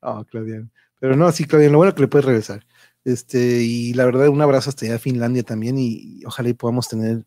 [0.00, 0.68] Oh, Claudia.
[1.00, 2.66] Pero no, sí, Claudia, lo bueno que le puedes regresar.
[3.04, 6.88] Este, y la verdad, un abrazo hasta allá a Finlandia también, y, ojalá y podamos
[6.88, 7.24] tener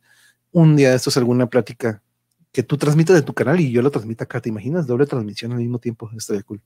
[0.51, 2.03] un día de estos alguna plática
[2.51, 4.87] que tú transmitas de tu canal y yo lo transmita acá, ¿te imaginas?
[4.87, 6.61] Doble transmisión al mismo tiempo, estaría cool.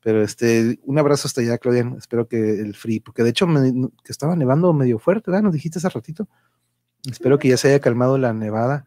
[0.00, 1.92] Pero este, un abrazo hasta allá, Claudia.
[1.98, 5.44] Espero que el free, porque de hecho que estaba nevando medio fuerte, ¿verdad?
[5.44, 6.28] Nos dijiste hace ratito.
[7.10, 8.86] Espero que ya se haya calmado la nevada.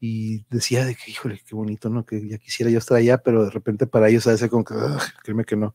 [0.00, 2.04] Y decía de que, híjole, qué bonito, ¿no?
[2.04, 4.74] Que ya quisiera yo estar allá, pero de repente para ellos a veces como que,
[5.22, 5.74] créeme que no.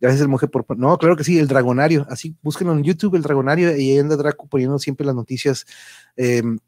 [0.00, 0.64] Gracias el monje por...
[0.78, 2.06] No, claro que sí, el Dragonario.
[2.08, 5.66] Así, búsquenlo en YouTube, el Dragonario, y ahí anda Draco poniendo siempre las noticias
[6.16, 6.58] em,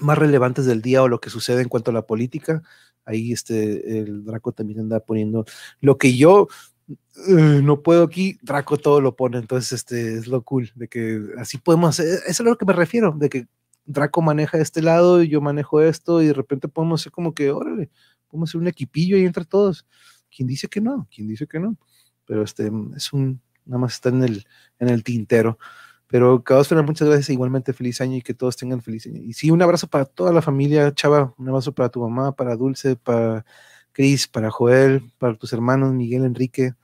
[0.00, 2.62] más relevantes del día o lo que sucede en cuanto a la política.
[3.04, 5.44] Ahí este, el Draco también anda poniendo
[5.80, 6.48] lo que yo
[6.88, 11.20] eh, no puedo aquí, Draco todo lo pone, entonces este es lo cool, de que
[11.38, 13.46] así podemos hacer, eso es a lo que me refiero, de que
[13.84, 17.50] Draco maneja este lado y yo manejo esto y de repente podemos hacer como que,
[17.50, 17.90] órale,
[18.28, 19.86] podemos hacer un equipillo ahí entre todos.
[20.34, 21.08] ¿Quién dice que no?
[21.14, 21.76] ¿Quién dice que no?
[22.24, 24.46] Pero este es un, nada más está en el,
[24.78, 25.58] en el tintero.
[26.06, 29.22] Pero Caosfera, muchas gracias, igualmente feliz año y que todos tengan feliz año.
[29.22, 32.54] Y sí, un abrazo para toda la familia, Chava, un abrazo para tu mamá, para
[32.54, 33.46] Dulce, para
[33.92, 36.74] Cris, para Joel, para tus hermanos Miguel, Enrique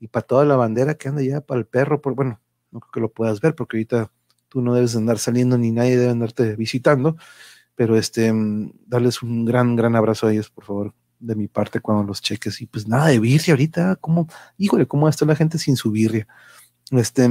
[0.00, 2.40] y para toda la bandera que anda ya para el perro, por, bueno,
[2.72, 4.12] no creo que lo puedas ver porque ahorita
[4.54, 7.16] tú no debes andar saliendo ni nadie debe andarte visitando,
[7.74, 8.32] pero este,
[8.86, 12.60] darles un gran, gran abrazo a ellos, por favor, de mi parte cuando los cheques.
[12.60, 16.28] Y pues nada de birria ahorita, como, híjole, ¿cómo está la gente sin su birria?
[16.92, 17.28] Este,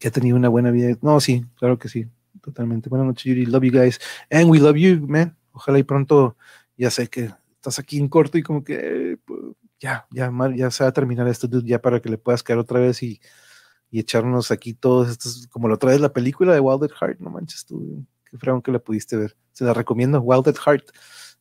[0.00, 0.98] que ha tenido una buena vida.
[1.00, 2.08] No, sí, claro que sí,
[2.42, 2.88] totalmente.
[2.88, 3.46] Buenas noches, Yuri.
[3.46, 4.00] Love you guys.
[4.28, 5.36] And we love you, man.
[5.52, 6.36] Ojalá y pronto,
[6.76, 9.40] ya sé que estás aquí en corto y como que, pues,
[9.78, 12.80] ya, ya, ya se va a terminar esto, ya para que le puedas caer otra
[12.80, 13.20] vez y
[13.96, 17.18] y echarnos aquí todos estos, como la otra vez la película de Wild at Heart,
[17.18, 19.34] no manches tú, qué fregón que la pudiste ver.
[19.52, 20.90] Se la recomiendo, Wild at Heart,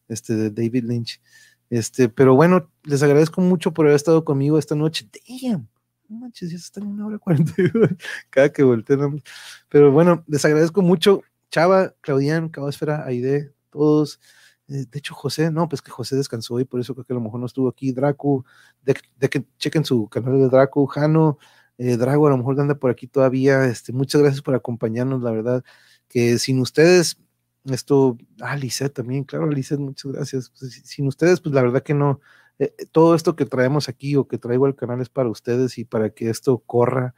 [0.07, 1.21] este, de David Lynch.
[1.69, 5.09] Este, pero bueno, les agradezco mucho por haber estado conmigo esta noche.
[5.27, 5.67] Damn,
[6.07, 7.51] no manches, ya está en una hora cuarenta
[8.29, 9.21] cada que voltean.
[9.67, 11.23] Pero bueno, les agradezco mucho.
[11.51, 14.21] Chava, Claudian, Cabasfera, Aide, todos.
[14.69, 17.15] Eh, de hecho, José, no, pues que José descansó hoy, por eso creo que a
[17.15, 17.91] lo mejor no estuvo aquí.
[17.91, 18.45] Draco,
[18.81, 21.37] de, de que chequen su canal de Draco, Jano,
[21.77, 23.65] eh, Drago a lo mejor anda por aquí todavía.
[23.65, 25.63] Este, muchas gracias por acompañarnos, la verdad,
[26.07, 27.17] que sin ustedes,
[27.65, 28.57] esto, ah,
[28.93, 30.51] también, claro, Lizeth, muchas gracias.
[30.57, 32.21] Pues, sin ustedes, pues la verdad que no,
[32.59, 35.85] eh, todo esto que traemos aquí o que traigo al canal es para ustedes y
[35.85, 37.15] para que esto corra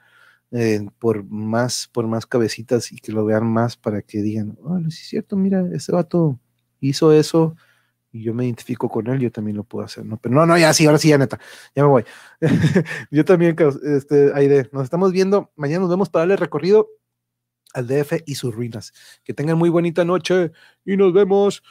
[0.51, 4.79] eh, por más, por más cabecitas y que lo vean más para que digan, oh,
[4.89, 6.39] sí es cierto, mira, ese vato
[6.79, 7.55] hizo eso,
[8.21, 10.17] yo me identifico con él, yo también lo puedo hacer, ¿no?
[10.17, 11.39] Pero no, no, ya sí, ahora sí, ya neta,
[11.75, 12.03] ya me voy.
[13.11, 16.89] yo también, este, Aide, nos estamos viendo, mañana nos vemos para darle recorrido
[17.73, 18.93] al DF y sus ruinas.
[19.23, 20.51] Que tengan muy bonita noche
[20.85, 21.63] y nos vemos.